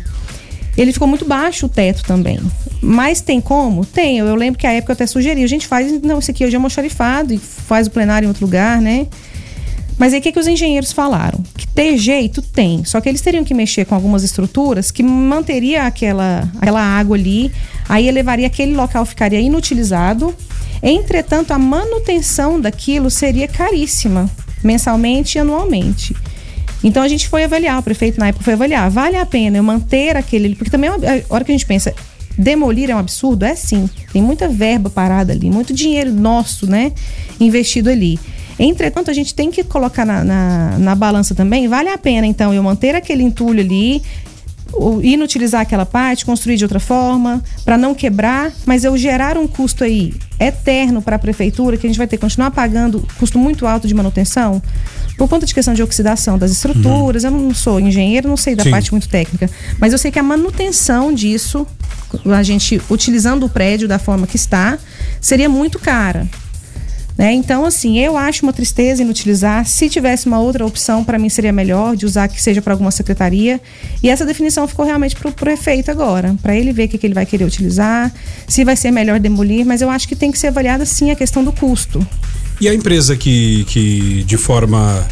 ele 0.76 0.92
ficou 0.92 1.08
muito 1.08 1.24
baixo 1.24 1.66
o 1.66 1.68
teto 1.68 2.02
também. 2.04 2.38
Mas 2.82 3.20
tem 3.20 3.40
como? 3.40 3.84
Tem. 3.84 4.18
Eu, 4.18 4.34
lembro 4.34 4.58
que 4.58 4.66
a 4.66 4.72
época 4.72 4.92
eu 4.92 4.94
até 4.94 5.06
sugeri. 5.06 5.42
A 5.42 5.48
gente 5.48 5.66
faz, 5.66 6.00
não, 6.02 6.18
isso 6.18 6.30
aqui 6.30 6.44
hoje 6.44 6.54
é 6.54 6.56
almoxarifado 6.56 7.32
e 7.32 7.38
faz 7.38 7.86
o 7.86 7.90
plenário 7.90 8.26
em 8.26 8.28
outro 8.28 8.44
lugar, 8.44 8.80
né? 8.80 9.06
Mas 9.98 10.12
aí 10.12 10.20
o 10.20 10.22
que, 10.22 10.30
que 10.30 10.38
os 10.38 10.46
engenheiros 10.46 10.92
falaram? 10.92 11.42
Que 11.56 11.66
ter 11.66 11.96
jeito 11.96 12.42
tem, 12.42 12.84
só 12.84 13.00
que 13.00 13.08
eles 13.08 13.22
teriam 13.22 13.44
que 13.44 13.54
mexer 13.54 13.86
com 13.86 13.94
algumas 13.94 14.22
estruturas 14.22 14.90
que 14.90 15.02
manteria 15.02 15.84
aquela, 15.84 16.46
aquela 16.60 16.82
água 16.82 17.16
ali, 17.16 17.50
aí 17.88 18.06
elevaria 18.06 18.46
aquele 18.46 18.74
local 18.74 19.06
ficaria 19.06 19.40
inutilizado. 19.40 20.34
Entretanto, 20.82 21.52
a 21.52 21.58
manutenção 21.58 22.60
daquilo 22.60 23.10
seria 23.10 23.48
caríssima, 23.48 24.30
mensalmente 24.62 25.38
e 25.38 25.40
anualmente. 25.40 26.14
Então 26.86 27.02
a 27.02 27.08
gente 27.08 27.28
foi 27.28 27.42
avaliar, 27.42 27.80
o 27.80 27.82
prefeito 27.82 28.20
na 28.20 28.28
época 28.28 28.44
foi 28.44 28.52
avaliar, 28.52 28.88
vale 28.88 29.16
a 29.16 29.26
pena 29.26 29.56
eu 29.56 29.62
manter 29.62 30.16
aquele. 30.16 30.54
Porque 30.54 30.70
também, 30.70 30.88
é 30.88 31.24
a 31.28 31.34
hora 31.34 31.42
que 31.42 31.50
a 31.50 31.54
gente 31.54 31.66
pensa, 31.66 31.92
demolir 32.38 32.90
é 32.90 32.94
um 32.94 32.98
absurdo? 32.98 33.44
É 33.44 33.56
sim. 33.56 33.90
Tem 34.12 34.22
muita 34.22 34.48
verba 34.48 34.88
parada 34.88 35.32
ali, 35.32 35.50
muito 35.50 35.74
dinheiro 35.74 36.12
nosso, 36.12 36.70
né? 36.70 36.92
Investido 37.40 37.90
ali. 37.90 38.20
Entretanto, 38.56 39.10
a 39.10 39.14
gente 39.14 39.34
tem 39.34 39.50
que 39.50 39.64
colocar 39.64 40.06
na, 40.06 40.22
na, 40.22 40.78
na 40.78 40.94
balança 40.94 41.34
também, 41.34 41.66
vale 41.66 41.88
a 41.88 41.98
pena 41.98 42.24
então 42.24 42.54
eu 42.54 42.62
manter 42.62 42.94
aquele 42.94 43.24
entulho 43.24 43.60
ali, 43.60 44.00
inutilizar 45.02 45.62
aquela 45.62 45.84
parte, 45.84 46.24
construir 46.24 46.56
de 46.56 46.64
outra 46.64 46.78
forma, 46.78 47.42
para 47.64 47.76
não 47.76 47.96
quebrar, 47.96 48.52
mas 48.64 48.84
eu 48.84 48.96
gerar 48.96 49.36
um 49.36 49.48
custo 49.48 49.82
aí 49.82 50.14
eterno 50.38 51.02
para 51.02 51.16
a 51.16 51.18
prefeitura, 51.18 51.76
que 51.76 51.84
a 51.86 51.90
gente 51.90 51.98
vai 51.98 52.06
ter 52.06 52.16
que 52.16 52.20
continuar 52.20 52.52
pagando 52.52 53.06
custo 53.18 53.38
muito 53.40 53.66
alto 53.66 53.88
de 53.88 53.94
manutenção 53.94 54.62
por 55.16 55.28
conta 55.28 55.46
de 55.46 55.54
questão 55.54 55.74
de 55.74 55.82
oxidação 55.82 56.38
das 56.38 56.50
estruturas. 56.50 57.24
Uhum. 57.24 57.30
Eu 57.30 57.40
não 57.40 57.54
sou 57.54 57.80
engenheiro, 57.80 58.28
não 58.28 58.36
sei 58.36 58.54
da 58.54 58.62
Sim. 58.62 58.70
parte 58.70 58.90
muito 58.92 59.08
técnica, 59.08 59.50
mas 59.78 59.92
eu 59.92 59.98
sei 59.98 60.10
que 60.10 60.18
a 60.18 60.22
manutenção 60.22 61.12
disso, 61.12 61.66
a 62.26 62.42
gente 62.42 62.80
utilizando 62.90 63.46
o 63.46 63.48
prédio 63.48 63.88
da 63.88 63.98
forma 63.98 64.26
que 64.26 64.36
está, 64.36 64.78
seria 65.20 65.48
muito 65.48 65.78
cara. 65.78 66.28
Né? 67.16 67.32
Então, 67.32 67.64
assim, 67.64 67.98
eu 67.98 68.16
acho 68.16 68.42
uma 68.42 68.52
tristeza 68.52 69.02
inutilizar. 69.02 69.64
Se 69.66 69.88
tivesse 69.88 70.26
uma 70.26 70.38
outra 70.38 70.66
opção, 70.66 71.02
para 71.02 71.18
mim 71.18 71.30
seria 71.30 71.52
melhor 71.52 71.96
de 71.96 72.04
usar 72.04 72.28
que 72.28 72.40
seja 72.40 72.60
para 72.60 72.74
alguma 72.74 72.90
secretaria. 72.90 73.58
E 74.02 74.10
essa 74.10 74.26
definição 74.26 74.68
ficou 74.68 74.84
realmente 74.84 75.16
para 75.16 75.28
o 75.28 75.32
prefeito 75.32 75.90
agora, 75.90 76.36
para 76.42 76.54
ele 76.54 76.72
ver 76.72 76.84
o 76.84 76.88
que, 76.88 76.98
que 76.98 77.06
ele 77.06 77.14
vai 77.14 77.24
querer 77.24 77.44
utilizar, 77.44 78.12
se 78.46 78.64
vai 78.64 78.76
ser 78.76 78.90
melhor 78.90 79.18
demolir. 79.18 79.64
Mas 79.64 79.80
eu 79.80 79.88
acho 79.88 80.06
que 80.06 80.14
tem 80.14 80.30
que 80.30 80.38
ser 80.38 80.48
avaliada 80.48 80.84
sim 80.84 81.10
a 81.10 81.16
questão 81.16 81.42
do 81.42 81.52
custo. 81.52 82.06
E 82.60 82.68
a 82.68 82.74
empresa 82.74 83.16
que, 83.16 83.64
que 83.64 84.24
de 84.24 84.36
forma 84.36 85.06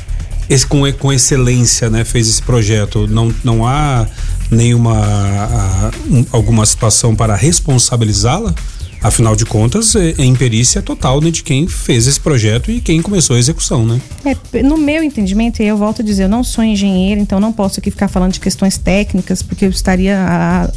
com, 0.68 0.90
com 0.92 1.12
excelência 1.12 1.90
né, 1.90 2.04
fez 2.04 2.28
esse 2.28 2.42
projeto, 2.42 3.06
não, 3.06 3.34
não 3.42 3.66
há 3.66 4.06
nenhuma 4.50 5.90
alguma 6.30 6.64
situação 6.66 7.14
para 7.14 7.34
responsabilizá-la? 7.34 8.54
Afinal 9.02 9.36
de 9.36 9.44
contas, 9.44 9.94
é, 9.94 10.14
imperícia 10.18 10.80
total 10.80 11.20
né, 11.20 11.30
de 11.30 11.42
quem 11.42 11.68
fez 11.68 12.06
esse 12.06 12.18
projeto 12.18 12.70
e 12.70 12.80
quem 12.80 13.02
começou 13.02 13.36
a 13.36 13.38
execução, 13.38 13.84
né? 13.84 14.00
É, 14.24 14.62
no 14.62 14.78
meu 14.78 15.02
entendimento, 15.02 15.62
e 15.62 15.66
eu 15.66 15.76
volto 15.76 16.00
a 16.00 16.04
dizer, 16.04 16.22
eu 16.22 16.28
não 16.28 16.42
sou 16.42 16.64
engenheiro, 16.64 17.20
então 17.20 17.38
não 17.38 17.52
posso 17.52 17.80
aqui 17.80 17.90
ficar 17.90 18.08
falando 18.08 18.32
de 18.32 18.40
questões 18.40 18.78
técnicas, 18.78 19.42
porque 19.42 19.66
eu 19.66 19.68
estaria 19.68 20.70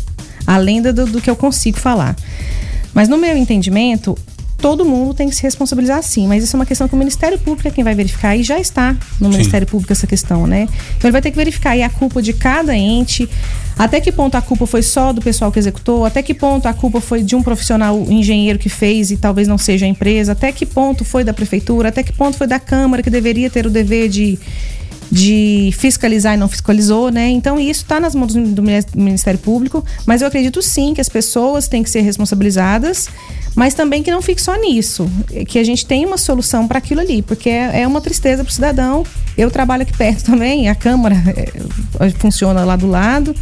além 0.45 0.81
do, 0.81 1.05
do 1.05 1.21
que 1.21 1.29
eu 1.29 1.37
consigo 1.37 1.79
falar. 1.79 2.17
Mas 2.93 3.07
no 3.07 3.17
meu 3.17 3.37
entendimento, 3.37 4.17
todo 4.57 4.83
mundo 4.83 5.13
tem 5.13 5.29
que 5.29 5.35
se 5.35 5.43
responsabilizar 5.43 6.01
sim, 6.01 6.27
mas 6.27 6.43
isso 6.43 6.55
é 6.55 6.59
uma 6.59 6.65
questão 6.65 6.87
que 6.87 6.95
o 6.95 6.97
Ministério 6.97 7.37
Público 7.37 7.67
é 7.67 7.71
quem 7.71 7.83
vai 7.83 7.93
verificar 7.93 8.35
e 8.35 8.43
já 8.43 8.59
está 8.59 8.93
no 9.19 9.27
sim. 9.27 9.37
Ministério 9.37 9.67
Público 9.67 9.93
essa 9.93 10.07
questão, 10.07 10.47
né? 10.47 10.67
Então 10.97 11.07
ele 11.07 11.11
vai 11.11 11.21
ter 11.21 11.31
que 11.31 11.37
verificar 11.37 11.71
aí 11.71 11.83
a 11.83 11.89
culpa 11.89 12.21
de 12.21 12.33
cada 12.33 12.75
ente, 12.75 13.29
até 13.77 14.01
que 14.01 14.11
ponto 14.11 14.35
a 14.35 14.41
culpa 14.41 14.65
foi 14.65 14.81
só 14.81 15.13
do 15.13 15.21
pessoal 15.21 15.51
que 15.51 15.59
executou, 15.59 16.05
até 16.05 16.23
que 16.23 16.33
ponto 16.33 16.67
a 16.67 16.73
culpa 16.73 16.99
foi 16.99 17.21
de 17.21 17.35
um 17.35 17.43
profissional 17.43 18.03
engenheiro 18.09 18.57
que 18.57 18.69
fez 18.69 19.11
e 19.11 19.17
talvez 19.17 19.47
não 19.47 19.57
seja 19.57 19.85
a 19.85 19.89
empresa, 19.89 20.31
até 20.31 20.51
que 20.51 20.65
ponto 20.65 21.05
foi 21.05 21.23
da 21.23 21.33
prefeitura, 21.33 21.89
até 21.89 22.01
que 22.01 22.11
ponto 22.11 22.35
foi 22.35 22.47
da 22.47 22.59
Câmara 22.59 23.03
que 23.03 23.09
deveria 23.09 23.49
ter 23.49 23.67
o 23.67 23.69
dever 23.69 24.09
de 24.09 24.39
de 25.11 25.73
fiscalizar 25.77 26.33
e 26.33 26.37
não 26.37 26.47
fiscalizou, 26.47 27.09
né? 27.09 27.29
Então 27.29 27.59
isso 27.59 27.83
está 27.83 27.99
nas 27.99 28.13
mãos 28.13 28.33
do 28.33 28.61
Ministério 28.95 29.39
Público, 29.39 29.83
mas 30.05 30.21
eu 30.21 30.27
acredito 30.27 30.61
sim 30.61 30.93
que 30.93 31.01
as 31.01 31.09
pessoas 31.09 31.67
têm 31.67 31.81
que 31.83 31.89
ser 31.89 32.01
responsabilizadas, 32.01 33.07
mas 33.55 33.73
também 33.73 34.03
que 34.03 34.11
não 34.11 34.21
fique 34.21 34.41
só 34.41 34.55
nisso, 34.55 35.09
que 35.47 35.57
a 35.59 35.63
gente 35.63 35.85
tenha 35.85 36.07
uma 36.07 36.17
solução 36.17 36.67
para 36.67 36.77
aquilo 36.77 37.01
ali, 37.01 37.21
porque 37.21 37.49
é, 37.49 37.81
é 37.81 37.87
uma 37.87 38.01
tristeza 38.01 38.43
para 38.43 38.51
o 38.51 38.53
cidadão. 38.53 39.03
Eu 39.37 39.49
trabalho 39.49 39.83
aqui 39.83 39.95
perto 39.95 40.23
também, 40.29 40.69
a 40.69 40.75
Câmara 40.75 41.15
é, 41.35 42.09
funciona 42.19 42.63
lá 42.65 42.75
do 42.75 42.87
lado. 42.87 43.33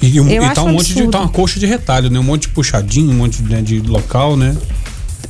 E, 0.00 0.20
um, 0.20 0.28
e 0.28 0.54
tá 0.54 0.62
um 0.62 0.72
monte 0.72 0.94
de 0.94 1.08
tá 1.08 1.18
uma 1.20 1.28
coxa 1.28 1.58
de 1.58 1.66
retalho, 1.66 2.08
né? 2.08 2.18
Um 2.20 2.22
monte 2.22 2.42
de 2.42 2.48
puxadinho, 2.50 3.10
um 3.10 3.14
monte 3.14 3.42
de, 3.42 3.50
né, 3.52 3.60
de 3.60 3.80
local, 3.80 4.36
né? 4.36 4.56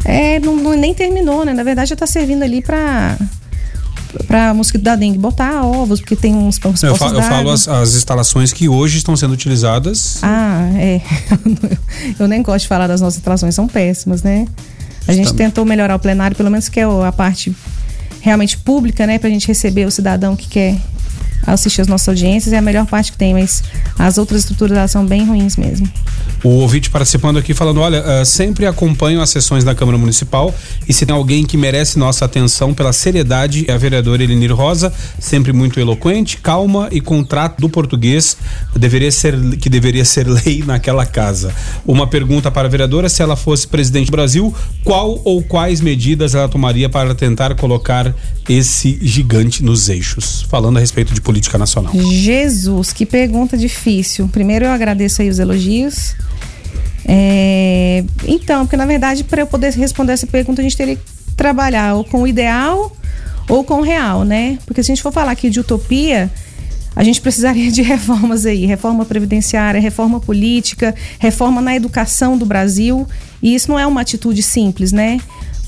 É, 0.05 0.39
não, 0.41 0.55
não- 0.55 0.77
nem 0.77 0.93
terminou, 0.93 1.45
né? 1.45 1.55
Na 1.55 1.63
verdade 1.63 1.89
já 1.91 1.97
tá 1.97 2.07
servindo 2.07 2.43
ali 2.43 2.61
pra 2.61 3.17
para 4.27 4.53
mosquito 4.55 4.83
da 4.83 4.97
dengue 4.97 5.19
botar 5.19 5.65
ovos, 5.65 6.01
porque 6.01 6.17
tem 6.17 6.35
uns, 6.35 6.59
uns 6.65 6.83
Eu, 6.83 6.95
poços 6.97 7.13
fa- 7.13 7.15
eu 7.19 7.23
falo 7.23 7.51
as, 7.51 7.69
as 7.69 7.95
instalações 7.95 8.53
que 8.53 8.69
hoje 8.69 8.99
estão 8.99 9.17
sendo 9.17 9.33
utilizadas. 9.33 10.19
Ah, 10.23 10.69
é. 10.77 11.01
Eu 12.19 12.27
nem 12.29 12.43
gosto 12.43 12.63
de 12.63 12.69
falar 12.69 12.87
das 12.87 13.01
nossas 13.01 13.19
instalações, 13.19 13.55
são 13.55 13.67
péssimas, 13.67 14.23
né? 14.23 14.47
A 15.07 15.13
gente 15.13 15.25
Justamente. 15.25 15.37
tentou 15.53 15.65
melhorar 15.65 15.95
o 15.97 15.99
plenário, 15.99 16.37
pelo 16.37 16.51
menos 16.51 16.69
que 16.69 16.79
é 16.81 16.85
a 16.85 17.13
parte 17.13 17.55
realmente 18.21 18.59
pública, 18.59 19.07
né? 19.07 19.19
Pra 19.19 19.31
gente 19.31 19.47
receber 19.49 19.87
o 19.87 19.91
cidadão 19.91 20.37
que 20.37 20.49
quer 20.49 20.77
assistir 21.53 21.81
as 21.81 21.89
nossas 21.89 22.09
audiências, 22.09 22.53
é 22.53 22.59
a 22.59 22.63
melhor 22.63 22.87
parte 22.87 23.13
que 23.13 23.19
tem, 23.19 23.35
mas 23.35 23.63
as 23.99 24.19
outras 24.19 24.41
estruturas 24.41 24.77
elas 24.77 24.91
são 24.91 25.05
bem 25.05 25.25
ruins 25.25 25.57
mesmo. 25.57 25.89
O 26.45 26.51
ouvinte 26.51 26.89
participando 26.89 27.39
aqui 27.39 27.53
falando: 27.53 27.81
olha, 27.81 28.01
ah, 28.01 28.25
sempre 28.25 28.67
acompanho 28.67 29.21
as 29.21 29.31
sessões 29.31 29.65
da 29.65 29.75
Câmara 29.75 29.99
Municipal 29.99 30.55
e 30.89 30.93
se 30.93 31.05
tem 31.05 31.15
alguém 31.15 31.45
que 31.45 31.57
merece 31.57 31.99
nossa 31.99 32.25
atenção 32.25 32.73
pela 32.73 32.93
seriedade 32.93 33.65
é 33.67 33.73
a 33.73 33.79
vereadora 33.79 34.23
Elenir 34.23 34.55
Rosa, 34.55 34.93
sempre 35.19 35.53
muito 35.53 35.81
eloquente, 35.81 36.37
calma 36.37 36.89
e 36.93 37.01
contrato 37.01 37.61
do 37.61 37.69
português 37.69 38.37
deveria 38.77 39.11
ser, 39.11 39.57
que 39.57 39.69
deveria 39.69 40.05
ser 40.05 40.27
lei 40.31 40.63
naquela 40.65 41.05
casa. 41.05 41.53
Uma 41.85 42.07
pergunta 42.07 42.51
para 42.51 42.69
a 42.69 42.71
vereadora: 42.71 43.09
se 43.09 43.23
ela 43.23 43.35
fosse 43.35 43.67
presidente 43.67 44.07
do 44.07 44.13
Brasil, 44.13 44.55
qual 44.85 45.21
ou 45.25 45.43
quais 45.43 45.81
medidas 45.81 46.35
ela 46.35 46.49
tomaria 46.49 46.89
para 46.89 47.15
tentar 47.15 47.55
colocar 47.57 48.15
esse 48.49 48.99
gigante 49.03 49.65
nos 49.65 49.89
eixos? 49.89 50.43
Falando 50.49 50.77
a 50.77 50.81
respeito 50.81 51.13
de 51.13 51.21
política 51.21 51.38
nacional. 51.59 51.93
Jesus, 51.95 52.93
que 52.93 53.07
pergunta 53.07 53.57
difícil. 53.57 54.29
Primeiro 54.29 54.65
eu 54.65 54.71
agradeço 54.71 55.23
aí 55.23 55.29
os 55.29 55.39
elogios. 55.39 56.15
É, 57.07 58.05
então, 58.27 58.67
porque 58.67 58.77
na 58.77 58.87
verdade, 58.87 59.25
para 59.25 59.43
eu 59.43 59.47
poder 59.47 59.73
responder 59.73 60.13
essa 60.13 60.27
pergunta, 60.27 60.61
a 60.61 60.65
gente 60.65 60.77
teria 60.77 60.97
que 60.97 61.03
trabalhar 61.37 61.95
ou 61.95 62.05
com 62.05 62.23
o 62.23 62.27
ideal 62.27 62.93
ou 63.49 63.65
com 63.65 63.81
o 63.81 63.83
real, 63.83 64.25
né? 64.25 64.59
Porque 64.67 64.83
se 64.83 64.93
a 64.93 64.95
gente 64.95 65.03
for 65.03 65.13
falar 65.13 65.33
aqui 65.33 65.49
de 65.49 65.61
utopia, 65.61 66.31
a 66.95 67.03
gente 67.05 67.21
precisaria 67.21 67.71
de 67.71 67.81
reformas 67.83 68.45
aí, 68.45 68.67
reforma 68.67 69.05
previdenciária, 69.05 69.81
reforma 69.81 70.21
política, 70.21 70.95
reforma 71.19 71.61
na 71.61 71.75
educação 71.75 72.37
do 72.37 72.45
Brasil. 72.45 73.07
E 73.43 73.55
isso 73.55 73.71
não 73.71 73.79
é 73.79 73.87
uma 73.87 74.01
atitude 74.01 74.43
simples, 74.43 74.93
né? 74.93 75.19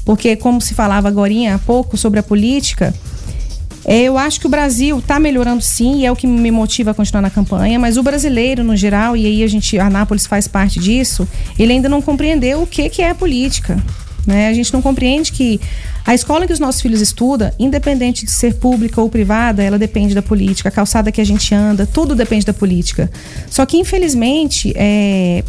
Porque 0.04 0.34
como 0.36 0.60
se 0.60 0.74
falava 0.74 1.08
agora 1.08 1.32
há 1.54 1.58
pouco 1.58 1.96
sobre 1.96 2.18
a 2.18 2.22
política, 2.22 2.92
é, 3.84 4.02
Eu 4.02 4.18
acho 4.18 4.40
que 4.40 4.46
o 4.46 4.50
Brasil 4.50 4.98
está 4.98 5.18
melhorando 5.18 5.62
sim, 5.62 6.00
e 6.00 6.06
é 6.06 6.12
o 6.12 6.16
que 6.16 6.26
me 6.26 6.50
motiva 6.50 6.90
a 6.90 6.94
continuar 6.94 7.22
na 7.22 7.30
campanha, 7.30 7.78
mas 7.78 7.96
o 7.96 8.02
brasileiro, 8.02 8.62
no 8.62 8.76
geral, 8.76 9.16
e 9.16 9.26
aí 9.26 9.42
a 9.42 9.46
gente, 9.46 9.78
a 9.78 9.86
Anápolis 9.86 10.26
faz 10.26 10.46
parte 10.46 10.78
disso, 10.78 11.26
ele 11.58 11.72
ainda 11.72 11.88
não 11.88 12.02
compreendeu 12.02 12.62
o 12.62 12.66
que, 12.66 12.88
que 12.88 13.02
é 13.02 13.12
política. 13.14 13.82
Né? 14.26 14.48
A 14.48 14.52
gente 14.52 14.72
não 14.72 14.82
compreende 14.82 15.32
que 15.32 15.60
a 16.04 16.14
escola 16.14 16.46
que 16.46 16.52
os 16.52 16.60
nossos 16.60 16.80
filhos 16.80 17.00
estudam, 17.00 17.50
independente 17.58 18.24
de 18.24 18.30
ser 18.30 18.54
pública 18.54 19.00
ou 19.00 19.08
privada, 19.08 19.62
ela 19.62 19.78
depende 19.78 20.14
da 20.14 20.22
política. 20.22 20.68
A 20.68 20.72
calçada 20.72 21.10
que 21.10 21.20
a 21.20 21.24
gente 21.24 21.54
anda, 21.54 21.86
tudo 21.86 22.14
depende 22.14 22.44
da 22.44 22.52
política. 22.52 23.10
Só 23.48 23.64
que, 23.64 23.76
infelizmente, 23.76 24.72
é, 24.76 25.42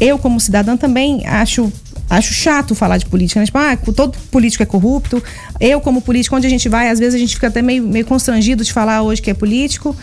eu, 0.00 0.18
como 0.18 0.40
cidadã, 0.40 0.76
também 0.76 1.26
acho 1.26 1.72
acho 2.08 2.32
chato 2.32 2.74
falar 2.74 2.98
de 2.98 3.06
política, 3.06 3.40
né? 3.40 3.46
Tipo, 3.46 3.58
ah, 3.58 3.76
todo 3.94 4.16
político 4.30 4.62
é 4.62 4.66
corrupto. 4.66 5.22
Eu, 5.60 5.80
como 5.80 6.00
político, 6.00 6.36
onde 6.36 6.46
a 6.46 6.50
gente 6.50 6.68
vai, 6.68 6.88
às 6.88 6.98
vezes 6.98 7.14
a 7.14 7.18
gente 7.18 7.34
fica 7.34 7.48
até 7.48 7.62
meio, 7.62 7.82
meio 7.82 8.06
constrangido 8.06 8.64
de 8.64 8.72
falar 8.72 9.02
hoje 9.02 9.20
que 9.20 9.30
é 9.30 9.34
político. 9.34 9.96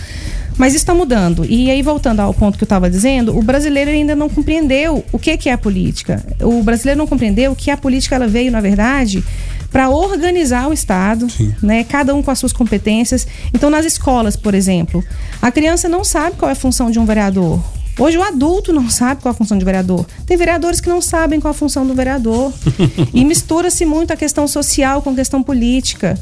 Mas 0.57 0.73
isso 0.73 0.83
está 0.83 0.93
mudando. 0.93 1.45
E 1.45 1.71
aí, 1.71 1.81
voltando 1.81 2.19
ao 2.19 2.33
ponto 2.33 2.57
que 2.57 2.63
eu 2.63 2.65
estava 2.65 2.89
dizendo, 2.89 3.37
o 3.37 3.41
brasileiro 3.41 3.89
ainda 3.89 4.15
não 4.15 4.29
compreendeu 4.29 5.03
o 5.11 5.17
que, 5.17 5.35
que 5.37 5.49
é 5.49 5.53
a 5.53 5.57
política. 5.57 6.23
O 6.41 6.61
brasileiro 6.61 6.99
não 6.99 7.07
compreendeu 7.07 7.55
que 7.55 7.71
a 7.71 7.77
política 7.77 8.15
ela 8.15 8.27
veio, 8.27 8.51
na 8.51 8.61
verdade, 8.61 9.23
para 9.71 9.89
organizar 9.89 10.67
o 10.67 10.73
Estado, 10.73 11.27
né? 11.61 11.83
Cada 11.83 12.13
um 12.13 12.21
com 12.21 12.29
as 12.29 12.37
suas 12.37 12.53
competências. 12.53 13.25
Então, 13.53 13.69
nas 13.69 13.85
escolas, 13.85 14.35
por 14.35 14.53
exemplo, 14.53 15.03
a 15.41 15.51
criança 15.51 15.89
não 15.89 16.03
sabe 16.03 16.35
qual 16.37 16.49
é 16.49 16.51
a 16.51 16.55
função 16.55 16.91
de 16.91 16.99
um 16.99 17.05
vereador. 17.05 17.59
Hoje 17.97 18.17
o 18.17 18.23
adulto 18.23 18.73
não 18.73 18.89
sabe 18.89 19.21
qual 19.21 19.31
a 19.31 19.35
função 19.35 19.57
de 19.57 19.63
vereador. 19.63 20.05
Tem 20.25 20.35
vereadores 20.35 20.81
que 20.81 20.89
não 20.89 21.01
sabem 21.01 21.39
qual 21.39 21.51
a 21.51 21.53
função 21.53 21.85
do 21.85 21.93
vereador. 21.93 22.51
e 23.13 23.23
mistura-se 23.23 23.85
muito 23.85 24.11
a 24.11 24.15
questão 24.15 24.47
social 24.47 25.01
com 25.01 25.11
a 25.11 25.15
questão 25.15 25.43
política. 25.43 26.17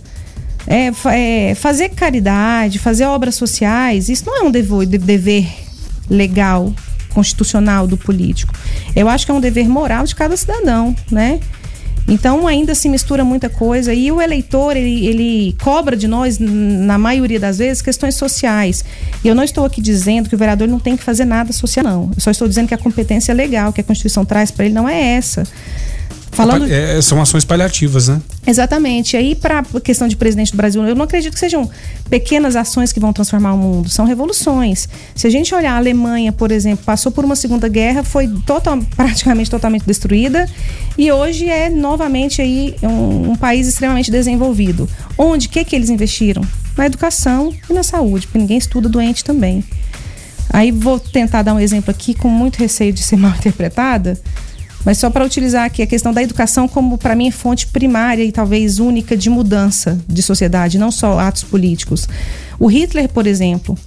É, 0.67 0.91
é, 1.49 1.55
fazer 1.55 1.89
caridade, 1.89 2.77
fazer 2.77 3.05
obras 3.05 3.35
sociais, 3.35 4.09
isso 4.09 4.25
não 4.25 4.37
é 4.37 4.43
um 4.43 4.51
dever 4.51 5.47
legal, 6.09 6.71
constitucional 7.13 7.87
do 7.87 7.97
político. 7.97 8.53
Eu 8.95 9.09
acho 9.09 9.25
que 9.25 9.31
é 9.31 9.35
um 9.35 9.39
dever 9.39 9.67
moral 9.67 10.05
de 10.05 10.13
cada 10.13 10.35
cidadão, 10.37 10.95
né? 11.09 11.39
Então 12.07 12.47
ainda 12.47 12.75
se 12.75 12.89
mistura 12.89 13.23
muita 13.23 13.49
coisa 13.49 13.93
e 13.93 14.11
o 14.11 14.21
eleitor 14.21 14.75
ele, 14.75 15.05
ele 15.05 15.55
cobra 15.61 15.95
de 15.95 16.07
nós 16.07 16.37
na 16.39 16.97
maioria 16.97 17.39
das 17.39 17.57
vezes 17.57 17.81
questões 17.81 18.15
sociais. 18.15 18.83
E 19.23 19.27
eu 19.27 19.35
não 19.35 19.43
estou 19.43 19.65
aqui 19.65 19.81
dizendo 19.81 20.27
que 20.27 20.35
o 20.35 20.37
vereador 20.37 20.67
não 20.67 20.79
tem 20.79 20.97
que 20.97 21.03
fazer 21.03 21.25
nada 21.25 21.53
social 21.53 21.85
não. 21.85 22.11
Eu 22.15 22.21
só 22.21 22.31
estou 22.31 22.47
dizendo 22.47 22.67
que 22.67 22.73
a 22.73 22.77
competência 22.77 23.33
legal 23.33 23.71
que 23.71 23.81
a 23.81 23.83
Constituição 23.83 24.25
traz 24.25 24.51
para 24.51 24.65
ele 24.65 24.73
não 24.73 24.89
é 24.89 25.15
essa. 25.15 25.43
Falando 26.31 26.71
É, 26.71 27.01
são 27.01 27.21
ações 27.21 27.43
paliativas, 27.43 28.07
né? 28.07 28.21
Exatamente. 28.47 29.15
E 29.15 29.17
aí, 29.17 29.35
para 29.35 29.59
a 29.59 29.81
questão 29.81 30.07
de 30.07 30.15
presidente 30.15 30.51
do 30.51 30.57
Brasil, 30.57 30.81
eu 30.87 30.95
não 30.95 31.03
acredito 31.03 31.33
que 31.33 31.39
sejam 31.39 31.69
pequenas 32.09 32.55
ações 32.55 32.93
que 32.93 32.99
vão 32.99 33.11
transformar 33.11 33.53
o 33.53 33.57
mundo, 33.57 33.89
são 33.89 34.05
revoluções. 34.05 34.87
Se 35.13 35.27
a 35.27 35.29
gente 35.29 35.53
olhar 35.53 35.73
a 35.73 35.77
Alemanha, 35.77 36.31
por 36.31 36.51
exemplo, 36.51 36.85
passou 36.85 37.11
por 37.11 37.25
uma 37.25 37.35
segunda 37.35 37.67
guerra, 37.67 38.03
foi 38.03 38.27
total, 38.45 38.79
praticamente 38.95 39.49
totalmente 39.49 39.85
destruída 39.85 40.47
e 40.97 41.11
hoje 41.11 41.49
é 41.49 41.69
novamente 41.69 42.41
aí 42.41 42.75
um, 42.81 43.31
um 43.31 43.35
país 43.35 43.67
extremamente 43.67 44.09
desenvolvido. 44.09 44.89
Onde, 45.17 45.47
o 45.47 45.49
que, 45.49 45.63
que 45.65 45.75
eles 45.75 45.89
investiram? 45.89 46.43
Na 46.77 46.85
educação 46.85 47.53
e 47.69 47.73
na 47.73 47.83
saúde, 47.83 48.27
porque 48.27 48.39
ninguém 48.39 48.57
estuda 48.57 48.87
doente 48.87 49.23
também. 49.23 49.63
Aí 50.49 50.71
vou 50.71 50.99
tentar 50.99 51.43
dar 51.43 51.53
um 51.53 51.59
exemplo 51.59 51.91
aqui 51.91 52.13
com 52.13 52.27
muito 52.27 52.57
receio 52.57 52.91
de 52.91 53.03
ser 53.03 53.15
mal 53.17 53.31
interpretada, 53.31 54.19
mas 54.85 54.97
só 54.97 55.09
para 55.09 55.25
utilizar 55.25 55.65
aqui 55.65 55.81
a 55.81 55.87
questão 55.87 56.11
da 56.13 56.21
educação 56.23 56.67
como 56.67 56.97
para 56.97 57.15
mim 57.15 57.29
fonte 57.31 57.67
primária 57.67 58.23
e 58.23 58.31
talvez 58.31 58.79
única 58.79 59.15
de 59.15 59.29
mudança 59.29 59.99
de 60.07 60.21
sociedade, 60.21 60.77
não 60.77 60.91
só 60.91 61.19
atos 61.19 61.43
políticos. 61.43 62.07
O 62.59 62.67
Hitler, 62.67 63.07
por 63.09 63.27
exemplo, 63.27 63.77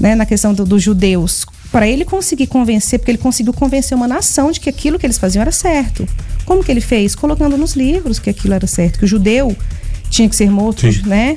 né, 0.00 0.14
na 0.14 0.26
questão 0.26 0.52
do- 0.54 0.64
dos 0.64 0.82
judeus, 0.82 1.44
para 1.72 1.86
ele 1.86 2.04
conseguir 2.04 2.46
convencer, 2.46 2.98
porque 2.98 3.10
ele 3.10 3.18
conseguiu 3.18 3.52
convencer 3.52 3.96
uma 3.96 4.08
nação 4.08 4.50
de 4.50 4.60
que 4.60 4.68
aquilo 4.70 4.98
que 4.98 5.04
eles 5.04 5.18
faziam 5.18 5.42
era 5.42 5.52
certo. 5.52 6.06
Como 6.46 6.62
que 6.64 6.70
ele 6.70 6.80
fez? 6.80 7.14
Colocando 7.14 7.56
nos 7.58 7.74
livros 7.74 8.18
que 8.18 8.30
aquilo 8.30 8.54
era 8.54 8.66
certo, 8.66 8.98
que 8.98 9.04
o 9.04 9.08
judeu 9.08 9.54
tinha 10.08 10.28
que 10.28 10.34
ser 10.36 10.50
morto, 10.50 10.90
Sim. 10.90 11.02
né? 11.06 11.36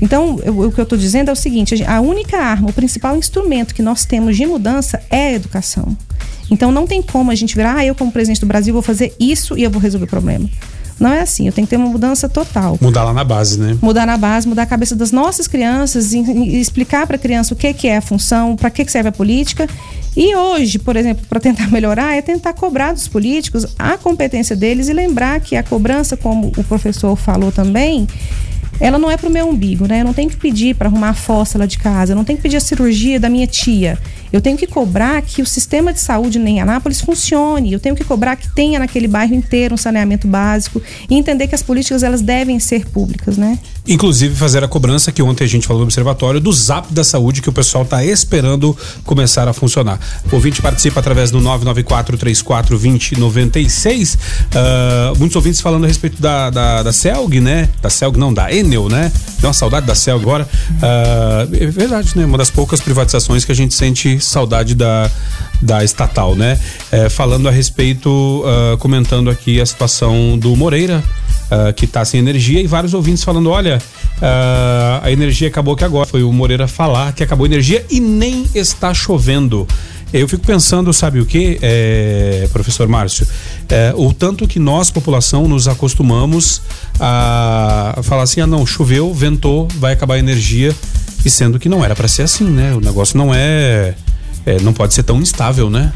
Então, 0.00 0.38
eu- 0.44 0.58
o 0.60 0.72
que 0.72 0.80
eu 0.80 0.84
estou 0.84 0.98
dizendo 0.98 1.28
é 1.28 1.32
o 1.32 1.36
seguinte: 1.36 1.82
a 1.84 2.00
única 2.00 2.38
arma, 2.38 2.70
o 2.70 2.72
principal 2.72 3.16
instrumento 3.16 3.74
que 3.74 3.82
nós 3.82 4.04
temos 4.04 4.36
de 4.36 4.46
mudança 4.46 5.00
é 5.10 5.28
a 5.28 5.32
educação. 5.32 5.96
Então, 6.50 6.72
não 6.72 6.86
tem 6.86 7.00
como 7.02 7.30
a 7.30 7.34
gente 7.34 7.54
virar, 7.54 7.76
ah, 7.76 7.84
eu, 7.84 7.94
como 7.94 8.10
presidente 8.10 8.40
do 8.40 8.46
Brasil, 8.46 8.72
vou 8.72 8.82
fazer 8.82 9.14
isso 9.20 9.56
e 9.56 9.62
eu 9.62 9.70
vou 9.70 9.80
resolver 9.80 10.06
o 10.06 10.08
problema. 10.08 10.48
Não 10.98 11.10
é 11.10 11.20
assim. 11.20 11.46
Eu 11.46 11.52
tenho 11.52 11.66
que 11.66 11.70
ter 11.70 11.76
uma 11.78 11.88
mudança 11.88 12.28
total 12.28 12.76
Mudar 12.78 13.04
lá 13.04 13.14
na 13.14 13.24
base, 13.24 13.58
né? 13.58 13.78
mudar 13.80 14.04
na 14.04 14.18
base, 14.18 14.46
mudar 14.46 14.64
a 14.64 14.66
cabeça 14.66 14.94
das 14.94 15.10
nossas 15.10 15.46
crianças, 15.48 16.12
explicar 16.12 17.06
para 17.06 17.16
a 17.16 17.18
criança 17.18 17.54
o 17.54 17.56
que, 17.56 17.72
que 17.72 17.88
é 17.88 17.96
a 17.96 18.00
função, 18.02 18.54
para 18.54 18.68
que, 18.68 18.84
que 18.84 18.92
serve 18.92 19.08
a 19.08 19.12
política. 19.12 19.66
E 20.14 20.34
hoje, 20.36 20.78
por 20.78 20.96
exemplo, 20.96 21.24
para 21.26 21.40
tentar 21.40 21.68
melhorar, 21.72 22.16
é 22.16 22.20
tentar 22.20 22.52
cobrar 22.52 22.92
dos 22.92 23.08
políticos 23.08 23.66
a 23.78 23.96
competência 23.96 24.54
deles 24.54 24.88
e 24.88 24.92
lembrar 24.92 25.40
que 25.40 25.56
a 25.56 25.62
cobrança, 25.62 26.18
como 26.18 26.48
o 26.54 26.64
professor 26.64 27.16
falou 27.16 27.50
também, 27.50 28.06
ela 28.80 28.98
não 28.98 29.10
é 29.10 29.16
para 29.16 29.28
o 29.28 29.32
meu 29.32 29.48
umbigo, 29.48 29.86
né? 29.86 30.00
Eu 30.00 30.04
não 30.04 30.14
tenho 30.14 30.30
que 30.30 30.36
pedir 30.36 30.74
para 30.74 30.88
arrumar 30.88 31.10
a 31.10 31.14
fossa 31.14 31.58
lá 31.58 31.66
de 31.66 31.78
casa, 31.78 32.12
eu 32.12 32.16
não 32.16 32.24
tenho 32.24 32.38
que 32.38 32.42
pedir 32.42 32.56
a 32.56 32.60
cirurgia 32.60 33.20
da 33.20 33.28
minha 33.28 33.46
tia. 33.46 33.98
Eu 34.32 34.40
tenho 34.40 34.56
que 34.56 34.66
cobrar 34.66 35.20
que 35.22 35.42
o 35.42 35.46
sistema 35.46 35.92
de 35.92 36.00
saúde 36.00 36.38
em 36.38 36.60
Anápolis 36.60 37.00
funcione. 37.00 37.72
Eu 37.72 37.80
tenho 37.80 37.96
que 37.96 38.04
cobrar 38.04 38.36
que 38.36 38.48
tenha 38.54 38.78
naquele 38.78 39.08
bairro 39.08 39.34
inteiro 39.34 39.74
um 39.74 39.78
saneamento 39.78 40.26
básico 40.26 40.80
e 41.08 41.16
entender 41.16 41.48
que 41.48 41.54
as 41.54 41.62
políticas 41.62 42.02
elas 42.02 42.22
devem 42.22 42.58
ser 42.60 42.86
públicas, 42.86 43.36
né? 43.36 43.58
Inclusive 43.90 44.36
fazer 44.36 44.62
a 44.62 44.68
cobrança 44.68 45.10
que 45.10 45.20
ontem 45.20 45.42
a 45.42 45.48
gente 45.48 45.66
falou 45.66 45.80
no 45.80 45.86
observatório 45.86 46.38
do 46.40 46.52
Zap 46.52 46.94
da 46.94 47.02
Saúde 47.02 47.42
que 47.42 47.48
o 47.48 47.52
pessoal 47.52 47.82
está 47.82 48.04
esperando 48.04 48.76
começar 49.02 49.48
a 49.48 49.52
funcionar. 49.52 49.98
O 50.30 50.36
ouvinte 50.36 50.62
participa 50.62 51.00
através 51.00 51.32
do 51.32 51.40
994 51.40 52.16
34 52.16 52.78
20 52.78 53.18
96. 53.18 54.16
Ah, 54.54 55.12
muitos 55.18 55.34
ouvintes 55.34 55.60
falando 55.60 55.84
a 55.84 55.88
respeito 55.88 56.22
da, 56.22 56.50
da, 56.50 56.84
da 56.84 56.92
Celg, 56.92 57.40
né? 57.40 57.68
Da 57.82 57.90
Celg, 57.90 58.16
não, 58.16 58.32
da 58.32 58.54
Enel, 58.54 58.88
né? 58.88 59.10
Deu 59.40 59.48
uma 59.48 59.54
saudade 59.54 59.86
da 59.86 59.94
Celg 59.96 60.22
agora. 60.22 60.48
Ah, 60.80 61.48
é 61.52 61.66
verdade, 61.66 62.16
né? 62.16 62.24
Uma 62.24 62.38
das 62.38 62.48
poucas 62.48 62.80
privatizações 62.80 63.44
que 63.44 63.50
a 63.50 63.56
gente 63.56 63.74
sente 63.74 64.20
saudade 64.20 64.76
da, 64.76 65.10
da 65.60 65.82
estatal, 65.82 66.36
né? 66.36 66.60
É, 66.92 67.08
falando 67.08 67.48
a 67.48 67.50
respeito, 67.50 68.44
ah, 68.46 68.76
comentando 68.78 69.28
aqui 69.28 69.60
a 69.60 69.66
situação 69.66 70.38
do 70.38 70.54
Moreira, 70.54 71.02
ah, 71.50 71.72
que 71.72 71.84
está 71.84 72.04
sem 72.04 72.20
energia, 72.20 72.60
e 72.60 72.66
vários 72.66 72.94
ouvintes 72.94 73.24
falando: 73.24 73.50
olha, 73.50 73.82
ah, 74.22 75.00
a 75.02 75.10
energia 75.10 75.48
acabou 75.48 75.74
que 75.74 75.84
agora. 75.84 76.06
Foi 76.06 76.22
o 76.22 76.32
Moreira 76.32 76.68
falar 76.68 77.12
que 77.12 77.22
acabou 77.22 77.44
a 77.44 77.48
energia 77.48 77.84
e 77.90 78.00
nem 78.00 78.46
está 78.54 78.94
chovendo. 78.94 79.66
Eu 80.12 80.26
fico 80.26 80.44
pensando, 80.44 80.92
sabe 80.92 81.20
o 81.20 81.26
que, 81.26 81.60
professor 82.52 82.88
Márcio? 82.88 83.24
É, 83.68 83.92
o 83.96 84.12
tanto 84.12 84.48
que 84.48 84.58
nós, 84.58 84.90
população, 84.90 85.46
nos 85.46 85.68
acostumamos 85.68 86.62
a 86.98 88.00
falar 88.02 88.24
assim: 88.24 88.40
ah, 88.40 88.46
não, 88.46 88.66
choveu, 88.66 89.14
ventou, 89.14 89.68
vai 89.76 89.92
acabar 89.92 90.14
a 90.14 90.18
energia. 90.18 90.74
E 91.24 91.30
sendo 91.30 91.58
que 91.58 91.68
não 91.68 91.84
era 91.84 91.94
para 91.94 92.08
ser 92.08 92.22
assim, 92.22 92.44
né? 92.44 92.72
O 92.74 92.80
negócio 92.80 93.16
não 93.16 93.32
é, 93.34 93.94
é. 94.46 94.60
não 94.60 94.72
pode 94.72 94.94
ser 94.94 95.02
tão 95.02 95.20
instável, 95.20 95.68
né? 95.68 95.92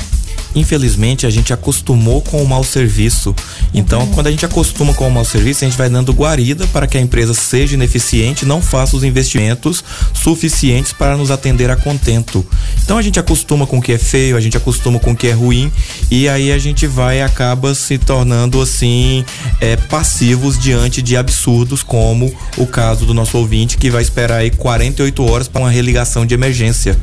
Infelizmente 0.55 1.27
a 1.27 1.31
gente 1.31 1.53
acostumou 1.53 2.21
com 2.23 2.43
o 2.43 2.47
mau 2.47 2.63
serviço. 2.63 3.35
Então, 3.73 4.01
uhum. 4.01 4.11
quando 4.13 4.27
a 4.29 4.31
gente 4.31 4.47
acostuma 4.47 4.95
com 4.95 5.09
o 5.09 5.11
mau 5.11 5.25
serviço, 5.25 5.65
a 5.65 5.69
gente 5.69 5.77
vai 5.77 5.89
dando 5.89 6.13
guarida 6.13 6.67
para 6.69 6.87
que 6.87 6.97
a 6.97 7.01
empresa 7.01 7.35
seja 7.35 7.75
ineficiente, 7.75 8.47
não 8.47 8.63
faça 8.63 8.97
os 8.97 9.05
investimentos 9.05 9.83
suficientes 10.13 10.93
para 10.93 11.17
nos 11.17 11.31
atender 11.31 11.71
a 11.71 11.77
contento. 11.77 12.47
Então, 12.83 12.99
a 12.99 13.03
gente 13.03 13.19
acostuma 13.19 13.67
com 13.67 13.79
o 13.79 13.83
que 13.83 13.93
é 13.93 13.99
feio, 13.99 14.37
a 14.37 14.41
gente 14.41 14.57
acostuma 14.57 14.99
com 14.99 15.13
o 15.13 15.17
que 15.17 15.29
é 15.29 15.33
ruim 15.33 15.73
e 16.11 16.29
aí 16.29 16.53
a 16.53 16.59
gente 16.59 16.87
vai 16.87 17.23
acaba 17.23 17.75
se 17.75 17.99
tornando 17.99 18.61
assim 18.61 19.25
é, 19.61 19.77
passivos 19.77 20.59
diante 20.59 21.03
de 21.03 21.17
absurdos 21.17 21.83
como 21.83 22.33
o 22.57 22.67
caso 22.67 23.07
do 23.07 23.15
nosso 23.15 23.39
ouvinte 23.39 23.77
que 23.77 23.91
vai 23.91 24.03
esperar 24.03 24.39
aí 24.39 24.51
48 24.51 25.25
horas 25.25 25.49
para 25.49 25.63
uma 25.63 25.71
religação 25.71 26.25
de 26.27 26.35
emergência. 26.35 26.97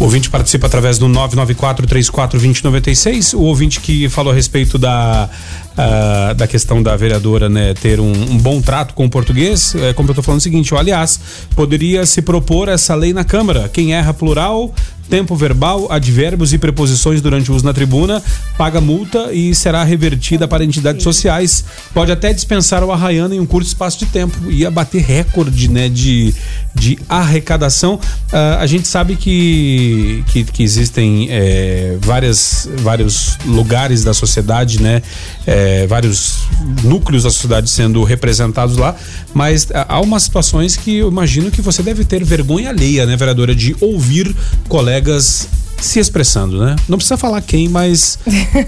O 0.00 0.04
ouvinte 0.04 0.30
participa 0.30 0.66
através 0.66 0.98
do 0.98 1.06
994-34-2096. 1.08 3.34
O 3.34 3.42
ouvinte 3.42 3.80
que 3.80 4.08
falou 4.08 4.32
a 4.32 4.34
respeito 4.34 4.78
da, 4.78 5.28
uh, 5.72 6.34
da 6.34 6.46
questão 6.46 6.82
da 6.82 6.96
vereadora 6.96 7.50
né, 7.50 7.74
ter 7.74 8.00
um, 8.00 8.10
um, 8.10 8.38
bom 8.38 8.62
trato 8.62 8.94
com 8.94 9.04
o 9.04 9.10
português, 9.10 9.74
é, 9.74 9.92
como 9.92 10.08
eu 10.08 10.12
estou 10.12 10.24
falando 10.24 10.40
o 10.40 10.42
seguinte: 10.42 10.74
aliás, 10.74 11.20
poderia 11.54 12.06
se 12.06 12.22
propor 12.22 12.70
essa 12.70 12.94
lei 12.94 13.12
na 13.12 13.24
Câmara. 13.24 13.68
Quem 13.68 13.92
erra 13.92 14.14
plural 14.14 14.74
tempo 15.10 15.34
verbal, 15.34 15.90
advérbios 15.90 16.52
e 16.52 16.58
preposições 16.58 17.20
durante 17.20 17.50
o 17.50 17.54
uso 17.54 17.64
na 17.64 17.74
tribuna, 17.74 18.22
paga 18.56 18.80
multa 18.80 19.32
e 19.32 19.52
será 19.54 19.82
revertida 19.82 20.46
para 20.46 20.64
entidades 20.64 21.02
sociais. 21.02 21.64
Pode 21.92 22.12
até 22.12 22.32
dispensar 22.32 22.84
o 22.84 22.92
arraiano 22.92 23.34
em 23.34 23.40
um 23.40 23.46
curto 23.46 23.66
espaço 23.66 23.98
de 23.98 24.06
tempo. 24.06 24.50
Ia 24.50 24.70
bater 24.70 25.02
recorde 25.02 25.68
né, 25.68 25.88
de, 25.88 26.32
de 26.72 26.96
arrecadação. 27.08 27.94
Uh, 27.94 28.58
a 28.60 28.66
gente 28.66 28.86
sabe 28.86 29.16
que, 29.16 30.22
que, 30.28 30.44
que 30.44 30.62
existem 30.62 31.26
é, 31.28 31.98
várias, 32.00 32.68
vários 32.78 33.36
lugares 33.44 34.04
da 34.04 34.14
sociedade, 34.14 34.80
né, 34.80 35.02
é, 35.44 35.86
vários 35.88 36.44
núcleos 36.84 37.24
da 37.24 37.30
sociedade 37.30 37.68
sendo 37.68 38.04
representados 38.04 38.76
lá, 38.76 38.94
mas 39.34 39.64
uh, 39.64 39.86
há 39.88 40.00
umas 40.00 40.22
situações 40.22 40.76
que 40.76 40.98
eu 40.98 41.08
imagino 41.08 41.50
que 41.50 41.60
você 41.60 41.82
deve 41.82 42.04
ter 42.04 42.22
vergonha 42.24 42.70
alheia, 42.70 43.04
né, 43.04 43.16
vereadora, 43.16 43.54
de 43.54 43.74
ouvir 43.80 44.34
colegas 44.68 44.99
colegas 45.00 45.48
se 45.80 45.98
expressando, 45.98 46.62
né? 46.62 46.76
Não 46.86 46.98
precisa 46.98 47.16
falar 47.16 47.40
quem, 47.40 47.68
mas. 47.68 48.18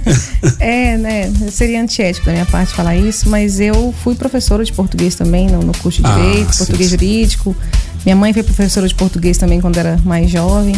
é, 0.58 0.96
né? 0.96 1.30
Seria 1.50 1.80
antiético 1.82 2.24
da 2.24 2.32
minha 2.32 2.46
parte 2.46 2.72
falar 2.72 2.96
isso, 2.96 3.28
mas 3.28 3.60
eu 3.60 3.94
fui 4.02 4.14
professora 4.14 4.64
de 4.64 4.72
português 4.72 5.14
também 5.14 5.46
no, 5.46 5.60
no 5.60 5.76
curso 5.76 6.00
de 6.00 6.08
ah, 6.08 6.14
Direito, 6.14 6.56
português 6.56 6.90
sim. 6.90 6.96
jurídico. 6.96 7.56
Minha 8.04 8.16
mãe 8.16 8.32
foi 8.32 8.42
professora 8.42 8.88
de 8.88 8.94
português 8.94 9.36
também 9.36 9.60
quando 9.60 9.76
era 9.76 9.98
mais 10.04 10.30
jovem. 10.30 10.74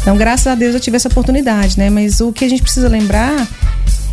Então, 0.00 0.16
graças 0.16 0.46
a 0.46 0.54
Deus 0.54 0.74
eu 0.74 0.80
tive 0.80 0.96
essa 0.96 1.08
oportunidade, 1.08 1.78
né? 1.78 1.90
Mas 1.90 2.20
o 2.20 2.32
que 2.32 2.44
a 2.44 2.48
gente 2.48 2.62
precisa 2.62 2.88
lembrar 2.88 3.46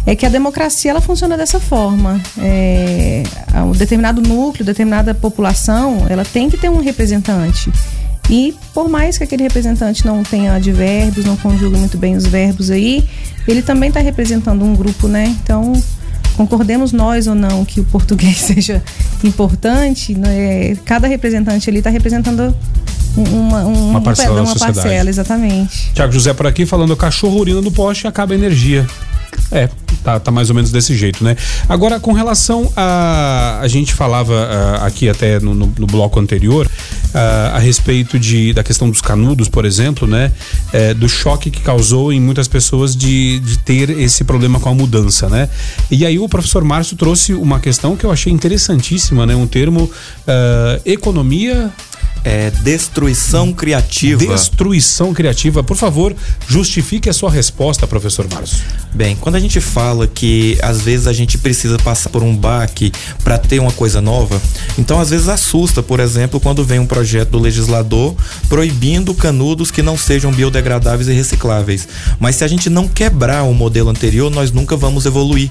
é 0.05 0.15
que 0.17 0.25
a 0.25 0.29
democracia 0.29 0.91
ela 0.91 0.99
funciona 0.99 1.37
dessa 1.37 1.61
forma. 1.61 2.19
É, 2.39 3.23
um 3.65 3.71
determinado 3.71 4.21
núcleo, 4.21 4.65
determinada 4.65 5.13
população, 5.13 6.05
ela 6.09 6.25
tem 6.25 6.49
que 6.49 6.57
ter 6.57 6.69
um 6.69 6.81
representante. 6.81 7.71
E 8.29 8.55
por 8.73 8.89
mais 8.89 9.17
que 9.17 9.23
aquele 9.23 9.43
representante 9.43 10.05
não 10.05 10.23
tenha 10.23 10.53
advérbios, 10.53 11.25
não 11.25 11.35
conjugue 11.35 11.77
muito 11.77 11.97
bem 11.97 12.15
os 12.15 12.25
verbos 12.25 12.71
aí, 12.71 13.03
ele 13.47 13.61
também 13.61 13.89
está 13.89 13.99
representando 13.99 14.63
um 14.63 14.73
grupo, 14.75 15.07
né? 15.07 15.25
Então, 15.43 15.73
concordemos 16.35 16.91
nós 16.91 17.27
ou 17.27 17.35
não 17.35 17.65
que 17.65 17.79
o 17.79 17.83
português 17.83 18.37
seja 18.41 18.81
importante, 19.23 20.15
né? 20.15 20.75
cada 20.85 21.07
representante 21.07 21.69
ali 21.69 21.79
está 21.79 21.89
representando 21.89 22.55
uma, 23.15 23.65
um, 23.65 23.89
uma 23.91 24.01
parcela, 24.01 24.41
uma 24.41 24.55
parcela, 24.55 25.09
exatamente. 25.09 25.91
Tiago 25.93 26.11
José 26.11 26.33
por 26.33 26.47
aqui 26.47 26.65
falando 26.65 26.95
cachorro 26.95 27.39
urina 27.39 27.61
no 27.61 27.71
poste 27.71 28.05
e 28.05 28.07
acaba 28.07 28.33
a 28.33 28.35
energia. 28.35 28.87
É, 29.51 29.69
tá, 30.03 30.19
tá 30.19 30.31
mais 30.31 30.49
ou 30.49 30.55
menos 30.55 30.71
desse 30.71 30.95
jeito, 30.95 31.23
né? 31.23 31.35
Agora, 31.67 31.99
com 31.99 32.13
relação 32.13 32.71
a. 32.75 33.59
A 33.61 33.67
gente 33.67 33.93
falava 33.93 34.33
uh, 34.33 34.85
aqui 34.85 35.07
até 35.07 35.39
no, 35.39 35.53
no, 35.53 35.73
no 35.77 35.87
bloco 35.87 36.19
anterior 36.19 36.65
uh, 36.65 37.55
a 37.55 37.59
respeito 37.59 38.19
de, 38.19 38.53
da 38.53 38.63
questão 38.63 38.89
dos 38.89 39.01
canudos, 39.01 39.47
por 39.47 39.65
exemplo, 39.65 40.07
né? 40.07 40.31
É, 40.71 40.93
do 40.93 41.07
choque 41.07 41.49
que 41.49 41.61
causou 41.61 42.11
em 42.11 42.19
muitas 42.19 42.47
pessoas 42.47 42.95
de, 42.95 43.39
de 43.39 43.57
ter 43.59 43.89
esse 43.91 44.23
problema 44.23 44.59
com 44.59 44.69
a 44.69 44.73
mudança, 44.73 45.29
né? 45.29 45.49
E 45.89 46.05
aí 46.05 46.19
o 46.19 46.27
professor 46.27 46.63
Márcio 46.63 46.97
trouxe 46.97 47.33
uma 47.33 47.59
questão 47.59 47.95
que 47.95 48.05
eu 48.05 48.11
achei 48.11 48.31
interessantíssima, 48.33 49.25
né? 49.25 49.35
Um 49.35 49.47
termo 49.47 49.83
uh, 49.83 50.81
economia 50.85 51.71
é, 52.23 52.49
destruição 52.49 53.51
criativa. 53.51 54.25
Destruição 54.25 55.13
criativa. 55.13 55.63
Por 55.63 55.75
favor, 55.75 56.15
justifique 56.47 57.09
a 57.09 57.13
sua 57.13 57.29
resposta, 57.29 57.85
professor 57.85 58.25
Márcio. 58.31 58.63
Bem, 58.93 59.15
quando 59.15 59.35
a 59.35 59.39
gente 59.39 59.59
fala 59.59 60.07
que 60.07 60.57
às 60.61 60.81
vezes 60.81 61.07
a 61.07 61.13
gente 61.13 61.37
precisa 61.37 61.77
passar 61.79 62.09
por 62.09 62.23
um 62.23 62.35
baque 62.35 62.91
para 63.23 63.37
ter 63.37 63.59
uma 63.59 63.71
coisa 63.71 63.99
nova, 64.01 64.41
então 64.77 64.99
às 64.99 65.09
vezes 65.09 65.27
assusta, 65.27 65.83
por 65.83 65.99
exemplo, 65.99 66.39
quando 66.39 66.63
vem 66.63 66.79
um 66.79 66.85
projeto 66.85 67.31
do 67.31 67.39
legislador 67.39 68.15
proibindo 68.47 69.13
canudos 69.13 69.71
que 69.71 69.81
não 69.81 69.97
sejam 69.97 70.31
biodegradáveis 70.31 71.07
e 71.07 71.13
recicláveis. 71.13 71.87
Mas 72.19 72.35
se 72.37 72.43
a 72.43 72.47
gente 72.47 72.69
não 72.69 72.87
quebrar 72.87 73.43
o 73.43 73.53
modelo 73.53 73.89
anterior, 73.89 74.29
nós 74.29 74.51
nunca 74.51 74.77
vamos 74.77 75.05
evoluir. 75.05 75.49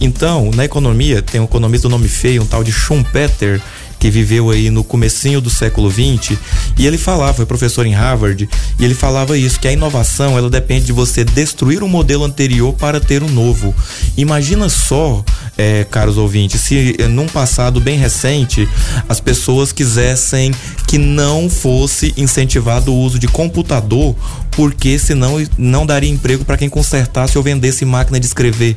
Então, 0.00 0.50
na 0.54 0.64
economia, 0.64 1.20
tem 1.20 1.40
um 1.40 1.44
economista 1.44 1.88
do 1.88 1.90
nome 1.90 2.08
feio, 2.08 2.42
um 2.42 2.46
tal 2.46 2.62
de 2.62 2.70
Schumpeter, 2.72 3.60
que 3.98 4.10
viveu 4.10 4.50
aí 4.50 4.70
no 4.70 4.84
comecinho 4.84 5.40
do 5.40 5.50
século 5.50 5.90
20, 5.90 6.38
e 6.78 6.86
ele 6.86 6.98
falava, 6.98 7.34
foi 7.34 7.46
professor 7.46 7.86
em 7.86 7.92
Harvard, 7.92 8.48
e 8.78 8.84
ele 8.84 8.94
falava 8.94 9.36
isso, 9.36 9.58
que 9.58 9.68
a 9.68 9.72
inovação, 9.72 10.38
ela 10.38 10.48
depende 10.48 10.86
de 10.86 10.92
você 10.92 11.24
destruir 11.24 11.82
um 11.82 11.88
modelo 11.88 12.24
anterior 12.24 12.72
para 12.74 13.00
ter 13.00 13.22
um 13.22 13.28
novo. 13.28 13.74
Imagina 14.16 14.68
só, 14.68 15.24
é, 15.56 15.84
caros 15.84 16.16
ouvintes, 16.16 16.60
se 16.60 16.96
eh, 16.98 17.08
num 17.08 17.26
passado 17.26 17.80
bem 17.80 17.98
recente 17.98 18.68
as 19.08 19.20
pessoas 19.20 19.72
quisessem 19.72 20.52
que 20.86 20.98
não 20.98 21.50
fosse 21.50 22.14
incentivado 22.16 22.92
o 22.92 22.98
uso 22.98 23.18
de 23.18 23.26
computador, 23.26 24.14
porque 24.52 24.98
senão 24.98 25.44
não 25.56 25.86
daria 25.86 26.10
emprego 26.10 26.44
para 26.44 26.56
quem 26.56 26.68
consertasse 26.68 27.36
ou 27.36 27.44
vendesse 27.44 27.84
máquina 27.84 28.18
de 28.18 28.26
escrever. 28.26 28.76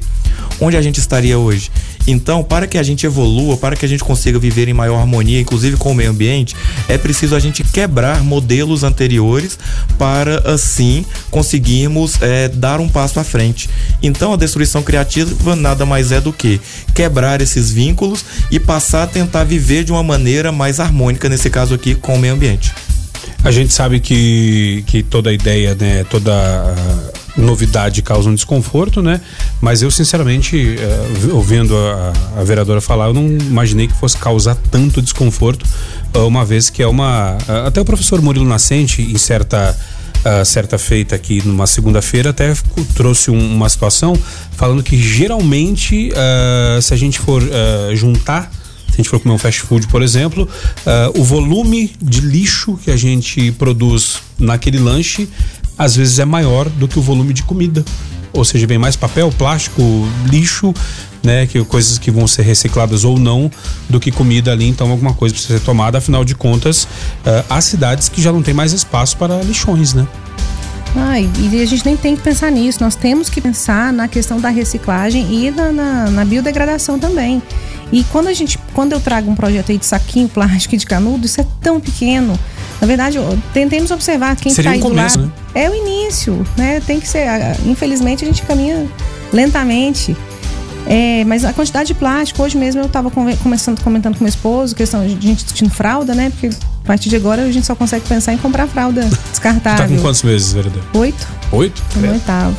Onde 0.59 0.77
a 0.77 0.81
gente 0.81 0.99
estaria 0.99 1.37
hoje? 1.37 1.71
Então, 2.07 2.43
para 2.43 2.67
que 2.67 2.77
a 2.77 2.83
gente 2.83 3.05
evolua, 3.05 3.57
para 3.57 3.75
que 3.75 3.85
a 3.85 3.89
gente 3.89 4.03
consiga 4.03 4.39
viver 4.39 4.67
em 4.67 4.73
maior 4.73 4.99
harmonia, 4.99 5.39
inclusive 5.39 5.77
com 5.77 5.91
o 5.91 5.95
meio 5.95 6.11
ambiente, 6.11 6.55
é 6.87 6.97
preciso 6.97 7.35
a 7.35 7.39
gente 7.39 7.63
quebrar 7.63 8.23
modelos 8.23 8.83
anteriores 8.83 9.57
para 9.97 10.51
assim 10.51 11.05
conseguirmos 11.29 12.21
é, 12.21 12.47
dar 12.47 12.79
um 12.79 12.89
passo 12.89 13.19
à 13.19 13.23
frente. 13.23 13.69
Então, 14.01 14.33
a 14.33 14.37
destruição 14.37 14.81
criativa 14.81 15.55
nada 15.55 15.85
mais 15.85 16.11
é 16.11 16.19
do 16.19 16.33
que 16.33 16.59
quebrar 16.93 17.41
esses 17.41 17.71
vínculos 17.71 18.25
e 18.49 18.59
passar 18.59 19.03
a 19.03 19.07
tentar 19.07 19.43
viver 19.43 19.83
de 19.83 19.91
uma 19.91 20.03
maneira 20.03 20.51
mais 20.51 20.79
harmônica, 20.79 21.29
nesse 21.29 21.49
caso 21.49 21.73
aqui, 21.73 21.95
com 21.95 22.15
o 22.15 22.19
meio 22.19 22.33
ambiente. 22.33 22.73
A 23.43 23.51
gente 23.51 23.73
sabe 23.73 23.99
que, 23.99 24.83
que 24.87 25.01
toda 25.01 25.33
ideia, 25.33 25.75
né, 25.75 26.03
toda 26.03 26.31
novidade 27.37 28.01
causa 28.01 28.29
um 28.29 28.35
desconforto, 28.35 29.01
né? 29.01 29.21
Mas 29.59 29.81
eu, 29.81 29.91
sinceramente, 29.91 30.57
uh, 30.57 31.35
ouvindo 31.35 31.75
a, 31.75 32.39
a, 32.39 32.43
vereadora 32.43 32.81
falar, 32.81 33.07
eu 33.07 33.13
não 33.13 33.25
imaginei 33.27 33.87
que 33.87 33.93
fosse 33.93 34.17
causar 34.17 34.55
tanto 34.55 35.01
desconforto, 35.01 35.65
uh, 36.15 36.27
uma 36.27 36.43
vez 36.43 36.69
que 36.69 36.81
é 36.81 36.87
uma. 36.87 37.37
Uh, 37.47 37.67
até 37.67 37.79
o 37.79 37.85
professor 37.85 38.21
Murilo 38.21 38.45
Nascente, 38.45 39.01
em 39.01 39.17
certa. 39.17 39.77
certa 40.45 40.77
feita 40.77 41.15
aqui 41.15 41.41
numa 41.43 41.65
segunda-feira 41.65 42.29
até 42.29 42.53
trouxe 42.93 43.31
um, 43.31 43.55
uma 43.55 43.67
situação 43.67 44.15
falando 44.51 44.83
que 44.83 44.95
geralmente 44.95 46.11
se 46.79 46.93
a 46.93 46.97
gente 46.97 47.17
for 47.17 47.41
juntar 47.95 48.51
se 48.91 48.95
a 48.95 48.97
gente 48.97 49.09
for 49.09 49.19
comer 49.21 49.33
um 49.33 49.37
fast 49.37 49.61
food, 49.61 49.87
por 49.87 50.03
exemplo, 50.03 50.43
uh, 50.85 51.19
o 51.19 51.23
volume 51.23 51.95
de 52.01 52.19
lixo 52.19 52.77
que 52.83 52.91
a 52.91 52.97
gente 52.97 53.51
produz 53.53 54.19
naquele 54.37 54.79
lanche 54.79 55.29
às 55.81 55.95
vezes 55.95 56.19
é 56.19 56.25
maior 56.25 56.69
do 56.69 56.87
que 56.87 56.99
o 56.99 57.01
volume 57.01 57.33
de 57.33 57.41
comida. 57.41 57.83
Ou 58.31 58.45
seja, 58.45 58.67
vem 58.67 58.77
mais 58.77 58.95
papel, 58.95 59.31
plástico, 59.35 59.81
lixo, 60.29 60.73
né, 61.23 61.47
que 61.47 61.61
coisas 61.65 61.97
que 61.97 62.11
vão 62.11 62.27
ser 62.27 62.43
recicladas 62.43 63.03
ou 63.03 63.19
não, 63.19 63.51
do 63.89 63.99
que 63.99 64.11
comida 64.11 64.51
ali, 64.51 64.67
então 64.67 64.89
alguma 64.91 65.13
coisa 65.13 65.33
precisa 65.33 65.57
ser 65.57 65.65
tomada, 65.65 65.97
afinal 65.97 66.23
de 66.23 66.35
contas, 66.35 66.83
uh, 66.83 67.43
há 67.49 67.59
cidades 67.59 68.07
que 68.07 68.21
já 68.21 68.31
não 68.31 68.41
tem 68.41 68.53
mais 68.53 68.73
espaço 68.73 69.17
para 69.17 69.41
lixões, 69.41 69.93
né? 69.93 70.07
Ah, 70.95 71.19
e 71.19 71.61
a 71.61 71.65
gente 71.65 71.85
nem 71.85 71.97
tem 71.97 72.15
que 72.15 72.21
pensar 72.21 72.51
nisso, 72.51 72.79
nós 72.81 72.95
temos 72.95 73.29
que 73.29 73.41
pensar 73.41 73.91
na 73.91 74.07
questão 74.07 74.39
da 74.39 74.49
reciclagem 74.49 75.45
e 75.45 75.51
na, 75.51 75.71
na, 75.71 76.09
na 76.09 76.25
biodegradação 76.25 76.99
também. 76.99 77.41
E 77.91 78.03
quando 78.05 78.27
a 78.27 78.33
gente, 78.33 78.57
quando 78.73 78.93
eu 78.93 78.99
trago 78.99 79.29
um 79.29 79.35
projeto 79.35 79.71
aí 79.71 79.77
de 79.77 79.85
saquinho 79.85 80.29
plástico 80.29 80.75
e 80.75 80.77
de 80.77 80.85
canudo, 80.85 81.25
isso 81.25 81.41
é 81.41 81.45
tão 81.61 81.79
pequeno. 81.79 82.37
Na 82.81 82.87
verdade, 82.87 83.19
tentemos 83.53 83.91
observar 83.91 84.35
quem 84.35 84.51
está 84.51 84.71
um 84.71 84.73
indo 84.73 84.81
começo. 84.81 85.19
Né? 85.19 85.31
É 85.53 85.69
o 85.69 85.75
início, 85.75 86.43
né? 86.57 86.81
Tem 86.85 86.99
que 86.99 87.07
ser. 87.07 87.27
Infelizmente, 87.65 88.25
a 88.25 88.27
gente 88.27 88.41
caminha 88.41 88.87
lentamente. 89.31 90.17
É, 90.87 91.23
mas 91.25 91.45
a 91.45 91.53
quantidade 91.53 91.87
de 91.87 91.93
plástico, 91.93 92.41
hoje 92.41 92.57
mesmo 92.57 92.81
eu 92.81 92.87
estava 92.87 93.11
começando 93.11 93.81
comentando 93.83 94.17
com 94.17 94.23
meu 94.23 94.29
esposo, 94.29 94.75
questão 94.75 95.05
de 95.05 95.09
gente 95.11 95.43
discutindo 95.43 95.69
fralda, 95.69 96.15
né? 96.15 96.31
Porque 96.31 96.47
a 96.47 96.87
partir 96.87 97.07
de 97.07 97.15
agora 97.15 97.43
a 97.43 97.51
gente 97.51 97.67
só 97.67 97.75
consegue 97.75 98.05
pensar 98.07 98.33
em 98.33 98.37
comprar 98.37 98.67
fralda 98.67 99.07
descartável. 99.29 99.87
tá 99.87 99.95
com 99.95 100.01
quantos 100.01 100.23
meses, 100.23 100.53
vereador? 100.53 100.81
Oito. 100.95 101.27
Oito? 101.51 101.83
No 101.97 102.07
é. 102.07 102.11
oitavo. 102.11 102.57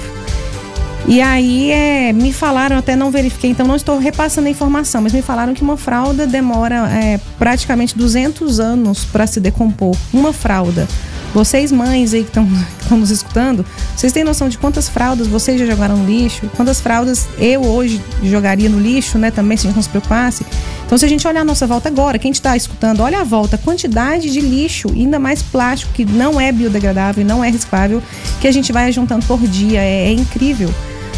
E 1.07 1.20
aí 1.20 1.70
é, 1.70 2.12
me 2.12 2.32
falaram, 2.32 2.76
até 2.76 2.94
não 2.94 3.11
verifiquei, 3.11 3.50
então 3.50 3.66
não 3.66 3.74
estou 3.74 3.98
repassando 3.98 4.46
a 4.46 4.50
informação, 4.50 5.03
mas 5.03 5.12
me 5.12 5.20
falaram 5.20 5.53
que 5.53 5.62
uma 5.62 5.76
fralda 5.76 6.26
demora 6.26 6.88
é, 6.90 7.18
praticamente 7.38 7.96
200 7.98 8.61
anos 8.61 9.05
para 9.05 9.26
se 9.26 9.40
decompor. 9.40 9.96
Uma 10.12 10.32
fralda. 10.32 10.86
Vocês, 11.34 11.72
mães 11.72 12.12
aí 12.12 12.24
que 12.24 12.28
estão 12.28 12.46
nos 12.90 13.11
escutando, 13.11 13.64
vocês 13.96 14.12
têm 14.12 14.22
noção 14.22 14.50
de 14.50 14.59
quantas 14.59 14.88
fraldas 14.88 15.26
vocês 15.26 15.59
já 15.59 15.66
jogaram 15.66 15.96
no 15.96 16.07
lixo? 16.07 16.48
Quantas 16.55 16.80
fraldas 16.80 17.26
eu 17.38 17.62
hoje 17.62 18.03
jogaria 18.22 18.68
no 18.68 18.78
lixo, 18.78 19.18
né? 19.18 19.30
Também, 19.30 19.57
se 19.57 19.66
a 19.66 19.70
gente 19.70 19.76
não 19.76 19.82
se 19.82 19.88
preocupasse. 19.88 20.44
Então, 20.84 20.98
se 20.98 21.05
a 21.07 21.09
gente 21.09 21.26
olhar 21.26 21.40
a 21.40 21.44
nossa 21.44 21.66
volta 21.66 21.88
agora, 21.88 22.18
quem 22.18 22.30
está 22.30 22.55
escutando, 22.55 23.00
olha 23.00 23.20
a 23.20 23.24
volta, 23.24 23.57
a 23.57 23.59
quantidade 23.59 24.30
de 24.30 24.40
lixo, 24.40 24.88
ainda 24.90 25.18
mais 25.18 25.42
plástico 25.42 25.92
que 25.94 26.05
não 26.05 26.38
é 26.38 26.53
biodegradável 26.53 27.24
não 27.24 27.42
é 27.42 27.48
reciclável, 27.50 28.03
que 28.40 28.46
a 28.46 28.53
gente 28.53 28.70
vai 28.72 28.92
juntando 28.92 29.24
por 29.24 29.40
dia. 29.40 29.80
É, 29.80 30.09
é 30.09 30.12
incrível. 30.12 30.72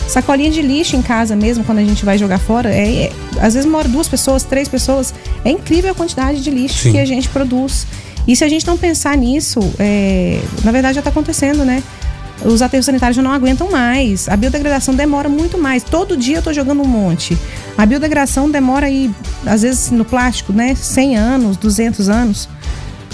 Sacolinha 0.08 0.50
de 0.50 0.62
lixo 0.62 0.96
em 0.96 1.02
casa 1.02 1.34
mesmo, 1.34 1.64
quando 1.64 1.78
a 1.78 1.84
gente 1.84 2.04
vai 2.04 2.18
jogar 2.18 2.38
fora, 2.38 2.70
é, 2.72 3.04
é 3.04 3.12
às 3.40 3.54
vezes 3.54 3.68
mora 3.68 3.88
duas 3.88 4.08
pessoas, 4.08 4.42
três 4.44 4.68
pessoas. 4.68 5.14
É 5.44 5.50
incrível 5.50 5.90
a 5.90 5.94
quantidade 5.94 6.42
de 6.42 6.50
lixo 6.50 6.84
Sim. 6.84 6.92
que 6.92 6.98
a 6.98 7.04
gente 7.04 7.28
produz. 7.28 7.86
E 8.26 8.34
se 8.34 8.44
a 8.44 8.48
gente 8.48 8.66
não 8.66 8.76
pensar 8.76 9.16
nisso, 9.16 9.60
é, 9.78 10.40
na 10.62 10.72
verdade 10.72 10.94
já 10.94 11.00
está 11.00 11.10
acontecendo, 11.10 11.64
né? 11.64 11.82
Os 12.44 12.62
aterros 12.62 12.86
sanitários 12.86 13.16
já 13.16 13.22
não 13.22 13.32
aguentam 13.32 13.70
mais. 13.70 14.28
A 14.28 14.36
biodegradação 14.36 14.94
demora 14.94 15.28
muito 15.28 15.56
mais. 15.56 15.82
Todo 15.82 16.16
dia 16.16 16.36
eu 16.36 16.38
estou 16.40 16.52
jogando 16.52 16.82
um 16.82 16.86
monte. 16.86 17.36
A 17.76 17.86
biodegradação 17.86 18.50
demora 18.50 18.86
aí, 18.86 19.10
às 19.46 19.62
vezes 19.62 19.90
no 19.90 20.04
plástico, 20.04 20.52
né? 20.52 20.74
100 20.74 21.16
anos, 21.16 21.56
200 21.56 22.08
anos. 22.08 22.48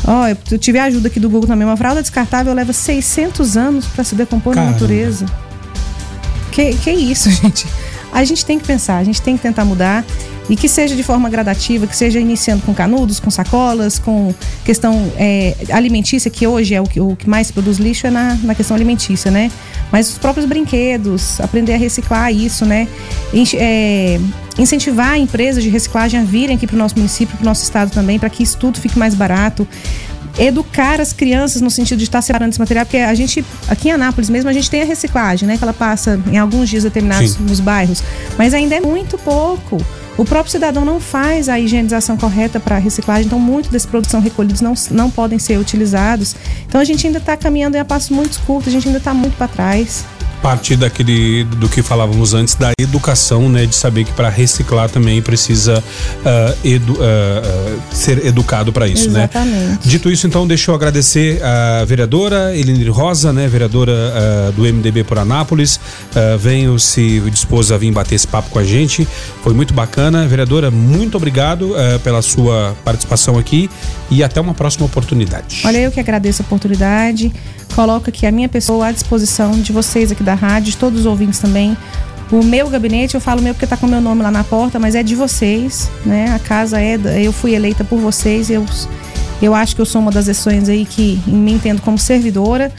Ó, 0.07 0.23
oh, 0.23 0.37
eu 0.51 0.59
tive 0.59 0.79
a 0.79 0.85
ajuda 0.85 1.09
aqui 1.09 1.21
do 1.21 1.29
Google 1.29 1.47
também. 1.47 1.67
Uma 1.67 1.77
fralda 1.77 2.01
descartável 2.01 2.53
leva 2.55 2.73
600 2.73 3.57
anos 3.57 3.87
para 3.87 4.03
se 4.03 4.15
decompor 4.15 4.55
Caramba. 4.55 4.73
na 4.73 4.81
natureza. 4.81 5.27
Que, 6.51 6.75
que 6.75 6.91
isso, 6.91 7.31
gente? 7.43 7.67
A 8.13 8.25
gente 8.25 8.45
tem 8.45 8.59
que 8.59 8.67
pensar, 8.67 8.99
a 8.99 9.05
gente 9.05 9.23
tem 9.23 9.37
que 9.37 9.43
tentar 9.43 9.65
mudar 9.65 10.05
e 10.49 10.57
que 10.57 10.69
seja 10.69 10.97
de 10.97 11.03
forma 11.05 11.31
gradativa, 11.31 11.87
que 11.87 11.97
seja 11.97 12.19
iniciando 12.19 12.63
com 12.67 12.75
canudos, 12.75 13.21
com 13.21 13.31
sacolas, 13.31 14.01
com 14.01 14.35
questão 14.65 15.13
é, 15.17 15.55
alimentícia, 15.71 16.29
que 16.29 16.45
hoje 16.45 16.75
é 16.75 16.81
o 16.81 16.85
que, 16.85 17.01
o 17.01 17.15
que 17.15 17.31
mais 17.31 17.53
produz 17.53 17.79
lixo 17.79 18.09
é 18.09 18.11
na, 18.11 18.35
na 18.43 18.53
questão 18.53 18.75
alimentícia, 18.75 19.31
né? 19.31 19.49
Mas 19.93 20.11
os 20.11 20.19
próprios 20.19 20.47
brinquedos, 20.47 21.41
aprender 21.41 21.75
a 21.75 21.77
reciclar 21.77 22.33
isso, 22.35 22.65
né? 22.67 22.89
É, 23.55 24.19
incentivar 24.59 25.17
empresas 25.17 25.63
de 25.63 25.71
reciclagem 25.71 26.19
a 26.19 26.25
virem 26.25 26.57
aqui 26.57 26.67
para 26.67 26.75
o 26.75 26.79
nosso 26.79 26.97
município, 26.97 27.37
para 27.37 27.45
o 27.45 27.47
nosso 27.47 27.63
estado 27.63 27.93
também, 27.93 28.19
para 28.19 28.29
que 28.29 28.43
isso 28.43 28.59
tudo 28.59 28.81
fique 28.81 28.99
mais 28.99 29.15
barato 29.15 29.67
educar 30.39 31.01
as 31.01 31.13
crianças 31.13 31.61
no 31.61 31.71
sentido 31.71 31.99
de 31.99 32.05
estar 32.05 32.23
separando 32.23 32.51
esse 32.51 32.59
material, 32.59 32.87
porque 32.87 32.99
a 32.99 33.15
gente, 33.15 33.45
aqui 33.69 33.89
em 33.89 33.93
Anápolis 33.93 34.31
mesmo, 34.31 34.49
a 34.49 34.53
gente 34.53 34.71
tem 34.71 34.83
a 34.83 34.85
reciclagem, 34.85 35.47
né? 35.47 35.57
Que 35.57 35.65
ela 35.65 35.73
passa 35.73 36.21
em 36.31 36.39
alguns 36.39 36.69
dias 36.69 36.85
determinados 36.85 37.33
Sim. 37.33 37.45
nos 37.45 37.61
bairros, 37.61 38.03
mas 38.39 38.55
ainda 38.55 38.75
é 38.75 38.81
muito 38.81 39.19
pouco. 39.19 39.79
O 40.17 40.25
próprio 40.25 40.51
cidadão 40.51 40.85
não 40.85 41.01
faz 41.01 41.49
a 41.49 41.59
higienização 41.59 42.17
correta 42.17 42.61
para 42.61 42.77
a 42.77 42.79
reciclagem, 42.79 43.27
então 43.27 43.39
muitos 43.39 43.71
desses 43.71 43.87
produtos 43.87 44.11
são 44.11 44.21
recolhidos, 44.21 44.61
não, 44.61 44.75
não 44.91 45.11
podem 45.11 45.39
ser 45.39 45.59
utilizados. 45.59 46.37
Então 46.67 46.81
a 46.81 46.85
gente 46.85 47.07
ainda 47.07 47.19
está 47.19 47.37
caminhando 47.37 47.77
em 47.77 47.81
a 47.81 47.85
passos 47.85 48.11
muito 48.11 48.39
curtos, 48.41 48.69
a 48.69 48.71
gente 48.71 48.87
ainda 48.87 48.99
está 48.99 49.15
muito 49.15 49.37
para 49.37 49.49
trás 49.49 50.05
partir 50.41 50.77
daquele 50.77 51.45
do 51.45 51.69
que 51.69 51.83
falávamos 51.83 52.35
antes 52.35 52.55
da 52.55 52.73
educação, 52.79 53.49
né, 53.49 53.67
de 53.67 53.75
saber 53.75 54.05
que 54.05 54.13
para 54.13 54.29
reciclar 54.29 54.89
também 54.89 55.21
precisa 55.21 55.79
uh, 55.79 56.67
edu, 56.67 56.95
uh, 56.95 57.81
ser 57.93 58.25
educado 58.27 58.73
para 58.73 58.89
isso, 58.89 59.11
né? 59.11 59.21
Exatamente. 59.21 59.57
né? 59.57 59.79
Dito 59.85 60.11
isso, 60.11 60.27
então, 60.27 60.47
deixa 60.47 60.71
eu 60.71 60.75
agradecer 60.75 61.43
a 61.43 61.85
vereadora 61.85 62.57
Elinir 62.57 62.93
Rosa, 62.93 63.33
né, 63.33 63.47
vereadora 63.49 63.91
do 64.57 64.63
MDB 64.63 65.05
por 65.05 65.19
Anápolis, 65.19 65.79
venho 66.39 66.79
se 66.79 67.21
dispôs 67.31 67.71
a 67.71 67.79
vir 67.79 67.93
bater 67.93 68.15
esse 68.15 68.27
papo 68.27 68.51
com 68.51 68.59
a 68.59 68.65
gente, 68.65 69.07
foi 69.43 69.53
muito 69.53 69.75
bacana, 69.75 70.27
vereadora, 70.27 70.71
muito 70.71 71.17
obrigado 71.17 71.75
pela 72.03 72.23
sua 72.23 72.77
participação 72.85 73.39
aqui 73.39 73.71
e 74.11 74.23
até 74.23 74.41
uma 74.41 74.55
próxima 74.55 74.87
oportunidade. 74.87 75.63
Olha, 75.65 75.79
eu 75.79 75.91
que 75.91 76.01
agradeço 76.01 76.43
a 76.43 76.45
oportunidade 76.45 77.33
coloco 77.71 78.11
aqui 78.11 78.27
a 78.27 78.33
minha 78.33 78.49
pessoa 78.49 78.89
à 78.89 78.93
disposição 78.93 79.53
de 79.53 79.73
vocês 79.73 80.13
aqui 80.13 80.23
da 80.23 80.35
rádio, 80.35 80.73
de 80.73 80.77
todos 80.77 81.01
os 81.01 81.07
ouvintes 81.07 81.39
também. 81.39 81.77
O 82.31 82.45
meu 82.45 82.69
gabinete, 82.69 83.15
eu 83.15 83.21
falo 83.21 83.43
meu 83.43 83.55
porque 83.55 83.65
está 83.65 83.77
com 83.77 83.87
o 83.87 83.89
meu 83.89 84.01
nome 84.01 84.23
lá 84.23 84.31
na 84.31 84.45
porta, 84.45 84.79
mas 84.79 84.95
é 84.95 85.03
de 85.03 85.17
vocês, 85.17 85.91
né? 86.07 86.33
A 86.33 86.39
casa 86.39 86.81
é, 86.81 86.97
eu 87.21 87.33
fui 87.33 87.55
eleita 87.55 87.83
por 87.83 87.99
vocês, 87.99 88.51
eu, 88.51 88.65
eu 89.43 89.55
acho 89.55 89.75
que 89.75 89.81
eu 89.81 89.87
sou 89.87 90.01
uma 90.01 90.13
das 90.13 90.29
exceções 90.29 90.69
aí 90.69 90.85
que 90.85 91.21
me 91.27 91.53
entendo 91.53 91.83
como 91.83 91.99
servidora. 91.99 92.73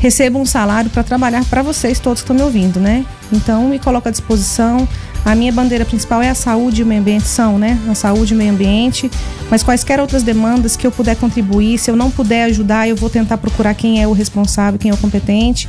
Recebo 0.00 0.38
um 0.38 0.46
salário 0.46 0.90
para 0.90 1.02
trabalhar 1.02 1.44
para 1.44 1.62
vocês 1.62 1.98
todos 1.98 2.22
que 2.22 2.24
estão 2.24 2.36
me 2.36 2.42
ouvindo, 2.42 2.78
né? 2.80 3.04
Então, 3.32 3.68
me 3.68 3.78
coloco 3.78 4.08
à 4.08 4.10
disposição. 4.10 4.86
A 5.26 5.34
minha 5.34 5.50
bandeira 5.50 5.84
principal 5.84 6.22
é 6.22 6.30
a 6.30 6.36
saúde 6.36 6.82
e 6.82 6.84
o 6.84 6.86
meio 6.86 7.00
ambiente, 7.00 7.26
são, 7.26 7.58
né? 7.58 7.76
A 7.88 7.96
saúde 7.96 8.32
e 8.32 8.36
o 8.36 8.38
meio 8.38 8.52
ambiente. 8.52 9.10
Mas 9.50 9.60
quaisquer 9.60 9.98
outras 9.98 10.22
demandas 10.22 10.76
que 10.76 10.86
eu 10.86 10.92
puder 10.92 11.16
contribuir, 11.16 11.78
se 11.78 11.90
eu 11.90 11.96
não 11.96 12.12
puder 12.12 12.44
ajudar, 12.44 12.88
eu 12.88 12.94
vou 12.94 13.10
tentar 13.10 13.36
procurar 13.36 13.74
quem 13.74 14.00
é 14.00 14.06
o 14.06 14.12
responsável, 14.12 14.78
quem 14.78 14.92
é 14.92 14.94
o 14.94 14.96
competente. 14.96 15.68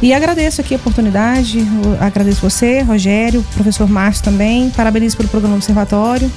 E 0.00 0.14
agradeço 0.14 0.62
aqui 0.62 0.72
a 0.72 0.78
oportunidade, 0.78 1.62
agradeço 2.00 2.40
você, 2.40 2.80
Rogério, 2.80 3.44
professor 3.54 3.86
Márcio 3.86 4.24
também, 4.24 4.70
parabenizo 4.70 5.14
pelo 5.14 5.28
programa 5.28 5.56
Observatório. 5.56 6.32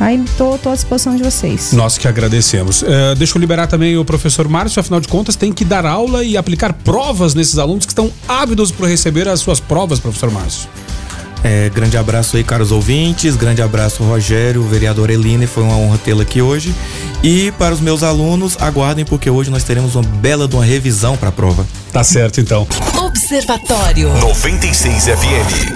Aí 0.00 0.20
tô 0.36 0.58
à 0.68 0.74
disposição 0.74 1.14
de 1.14 1.22
vocês. 1.22 1.72
Nós 1.72 1.96
que 1.96 2.08
agradecemos. 2.08 2.82
Uh, 2.82 3.14
deixa 3.16 3.38
eu 3.38 3.40
liberar 3.40 3.68
também 3.68 3.96
o 3.96 4.04
professor 4.04 4.48
Márcio, 4.48 4.80
afinal 4.80 4.98
de 4.98 5.06
contas, 5.06 5.36
tem 5.36 5.52
que 5.52 5.64
dar 5.64 5.86
aula 5.86 6.24
e 6.24 6.36
aplicar 6.36 6.72
provas 6.72 7.36
nesses 7.36 7.56
alunos 7.56 7.86
que 7.86 7.92
estão 7.92 8.10
ávidos 8.26 8.72
por 8.72 8.88
receber 8.88 9.28
as 9.28 9.38
suas 9.38 9.60
provas, 9.60 10.00
professor 10.00 10.32
Márcio. 10.32 10.68
É, 11.44 11.68
grande 11.68 11.98
abraço 11.98 12.38
aí, 12.38 12.42
caros 12.42 12.72
ouvintes. 12.72 13.36
Grande 13.36 13.60
abraço, 13.60 14.02
Rogério, 14.02 14.62
vereador 14.62 15.10
Eline. 15.10 15.46
Foi 15.46 15.62
uma 15.62 15.76
honra 15.76 15.98
tê-la 15.98 16.22
aqui 16.22 16.40
hoje. 16.40 16.74
E 17.22 17.52
para 17.58 17.74
os 17.74 17.80
meus 17.80 18.02
alunos, 18.02 18.56
aguardem, 18.58 19.04
porque 19.04 19.28
hoje 19.28 19.50
nós 19.50 19.62
teremos 19.62 19.94
uma 19.94 20.02
bela 20.02 20.48
de 20.48 20.56
uma 20.56 20.64
revisão 20.64 21.18
para 21.18 21.28
a 21.28 21.32
prova. 21.32 21.66
Tá 21.92 22.02
certo, 22.02 22.40
então. 22.40 22.66
Observatório 22.96 24.08
96 24.18 25.04
FM. 25.04 25.70